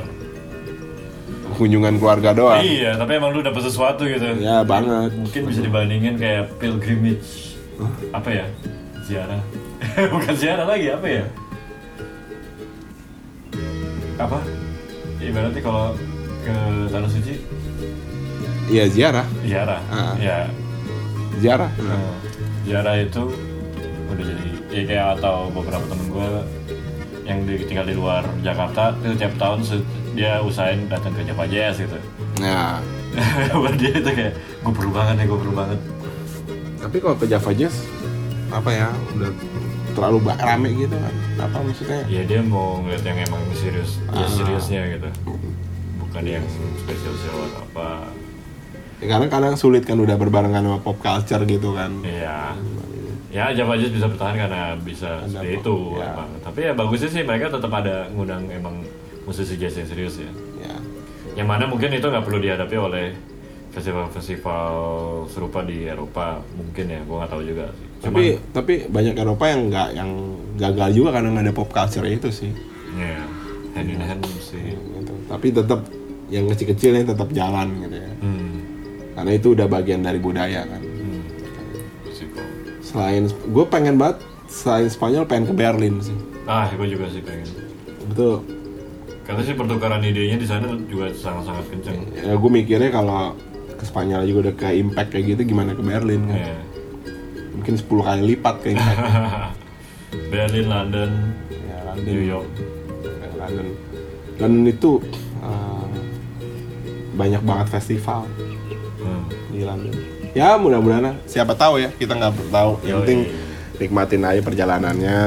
kunjungan 1.51 1.99
keluarga 1.99 2.31
doang 2.31 2.62
iya 2.62 2.95
tapi 2.95 3.18
emang 3.18 3.35
lu 3.35 3.43
dapet 3.43 3.61
sesuatu 3.61 4.07
gitu 4.07 4.39
ya 4.39 4.62
banget 4.62 5.11
mungkin 5.12 5.43
bisa 5.51 5.61
dibandingin 5.61 6.14
kayak 6.14 6.47
pilgrimage 6.57 7.59
apa 8.14 8.28
ya 8.31 8.47
ziarah 9.03 9.43
bukan 10.14 10.35
ziarah 10.39 10.64
lagi 10.64 10.89
apa 10.89 11.07
ya 11.11 11.24
apa 14.16 14.39
ibaratnya 15.18 15.61
kalau 15.61 15.85
ke 16.41 16.57
tanah 16.88 17.11
suci? 17.11 17.34
Iya 18.70 18.84
ziarah. 18.86 19.26
Ziarah. 19.43 19.80
Ah. 19.91 20.14
ya. 20.16 20.47
Ziarah? 21.41 21.70
Nah, 21.80 22.14
ziarah 22.62 22.95
itu 23.01 23.22
udah 24.11 24.24
jadi 24.26 24.49
ya 24.70 24.82
kayak 24.86 25.07
atau 25.18 25.51
beberapa 25.51 25.82
temen 25.86 26.07
gue 26.11 26.28
yang 27.26 27.38
di, 27.47 27.55
tinggal 27.66 27.86
di 27.86 27.95
luar 27.95 28.26
Jakarta 28.43 28.95
itu 29.03 29.14
tiap 29.18 29.34
tahun 29.38 29.62
dia 30.14 30.43
usahain 30.43 30.86
datang 30.91 31.14
ke 31.14 31.22
Java 31.26 31.47
Jazz 31.47 31.78
gitu. 31.78 31.99
Nah. 32.43 32.78
Buat 33.59 33.74
dia 33.78 33.91
itu 33.91 34.11
kayak 34.11 34.34
gue 34.38 34.72
perlu 34.74 34.91
banget 34.95 35.14
nih 35.18 35.26
gue 35.26 35.38
perlu 35.38 35.55
banget. 35.55 35.78
Tapi 36.78 36.97
kalau 37.03 37.16
ke 37.18 37.26
Java 37.26 37.51
Jazz 37.55 37.74
apa 38.51 38.70
ya 38.70 38.88
udah 39.18 39.30
terlalu 39.95 40.18
rame 40.38 40.70
gitu 40.78 40.95
kan? 40.95 41.14
Apa 41.43 41.57
maksudnya? 41.66 42.01
Ya 42.07 42.22
dia 42.22 42.38
mau 42.43 42.78
ngeliat 42.82 43.03
yang 43.03 43.18
emang 43.26 43.43
serius 43.59 43.99
ya 44.14 44.26
Ah. 44.26 44.30
seriusnya 44.30 44.82
gitu 44.95 45.11
bukan 46.11 46.24
yang 46.26 46.44
spesial 46.44 47.14
spesial 47.14 47.36
atau 47.48 47.62
apa 47.70 47.88
Ya, 49.00 49.16
karena 49.16 49.32
kadang 49.32 49.56
sulit 49.56 49.88
kan 49.88 49.96
udah 49.96 50.12
berbarengan 50.20 50.61
sama 50.61 50.76
pop 50.84 51.00
culture 51.00 51.40
gitu 51.48 51.72
kan. 51.72 51.88
Iya. 52.04 52.52
Ya 53.32 53.48
Java 53.56 53.80
Jazz 53.80 53.96
bisa 53.96 54.12
bertahan 54.12 54.36
karena 54.36 54.76
bisa 54.76 55.24
Ada 55.24 55.40
seperti 55.40 55.56
itu 55.56 55.76
ya. 55.96 56.12
emang. 56.12 56.28
Tapi 56.44 56.61
ya 56.68 56.72
bagusnya 56.76 57.08
sih 57.08 57.22
mereka 57.24 57.48
tetap 57.48 57.72
ada 57.72 58.12
ngundang 58.12 58.44
emang 58.52 58.84
musisi 59.24 59.56
jazz 59.56 59.80
yang 59.80 59.88
serius 59.88 60.20
ya. 60.20 60.28
Ya. 60.61 60.76
Yang 61.32 61.48
mana 61.48 61.64
mungkin 61.64 61.96
itu 61.96 62.04
nggak 62.04 62.24
perlu 62.28 62.44
dihadapi 62.44 62.76
oleh 62.76 63.16
festival-festival 63.72 64.72
serupa 65.32 65.64
di 65.64 65.88
Eropa 65.88 66.44
mungkin 66.52 66.84
ya, 66.92 67.00
gua 67.08 67.24
nggak 67.24 67.30
tahu 67.32 67.42
juga 67.48 67.64
sih. 67.72 67.86
Cuman, 68.04 68.12
Tapi 68.12 68.24
tapi 68.52 68.74
banyak 68.84 69.14
Eropa 69.16 69.44
yang 69.48 69.61
nggak 69.72 69.88
yang 69.96 70.11
gagal 70.61 70.90
juga 70.92 71.08
karena 71.16 71.28
nggak 71.32 71.44
ada 71.48 71.54
pop 71.56 71.72
culture 71.72 72.04
itu 72.04 72.28
sih. 72.28 72.52
ya 73.00 73.16
hand 73.72 73.88
in 73.88 74.02
hand 74.02 74.20
sih. 74.44 74.76
Gitu. 74.76 75.14
Tapi 75.24 75.46
tetap 75.54 75.80
yang 76.31 76.47
kecil-kecilnya 76.47 77.11
tetap 77.11 77.28
jalan 77.35 77.68
gitu 77.85 77.97
ya. 77.99 78.12
Hmm. 78.22 78.57
Karena 79.18 79.31
itu 79.35 79.49
udah 79.53 79.66
bagian 79.66 80.01
dari 80.01 80.22
budaya 80.22 80.62
kan. 80.64 80.83
hmm. 80.83 81.22
Selain 82.81 83.26
gue 83.28 83.64
pengen 83.66 83.99
banget 83.99 84.22
selain 84.51 84.91
Spanyol 84.91 85.26
pengen 85.26 85.51
ke 85.51 85.55
Berlin 85.55 85.99
sih. 86.03 86.16
Ah, 86.47 86.70
gue 86.70 86.87
juga 86.87 87.07
sih 87.11 87.22
pengen. 87.22 87.47
Betul. 88.11 88.43
Karena 89.26 89.47
sih 89.47 89.55
pertukaran 89.55 90.03
idenya 90.03 90.39
di 90.39 90.47
sana 90.49 90.74
juga 90.91 91.14
sangat-sangat 91.14 91.66
kenceng. 91.70 91.99
Ya 92.18 92.35
gue 92.35 92.51
mikirnya 92.51 92.91
kalau 92.91 93.39
ke 93.78 93.85
Spanyol 93.87 94.26
juga 94.26 94.39
udah 94.51 94.55
ke 94.59 94.68
impact 94.74 95.14
kayak 95.14 95.39
gitu 95.39 95.55
gimana 95.55 95.74
ke 95.74 95.83
Berlin 95.83 96.26
kan. 96.26 96.39
Ya. 96.39 96.59
Mungkin 97.55 97.74
10 97.78 97.87
kali 97.87 98.22
lipat 98.35 98.55
ke 98.62 98.74
impact. 98.74 98.99
Berlin, 100.35 100.66
London, 100.66 101.11
ya, 101.51 101.78
London. 101.87 102.07
New 102.11 102.22
York. 102.26 102.51
Ya, 103.07 103.28
London. 103.39 103.66
Dan 104.35 104.53
itu 104.66 104.99
banyak 107.20 107.42
banget 107.42 107.66
festival 107.70 108.24
Hmm. 108.96 109.24
di 109.48 109.60
London. 109.60 109.92
Ya 110.32 110.54
mudah-mudahan 110.54 111.20
siapa 111.24 111.52
tahu 111.52 111.76
ya 111.78 111.88
kita 111.90 112.12
nggak 112.14 112.48
tahu. 112.48 112.80
Yang 112.82 112.96
penting 112.98 113.20
nikmatin 113.76 114.22
aja 114.22 114.40
perjalanannya. 114.40 115.18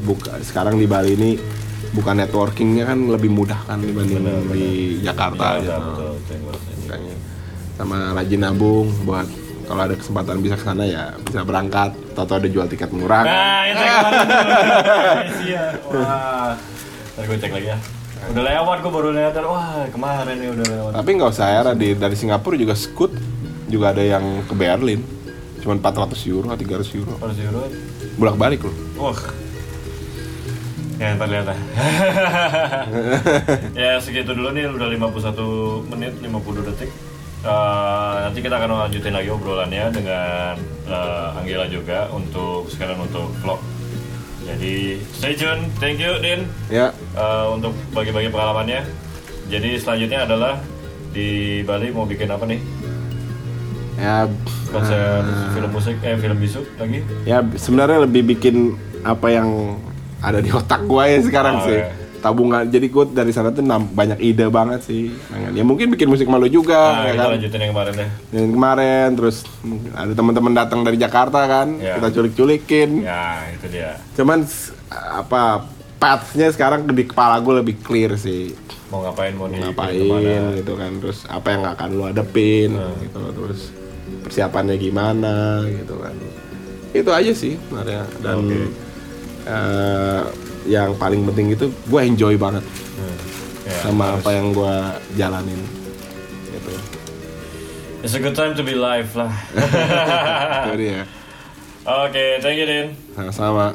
Buka 0.00 0.40
sekarang 0.40 0.74
di 0.74 0.86
Bali 0.86 1.12
ini 1.12 1.30
bukan 1.90 2.16
networkingnya 2.16 2.86
kan 2.86 2.98
lebih 3.04 3.28
mudah 3.28 3.60
kan 3.62 3.78
dibanding 3.78 4.16
Bener, 4.16 4.40
bener. 4.40 4.54
di 4.54 4.68
Jakarta 5.00 5.58
Iya, 5.58 5.76
gitu. 5.76 5.80
betul, 5.82 6.10
sama 7.74 8.12
rajin 8.12 8.40
nabung 8.40 8.88
buat 9.02 9.26
kalau 9.64 9.82
ada 9.82 9.94
kesempatan 9.94 10.38
bisa 10.38 10.54
ke 10.54 10.64
sana 10.64 10.84
ya 10.84 11.16
bisa 11.18 11.40
berangkat 11.42 11.92
atau 12.12 12.30
ada 12.30 12.44
jual 12.44 12.66
tiket 12.66 12.90
murah. 12.90 13.22
kan. 13.22 13.28
Nah, 13.28 13.62
itu 13.66 13.82
kemarin. 13.82 14.26
Malaysia. 15.10 15.62
Wah. 15.88 16.52
Ntar 17.10 17.24
gue 17.24 17.36
cek 17.38 17.52
lagi 17.52 17.68
ya. 17.68 17.78
Udah 18.28 18.44
lewat 18.44 18.76
gue 18.84 18.92
baru 18.92 19.08
lihat 19.16 19.32
wah 19.40 19.88
kemarin 19.88 20.36
nih 20.36 20.48
udah 20.52 20.66
lewat. 20.68 20.90
Tapi 21.00 21.10
nggak 21.16 21.30
usah 21.32 21.46
heran 21.48 21.76
di 21.80 21.96
dari 21.96 22.16
Singapura 22.18 22.60
juga 22.60 22.76
Scoot 22.76 23.16
juga 23.72 23.96
ada 23.96 24.04
yang 24.04 24.44
ke 24.44 24.52
Berlin. 24.52 25.00
Cuman 25.64 25.80
400 25.80 26.12
euro 26.28 26.52
atau 26.52 26.60
300 26.60 27.00
euro. 27.00 27.16
Harus 27.20 27.38
euro. 27.40 27.60
Bolak-balik 28.20 28.60
loh. 28.64 28.76
Wah. 29.00 29.16
Ya, 31.00 31.16
ntar 31.16 31.32
lihat 31.32 31.48
lah. 31.48 31.56
ya, 33.80 33.96
segitu 34.04 34.36
dulu 34.36 34.52
nih, 34.52 34.68
udah 34.68 34.84
51 34.84 35.88
menit, 35.88 36.12
50 36.20 36.68
detik. 36.68 36.92
Eh, 37.40 38.14
nanti 38.20 38.44
kita 38.44 38.60
akan 38.60 38.84
lanjutin 38.84 39.16
lagi 39.16 39.32
obrolannya 39.32 39.96
dengan 39.96 40.60
eh, 40.84 41.38
Anggela 41.40 41.64
juga 41.72 42.12
untuk 42.12 42.68
sekarang 42.68 43.00
untuk 43.00 43.32
vlog. 43.40 43.79
Jadi 44.42 44.74
stay 45.10 45.34
tune, 45.34 45.68
thank 45.76 45.96
you 45.96 46.16
Din 46.18 46.48
Ya, 46.68 46.90
eh, 47.14 47.46
untuk 47.50 47.72
bagi-bagi 47.90 48.28
pengalamannya. 48.28 48.82
Jadi 49.46 49.76
selanjutnya 49.76 50.24
adalah 50.24 50.58
di 51.10 51.28
Bali 51.62 51.90
mau 51.90 52.04
bikin 52.04 52.28
apa 52.28 52.44
nih? 52.44 52.60
ya 53.96 54.24
Konser 54.72 55.20
Ah. 55.20 55.52
film 55.52 55.70
musik, 55.70 55.92
eh 56.00 56.16
film 56.16 56.38
bisu 56.38 56.64
lagi? 56.74 57.04
ya 57.22 57.44
sebenarnya 57.52 58.00
lebih 58.00 58.22
bikin 58.26 58.72
apa 59.02 59.28
yang 59.28 59.76
ada 60.18 60.40
di 60.40 60.48
otak 60.50 60.80
gue 60.82 61.04
ya 61.04 61.20
sekarang 61.20 61.54
Oh, 61.58 61.64
sih 61.66 61.76
iya. 61.76 61.92
Tabungan 62.20 62.62
jadi 62.64 62.86
gue 62.86 63.04
dari 63.10 63.28
sana 63.30 63.48
tuh 63.48 63.60
nam- 63.60 63.88
banyak 63.88 64.20
ide 64.20 64.46
banget 64.46 64.80
sih 64.82 65.08
ya 65.50 65.60
mungkin 65.60 65.88
bikin 65.88 66.06
musik 66.06 66.24
malu 66.24 66.46
juga 66.46 66.76
Nah, 66.94 67.02
ya 67.02 67.10
kita 67.10 67.22
kan 67.22 67.30
lanjutin 67.34 67.58
yang 67.58 67.72
kemarin 67.72 67.92
deh. 67.94 68.10
yang 68.30 68.52
kemarin 68.52 69.08
terus 69.14 69.36
ada 69.90 70.12
teman-teman 70.12 70.52
datang 70.54 70.80
dari 70.80 70.96
Jakarta 70.96 71.40
kan 71.42 71.68
Ya. 71.76 71.96
kita 71.96 72.08
culik-culikin 72.12 73.02
Ya, 73.02 73.24
itu 73.50 73.66
dia. 73.66 73.96
cuman 74.12 74.44
apa 74.90 75.64
pathnya 75.96 76.48
sekarang 76.48 76.84
di 76.86 77.04
kepala 77.04 77.36
gue 77.38 77.54
lebih 77.56 77.76
clear 77.78 78.14
sih 78.14 78.52
Mau 78.88 79.00
ngapain, 79.00 79.30
mau 79.32 79.46
ngapain 79.46 80.02
gitu 80.56 80.74
kan 80.74 80.90
terus 80.98 81.22
apa 81.24 81.48
yang 81.48 81.62
akan 81.64 81.88
lu 81.90 82.04
hadepin 82.04 82.72
Hmm. 82.72 82.94
gitu 83.00 83.16
loh 83.16 83.32
terus 83.32 83.70
persiapannya 84.20 84.76
gimana 84.76 85.62
gitu 85.64 85.94
kan 85.96 86.12
itu 86.90 87.06
aja 87.08 87.32
sih 87.32 87.54
sebenarnya 87.56 88.02
dan 88.18 88.36
Oke. 88.40 88.58
eh, 89.46 90.22
yang 90.62 90.92
paling 90.94 91.24
penting 91.24 91.50
itu 91.50 91.66
gue 91.68 92.00
enjoy 92.02 92.34
banget 92.36 92.64
Hmm. 92.92 93.16
Ya, 93.62 93.76
sama 93.80 94.04
harus. 94.06 94.20
apa 94.20 94.30
yang 94.30 94.46
gue 94.50 94.74
jalanin 95.14 95.60
gitu 96.50 96.72
It's 98.00 98.12
a 98.12 98.18
good 98.18 98.32
time 98.32 98.52
to 98.54 98.62
be 98.62 98.72
live 98.72 99.12
lah. 99.12 99.28
itu 100.64 100.72
dia 100.78 101.00
Oke, 102.04 102.38
thank 102.38 102.56
you 102.56 102.64
Din. 102.64 102.92
sama-sama 103.12 103.72